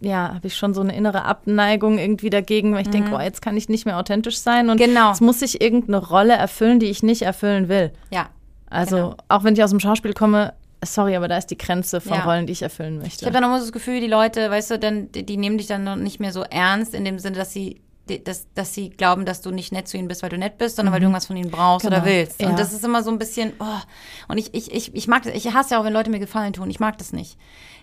ja, 0.02 0.34
habe 0.34 0.48
ich 0.48 0.56
schon 0.56 0.74
so 0.74 0.82
eine 0.82 0.96
innere 0.96 1.24
Abneigung 1.26 1.98
irgendwie 2.00 2.30
dagegen, 2.30 2.74
weil 2.74 2.82
ich 2.82 2.90
denke, 2.90 3.14
oh, 3.16 3.20
jetzt 3.20 3.42
kann 3.42 3.56
ich 3.58 3.70
nicht 3.70 3.86
mehr 3.86 3.98
authentisch 3.98 4.40
sein 4.40 4.70
und 4.70 4.76
Mhm. 4.80 4.86
Genau. 4.86 5.12
es 5.12 5.22
muss 5.22 5.40
sich 5.40 5.62
irgendeine 5.62 5.98
Rolle 6.06 6.34
erfüllen, 6.34 6.80
die 6.80 6.88
ich 6.88 7.04
nicht 7.04 7.22
erfüllen 7.22 7.70
will. 7.70 7.92
Ja. 8.12 8.28
Also 8.70 8.96
Genau. 8.96 9.16
auch 9.30 9.44
wenn 9.44 9.54
ich 9.56 9.64
aus 9.64 9.72
dem 9.72 9.80
Schauspiel 9.80 10.14
komme, 10.14 10.54
sorry, 10.84 11.16
aber 11.16 11.28
da 11.28 11.38
ist 11.38 11.48
die 11.48 11.58
Grenze 11.58 12.02
von 12.02 12.14
Ja. 12.18 12.24
Rollen, 12.24 12.46
die 12.48 12.54
ich 12.54 12.62
erfüllen 12.62 12.98
Ich 12.98 13.04
möchte. 13.04 13.26
habe 13.26 13.34
dann 13.34 13.44
immer 13.44 13.60
so 13.60 13.66
das 13.66 13.72
Gefühl, 13.74 14.00
die 14.02 14.08
Leute, 14.08 14.50
weißt 14.50 14.72
du, 14.72 14.80
dann, 14.80 15.12
die, 15.12 15.26
die 15.26 15.38
nehmen 15.38 15.58
dich 15.58 15.68
dann 15.68 15.84
noch 15.84 15.96
nicht 15.96 16.20
mehr 16.20 16.32
so 16.32 16.44
ernst, 16.44 16.94
in 16.94 17.06
dem 17.06 17.20
Sinne, 17.20 17.38
dass 17.38 17.52
sie, 17.54 17.82
dass, 18.24 18.48
dass 18.56 18.74
sie 18.74 18.90
glauben, 18.90 19.26
dass 19.26 19.42
du 19.42 19.52
nicht 19.52 19.72
nett 19.72 19.88
zu 19.88 19.98
ihnen 19.98 20.08
bist, 20.08 20.24
weil 20.24 20.30
du 20.32 20.38
nett 20.38 20.58
bist, 20.58 20.78
sondern 20.78 20.94
weil 20.94 21.00
du 21.00 21.06
irgendwas 21.06 21.28
von 21.28 21.38
ihnen 21.38 21.52
brauchst 21.52 21.86
Genau. 21.86 21.98
oder 21.98 22.06
willst. 22.06 22.42
Ja. 22.42 22.50
Und 22.50 22.58
das 22.58 22.74
ist 22.74 22.84
immer 22.84 23.04
so 23.04 23.12
ein 23.12 23.20
bisschen, 23.20 23.54
oh. 23.60 23.66
Und 24.28 24.38
ich, 24.40 24.54
ich, 24.54 24.74
ich, 24.74 24.96
ich 24.96 25.08
mag 25.08 25.24
das, 25.24 25.34
ich 25.36 25.54
hasse 25.54 25.76
ja 25.76 25.80
auch, 25.80 25.84
wenn 25.86 25.94
Leute 25.94 26.10
mir 26.10 26.20
Gefallen 26.20 26.54
tun. 26.54 26.70
Ich 26.70 26.80
mag 26.80 26.98
das 26.98 27.14
nicht. 27.14 27.38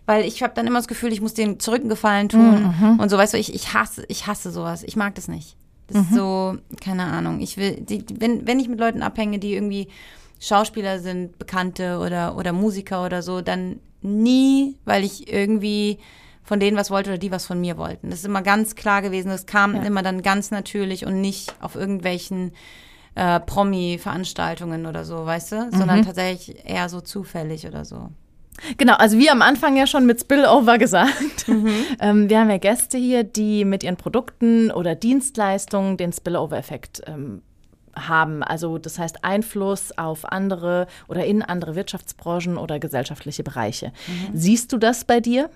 Weil 0.04 0.24
ich 0.24 0.42
habe 0.42 0.52
dann 0.54 0.66
immer 0.66 0.78
das 0.78 0.88
Gefühl, 0.88 1.12
ich 1.12 1.20
muss 1.20 1.34
denen 1.34 1.60
zurück 1.60 1.80
einen 1.80 1.88
Gefallen 1.88 2.28
tun. 2.28 2.74
Mhm. 2.80 3.00
Und 3.00 3.08
so, 3.08 3.18
weißt 3.18 3.34
du, 3.34 3.38
ich, 3.38 3.54
ich 3.54 3.72
hasse, 3.74 4.04
ich 4.08 4.26
hasse 4.26 4.50
sowas. 4.50 4.82
Ich 4.84 4.96
mag 4.96 5.14
das 5.16 5.28
nicht. 5.28 5.56
Das 5.88 6.02
ist 6.02 6.14
so, 6.14 6.56
keine 6.80 7.04
Ahnung. 7.04 7.40
Ich 7.40 7.56
will, 7.56 7.76
die, 7.80 8.04
wenn, 8.18 8.44
wenn 8.48 8.58
ich 8.58 8.68
mit 8.68 8.80
Leuten 8.80 9.02
abhänge, 9.02 9.38
die 9.38 9.54
irgendwie 9.54 9.86
Schauspieler 10.40 10.98
sind, 11.00 11.38
Bekannte 11.38 11.98
oder, 11.98 12.36
oder 12.36 12.52
Musiker 12.52 13.04
oder 13.04 13.22
so, 13.22 13.40
dann 13.40 13.80
nie, 14.02 14.76
weil 14.84 15.04
ich 15.04 15.32
irgendwie 15.32 15.98
von 16.42 16.60
denen 16.60 16.76
was 16.76 16.90
wollte 16.90 17.10
oder 17.10 17.18
die 17.18 17.32
was 17.32 17.46
von 17.46 17.60
mir 17.60 17.76
wollten. 17.76 18.10
Das 18.10 18.20
ist 18.20 18.24
immer 18.26 18.42
ganz 18.42 18.76
klar 18.76 19.02
gewesen. 19.02 19.28
Das 19.30 19.46
kam 19.46 19.74
Ja. 19.74 19.82
immer 19.82 20.02
dann 20.02 20.22
ganz 20.22 20.50
natürlich 20.52 21.04
und 21.06 21.20
nicht 21.20 21.54
auf 21.60 21.74
irgendwelchen 21.74 22.52
äh, 23.16 23.40
Promi-Veranstaltungen 23.40 24.86
oder 24.86 25.04
so, 25.04 25.24
weißt 25.26 25.52
du? 25.52 25.68
Sondern 25.72 26.02
tatsächlich 26.04 26.64
eher 26.64 26.88
so 26.88 27.00
zufällig 27.00 27.66
oder 27.66 27.84
so. 27.84 28.10
Genau, 28.78 28.94
also 28.94 29.18
wie 29.18 29.28
am 29.28 29.42
Anfang 29.42 29.76
ja 29.76 29.86
schon 29.86 30.06
mit 30.06 30.20
Spillover 30.20 30.78
gesagt. 30.78 31.48
Mhm. 31.48 31.70
ähm, 32.00 32.30
wir 32.30 32.40
haben 32.40 32.50
ja 32.50 32.58
Gäste 32.58 32.96
hier, 32.98 33.24
die 33.24 33.64
mit 33.64 33.82
ihren 33.82 33.96
Produkten 33.96 34.70
oder 34.70 34.94
Dienstleistungen 34.94 35.96
den 35.96 36.12
Spillover-Effekt 36.12 37.02
ähm, 37.06 37.42
haben. 37.96 38.42
Also 38.42 38.78
das 38.78 38.98
heißt 38.98 39.24
Einfluss 39.24 39.96
auf 39.96 40.24
andere 40.30 40.86
oder 41.08 41.24
in 41.24 41.42
andere 41.42 41.74
Wirtschaftsbranchen 41.74 42.56
oder 42.56 42.78
gesellschaftliche 42.78 43.42
Bereiche. 43.42 43.92
Mhm. 44.06 44.36
Siehst 44.36 44.72
du 44.72 44.78
das 44.78 45.04
bei 45.04 45.20
dir? 45.20 45.50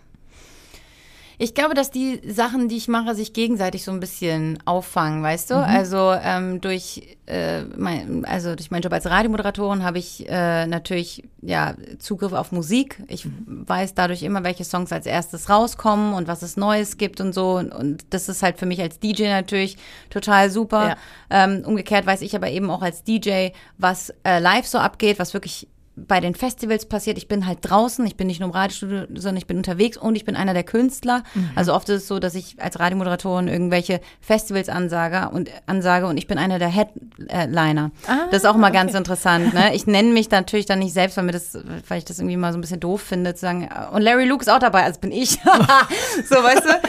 Ich 1.42 1.54
glaube, 1.54 1.72
dass 1.72 1.90
die 1.90 2.20
Sachen, 2.28 2.68
die 2.68 2.76
ich 2.76 2.86
mache, 2.86 3.14
sich 3.14 3.32
gegenseitig 3.32 3.82
so 3.82 3.92
ein 3.92 3.98
bisschen 3.98 4.58
auffangen, 4.66 5.22
weißt 5.22 5.50
du? 5.50 5.54
Also 5.54 6.12
ähm, 6.22 6.60
durch 6.60 7.16
äh, 7.24 7.62
mein, 7.62 8.26
also 8.26 8.54
durch 8.54 8.70
meinen 8.70 8.82
Job 8.82 8.92
als 8.92 9.06
Radiomoderatorin 9.06 9.82
habe 9.82 9.98
ich 9.98 10.28
äh, 10.28 10.66
natürlich 10.66 11.24
ja 11.40 11.76
Zugriff 11.98 12.34
auf 12.34 12.52
Musik. 12.52 13.02
Ich 13.08 13.26
weiß 13.46 13.94
dadurch 13.94 14.22
immer, 14.22 14.44
welche 14.44 14.64
Songs 14.64 14.92
als 14.92 15.06
erstes 15.06 15.48
rauskommen 15.48 16.12
und 16.12 16.28
was 16.28 16.42
es 16.42 16.58
Neues 16.58 16.98
gibt 16.98 17.22
und 17.22 17.32
so. 17.32 17.52
Und, 17.52 17.72
und 17.72 18.04
das 18.10 18.28
ist 18.28 18.42
halt 18.42 18.58
für 18.58 18.66
mich 18.66 18.82
als 18.82 18.98
DJ 18.98 19.28
natürlich 19.28 19.78
total 20.10 20.50
super. 20.50 20.88
Ja. 20.88 20.96
Ähm, 21.30 21.62
umgekehrt 21.64 22.04
weiß 22.04 22.20
ich 22.20 22.36
aber 22.36 22.50
eben 22.50 22.68
auch 22.68 22.82
als 22.82 23.02
DJ, 23.02 23.48
was 23.78 24.12
äh, 24.24 24.40
live 24.40 24.66
so 24.66 24.76
abgeht, 24.76 25.18
was 25.18 25.32
wirklich 25.32 25.68
bei 26.06 26.20
den 26.20 26.34
Festivals 26.34 26.86
passiert. 26.86 27.18
Ich 27.18 27.28
bin 27.28 27.46
halt 27.46 27.58
draußen, 27.62 28.06
ich 28.06 28.16
bin 28.16 28.26
nicht 28.26 28.40
nur 28.40 28.48
im 28.48 28.54
Radiostudio, 28.54 29.04
sondern 29.14 29.36
ich 29.36 29.46
bin 29.46 29.56
unterwegs 29.56 29.96
und 29.96 30.14
ich 30.14 30.24
bin 30.24 30.36
einer 30.36 30.54
der 30.54 30.64
Künstler. 30.64 31.22
Also 31.54 31.74
oft 31.74 31.88
ist 31.88 32.02
es 32.02 32.08
so, 32.08 32.18
dass 32.18 32.34
ich 32.34 32.56
als 32.60 32.78
Radiomoderatorin 32.78 33.48
irgendwelche 33.48 34.00
Festivals 34.20 34.68
ansage 34.68 35.30
und 35.34 35.50
ansage 35.66 36.06
und 36.06 36.16
ich 36.16 36.26
bin 36.26 36.38
einer 36.38 36.58
der 36.58 36.68
Headliner. 36.68 37.90
das 38.30 38.42
ist 38.42 38.46
auch 38.46 38.56
mal 38.56 38.70
ganz 38.70 38.94
interessant. 38.94 39.54
Ne? 39.54 39.70
Ich 39.80 39.86
nenne 39.86 40.12
mich 40.12 40.30
natürlich 40.30 40.66
dann 40.66 40.80
nicht 40.80 40.92
selbst, 40.92 41.16
weil 41.16 41.24
mir 41.24 41.32
das, 41.32 41.56
weil 41.88 41.98
ich 41.98 42.04
das 42.04 42.18
irgendwie 42.18 42.36
mal 42.36 42.52
so 42.52 42.58
ein 42.58 42.60
bisschen 42.60 42.80
doof 42.80 43.00
finde, 43.00 43.34
zu 43.34 43.42
sagen, 43.42 43.68
und 43.92 44.02
Larry 44.02 44.24
Luke 44.24 44.42
ist 44.42 44.48
auch 44.48 44.58
dabei, 44.58 44.82
also 44.84 45.00
bin 45.00 45.12
ich. 45.12 45.30
so, 46.28 46.36
weißt 46.36 46.64
du? 46.64 46.70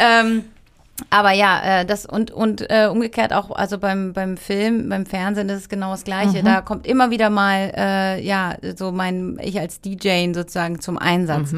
Ähm, 0.00 0.44
aber 1.10 1.32
ja, 1.32 1.80
äh, 1.80 1.86
das 1.86 2.06
und 2.06 2.30
und 2.30 2.68
äh, 2.70 2.88
umgekehrt 2.90 3.32
auch, 3.32 3.50
also 3.50 3.78
beim 3.78 4.12
beim 4.12 4.36
Film, 4.36 4.88
beim 4.88 5.06
Fernsehen 5.06 5.48
ist 5.48 5.60
es 5.60 5.68
genau 5.68 5.92
das 5.92 6.04
Gleiche. 6.04 6.42
Da 6.42 6.60
kommt 6.60 6.86
immer 6.86 7.10
wieder 7.10 7.30
mal 7.30 7.72
äh, 7.76 8.20
ja 8.20 8.56
so 8.76 8.92
mein 8.92 9.38
ich 9.40 9.58
als 9.58 9.80
DJ 9.80 10.32
sozusagen 10.32 10.80
zum 10.80 10.98
Einsatz. 10.98 11.52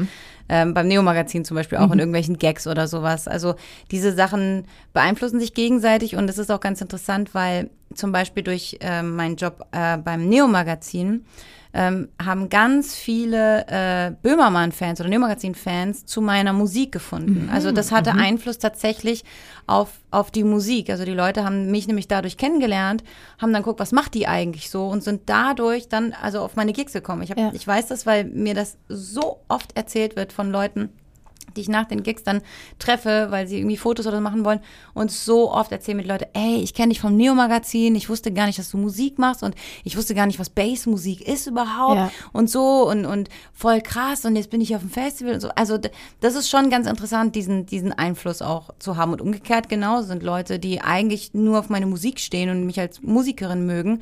Ähm, 0.49 0.73
beim 0.73 0.89
Neo-Magazin 0.89 1.45
zum 1.45 1.55
Beispiel 1.55 1.77
auch 1.77 1.91
in 1.91 1.99
irgendwelchen 1.99 2.37
Gags 2.37 2.67
oder 2.67 2.85
sowas. 2.85 3.29
Also 3.29 3.55
diese 3.89 4.11
Sachen 4.11 4.65
beeinflussen 4.91 5.39
sich 5.39 5.53
gegenseitig 5.53 6.17
und 6.17 6.29
es 6.29 6.37
ist 6.37 6.51
auch 6.51 6.59
ganz 6.59 6.81
interessant, 6.81 7.33
weil 7.33 7.69
zum 7.93 8.11
Beispiel 8.11 8.43
durch 8.43 8.77
ähm, 8.81 9.15
meinen 9.15 9.37
Job 9.37 9.65
äh, 9.71 9.97
beim 9.97 10.27
Neo-Magazin 10.27 11.25
ähm, 11.73 12.09
haben 12.21 12.49
ganz 12.49 12.95
viele 12.95 13.65
äh, 13.67 14.11
Böhmermann-Fans 14.21 14.99
oder 14.99 15.09
Neo-Magazin-Fans 15.09 16.05
zu 16.05 16.21
meiner 16.21 16.53
Musik 16.53 16.91
gefunden. 16.91 17.49
Also 17.51 17.71
das 17.71 17.91
hatte 17.91 18.11
Einfluss 18.13 18.57
tatsächlich 18.57 19.23
auf, 19.67 19.99
auf 20.11 20.31
die 20.31 20.43
Musik. 20.43 20.89
Also 20.89 21.05
die 21.05 21.13
Leute 21.13 21.43
haben 21.45 21.71
mich 21.71 21.87
nämlich 21.87 22.07
dadurch 22.07 22.37
kennengelernt, 22.37 23.03
haben 23.41 23.53
dann 23.53 23.61
geguckt, 23.61 23.79
was 23.79 23.91
macht 23.93 24.13
die 24.15 24.27
eigentlich 24.27 24.69
so 24.69 24.87
und 24.87 25.01
sind 25.03 25.23
dadurch 25.27 25.87
dann 25.87 26.13
also 26.21 26.41
auf 26.41 26.55
meine 26.55 26.73
Gigs 26.73 26.93
gekommen. 26.93 27.21
Ich, 27.23 27.31
hab, 27.31 27.37
Ja. 27.37 27.51
ich 27.53 27.65
weiß 27.65 27.87
das, 27.87 28.05
weil 28.05 28.25
mir 28.25 28.53
das 28.53 28.77
so 28.89 29.39
oft 29.47 29.77
erzählt 29.77 30.15
wird 30.17 30.33
von 30.33 30.51
Leuten, 30.51 30.89
die 31.55 31.61
ich 31.61 31.69
nach 31.69 31.85
den 31.85 32.03
Gigs 32.03 32.23
dann 32.23 32.41
treffe, 32.79 33.27
weil 33.29 33.47
sie 33.47 33.57
irgendwie 33.57 33.77
Fotos 33.77 34.07
oder 34.07 34.17
so 34.17 34.21
machen 34.21 34.45
wollen. 34.45 34.59
Und 34.93 35.11
so 35.11 35.51
oft 35.51 35.71
erzählen 35.71 35.97
mir 35.97 36.03
die 36.03 36.09
Leute, 36.09 36.27
ey, 36.33 36.57
ich 36.61 36.73
kenne 36.73 36.89
dich 36.89 37.01
vom 37.01 37.15
Neo-Magazin, 37.15 37.95
ich 37.95 38.09
wusste 38.09 38.31
gar 38.31 38.45
nicht, 38.45 38.59
dass 38.59 38.69
du 38.71 38.77
Musik 38.77 39.19
machst 39.19 39.43
und 39.43 39.55
ich 39.83 39.97
wusste 39.97 40.15
gar 40.15 40.25
nicht, 40.25 40.39
was 40.39 40.49
Bassmusik 40.49 41.21
ist 41.27 41.47
überhaupt 41.47 41.95
Ja. 41.95 42.11
und 42.33 42.49
so 42.49 42.89
und, 42.89 43.05
und 43.05 43.29
voll 43.53 43.81
krass 43.81 44.25
und 44.25 44.35
jetzt 44.35 44.49
bin 44.49 44.61
ich 44.61 44.75
auf 44.75 44.81
dem 44.81 44.89
Festival 44.89 45.33
und 45.33 45.39
so. 45.41 45.49
Also 45.55 45.77
das 46.19 46.35
ist 46.35 46.49
schon 46.49 46.69
ganz 46.69 46.87
interessant, 46.87 47.35
diesen, 47.35 47.65
diesen 47.65 47.93
Einfluss 47.93 48.41
auch 48.41 48.71
zu 48.79 48.97
haben. 48.97 49.11
Und 49.11 49.21
umgekehrt 49.21 49.69
genau 49.69 50.01
sind 50.01 50.23
Leute, 50.23 50.59
die 50.59 50.81
eigentlich 50.81 51.33
nur 51.33 51.59
auf 51.59 51.69
meine 51.69 51.85
Musik 51.85 52.19
stehen 52.19 52.49
und 52.49 52.65
mich 52.65 52.79
als 52.79 53.01
Musikerin 53.01 53.65
mögen, 53.65 54.01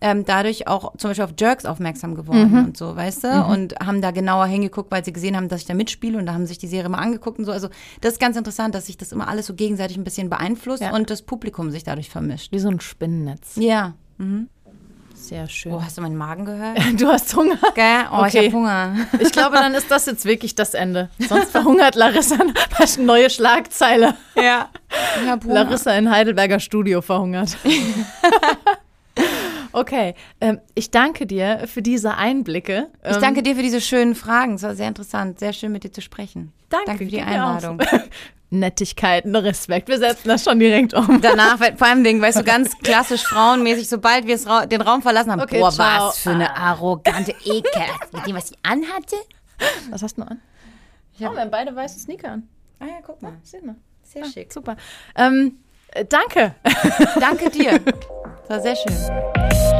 ähm, 0.00 0.24
dadurch 0.24 0.66
auch 0.68 0.96
zum 0.96 1.10
Beispiel 1.10 1.24
auf 1.24 1.32
Jerks 1.38 1.64
aufmerksam 1.64 2.14
geworden 2.14 2.50
Mhm. 2.52 2.64
und 2.66 2.76
so, 2.76 2.94
weißt 2.94 3.24
du? 3.24 3.44
Und 3.44 3.74
haben 3.84 4.00
da 4.02 4.10
genauer 4.10 4.46
hingeguckt, 4.46 4.90
weil 4.90 5.04
sie 5.04 5.12
gesehen 5.12 5.36
haben, 5.36 5.48
dass 5.48 5.60
ich 5.62 5.66
da 5.66 5.74
mitspiele 5.74 6.18
und 6.18 6.26
da 6.26 6.34
haben 6.34 6.46
sich 6.46 6.58
die 6.58 6.66
Serie 6.66 6.88
mal 6.90 6.98
angeguckt 6.98 7.38
und 7.38 7.44
so. 7.44 7.52
Also 7.52 7.68
das 8.00 8.14
ist 8.14 8.18
ganz 8.20 8.36
interessant, 8.36 8.74
dass 8.74 8.86
sich 8.86 8.96
das 8.98 9.12
immer 9.12 9.28
alles 9.28 9.46
so 9.46 9.54
gegenseitig 9.54 9.96
ein 9.96 10.04
bisschen 10.04 10.28
beeinflusst 10.30 10.82
Ja. 10.82 10.92
und 10.94 11.08
das 11.10 11.22
Publikum 11.22 11.70
sich 11.70 11.84
dadurch 11.84 12.10
vermischt. 12.10 12.52
Wie 12.52 12.58
so 12.58 12.68
ein 12.68 12.80
Spinnennetz. 12.80 13.52
Ja. 13.56 13.94
Sehr 15.14 15.48
schön. 15.48 15.72
Oh, 15.72 15.82
hast 15.82 15.96
du 15.96 16.02
meinen 16.02 16.16
Magen 16.16 16.44
gehört? 16.44 16.76
Du 17.00 17.06
hast 17.08 17.34
Hunger? 17.34 17.56
Gell? 17.74 18.04
Oh, 18.12 18.24
ich 18.26 18.34
Okay. 18.34 18.46
hab 18.48 18.52
Hunger. 18.52 18.96
Ich 19.20 19.32
glaube, 19.32 19.56
dann 19.56 19.72
ist 19.74 19.90
das 19.90 20.04
jetzt 20.06 20.24
wirklich 20.26 20.54
das 20.54 20.74
Ende. 20.74 21.08
Sonst 21.18 21.50
verhungert 21.50 21.94
Larissa. 21.94 22.36
Eine 22.36 23.06
neue 23.06 23.30
Schlagzeile. 23.30 24.14
Ja. 24.36 24.68
Ich. 25.24 25.44
Larissa 25.46 25.92
in 25.96 26.10
Heidelberger 26.10 26.60
Studio 26.60 27.00
verhungert. 27.00 27.56
okay, 29.74 30.14
ähm, 30.40 30.60
ich 30.74 30.90
danke 30.90 31.26
dir 31.26 31.64
für 31.66 31.82
diese 31.82 32.14
Einblicke. 32.16 32.88
Ich 33.08 33.16
danke 33.18 33.42
dir 33.42 33.54
für 33.56 33.62
diese 33.62 33.80
schönen 33.80 34.14
Fragen. 34.14 34.54
Es 34.54 34.62
war 34.62 34.74
sehr 34.74 34.88
interessant. 34.88 35.38
Sehr 35.38 35.52
schön, 35.52 35.72
mit 35.72 35.84
dir 35.84 35.92
zu 35.92 36.00
sprechen. 36.00 36.52
Danke, 36.70 36.86
danke 36.86 37.04
für 37.04 37.10
die. 37.10 37.20
Einladung. 37.20 37.80
Nettigkeit, 38.50 39.24
Respekt. 39.26 39.88
Wir 39.88 39.98
setzen 39.98 40.28
das 40.28 40.44
schon 40.44 40.60
direkt 40.60 40.94
um. 40.94 41.20
Danach, 41.22 41.58
vor 41.58 41.86
allem 41.88 42.04
Ding, 42.04 42.20
weißt 42.22 42.38
du, 42.38 42.44
ganz 42.44 42.78
klassisch 42.82 43.24
frauenmäßig, 43.24 43.88
sobald 43.88 44.26
wir 44.26 44.38
ra 44.46 44.66
den 44.66 44.80
Raum 44.80 45.02
verlassen 45.02 45.32
haben, 45.32 45.40
Okay, 45.40 45.58
boah, 45.58 45.72
ciao. 45.72 46.08
was 46.08 46.18
für 46.18 46.30
eine 46.30 46.56
arrogante 46.56 47.32
Ekel. 47.44 47.82
Mit 48.12 48.26
dem, 48.26 48.36
was 48.36 48.48
sie 48.48 48.56
anhatte? 48.62 49.16
Was 49.90 50.02
hast 50.02 50.16
du 50.16 50.20
noch 50.22 50.28
an? 50.30 50.40
Ich 51.16 51.24
hab- 51.24 51.32
oh, 51.32 51.34
wir 51.34 51.42
haben 51.42 51.50
beide 51.50 51.74
weiße 51.74 51.98
Sneaker 51.98 52.30
an. 52.32 52.48
Ah 52.78 52.86
ja, 52.86 52.92
guck 53.04 53.20
mal. 53.22 53.32
Sieh 53.42 53.60
mal. 53.60 53.74
Sehr 54.04 54.22
Ah, 54.24 54.28
schick. 54.28 54.52
Super. 54.52 54.76
Ähm, 55.16 55.58
äh, 55.88 56.04
danke. 56.04 56.54
Danke 57.18 57.50
dir. 57.50 57.80
Das 58.46 58.58
war 58.58 58.60
sehr 58.60 58.76
schön. 58.76 59.73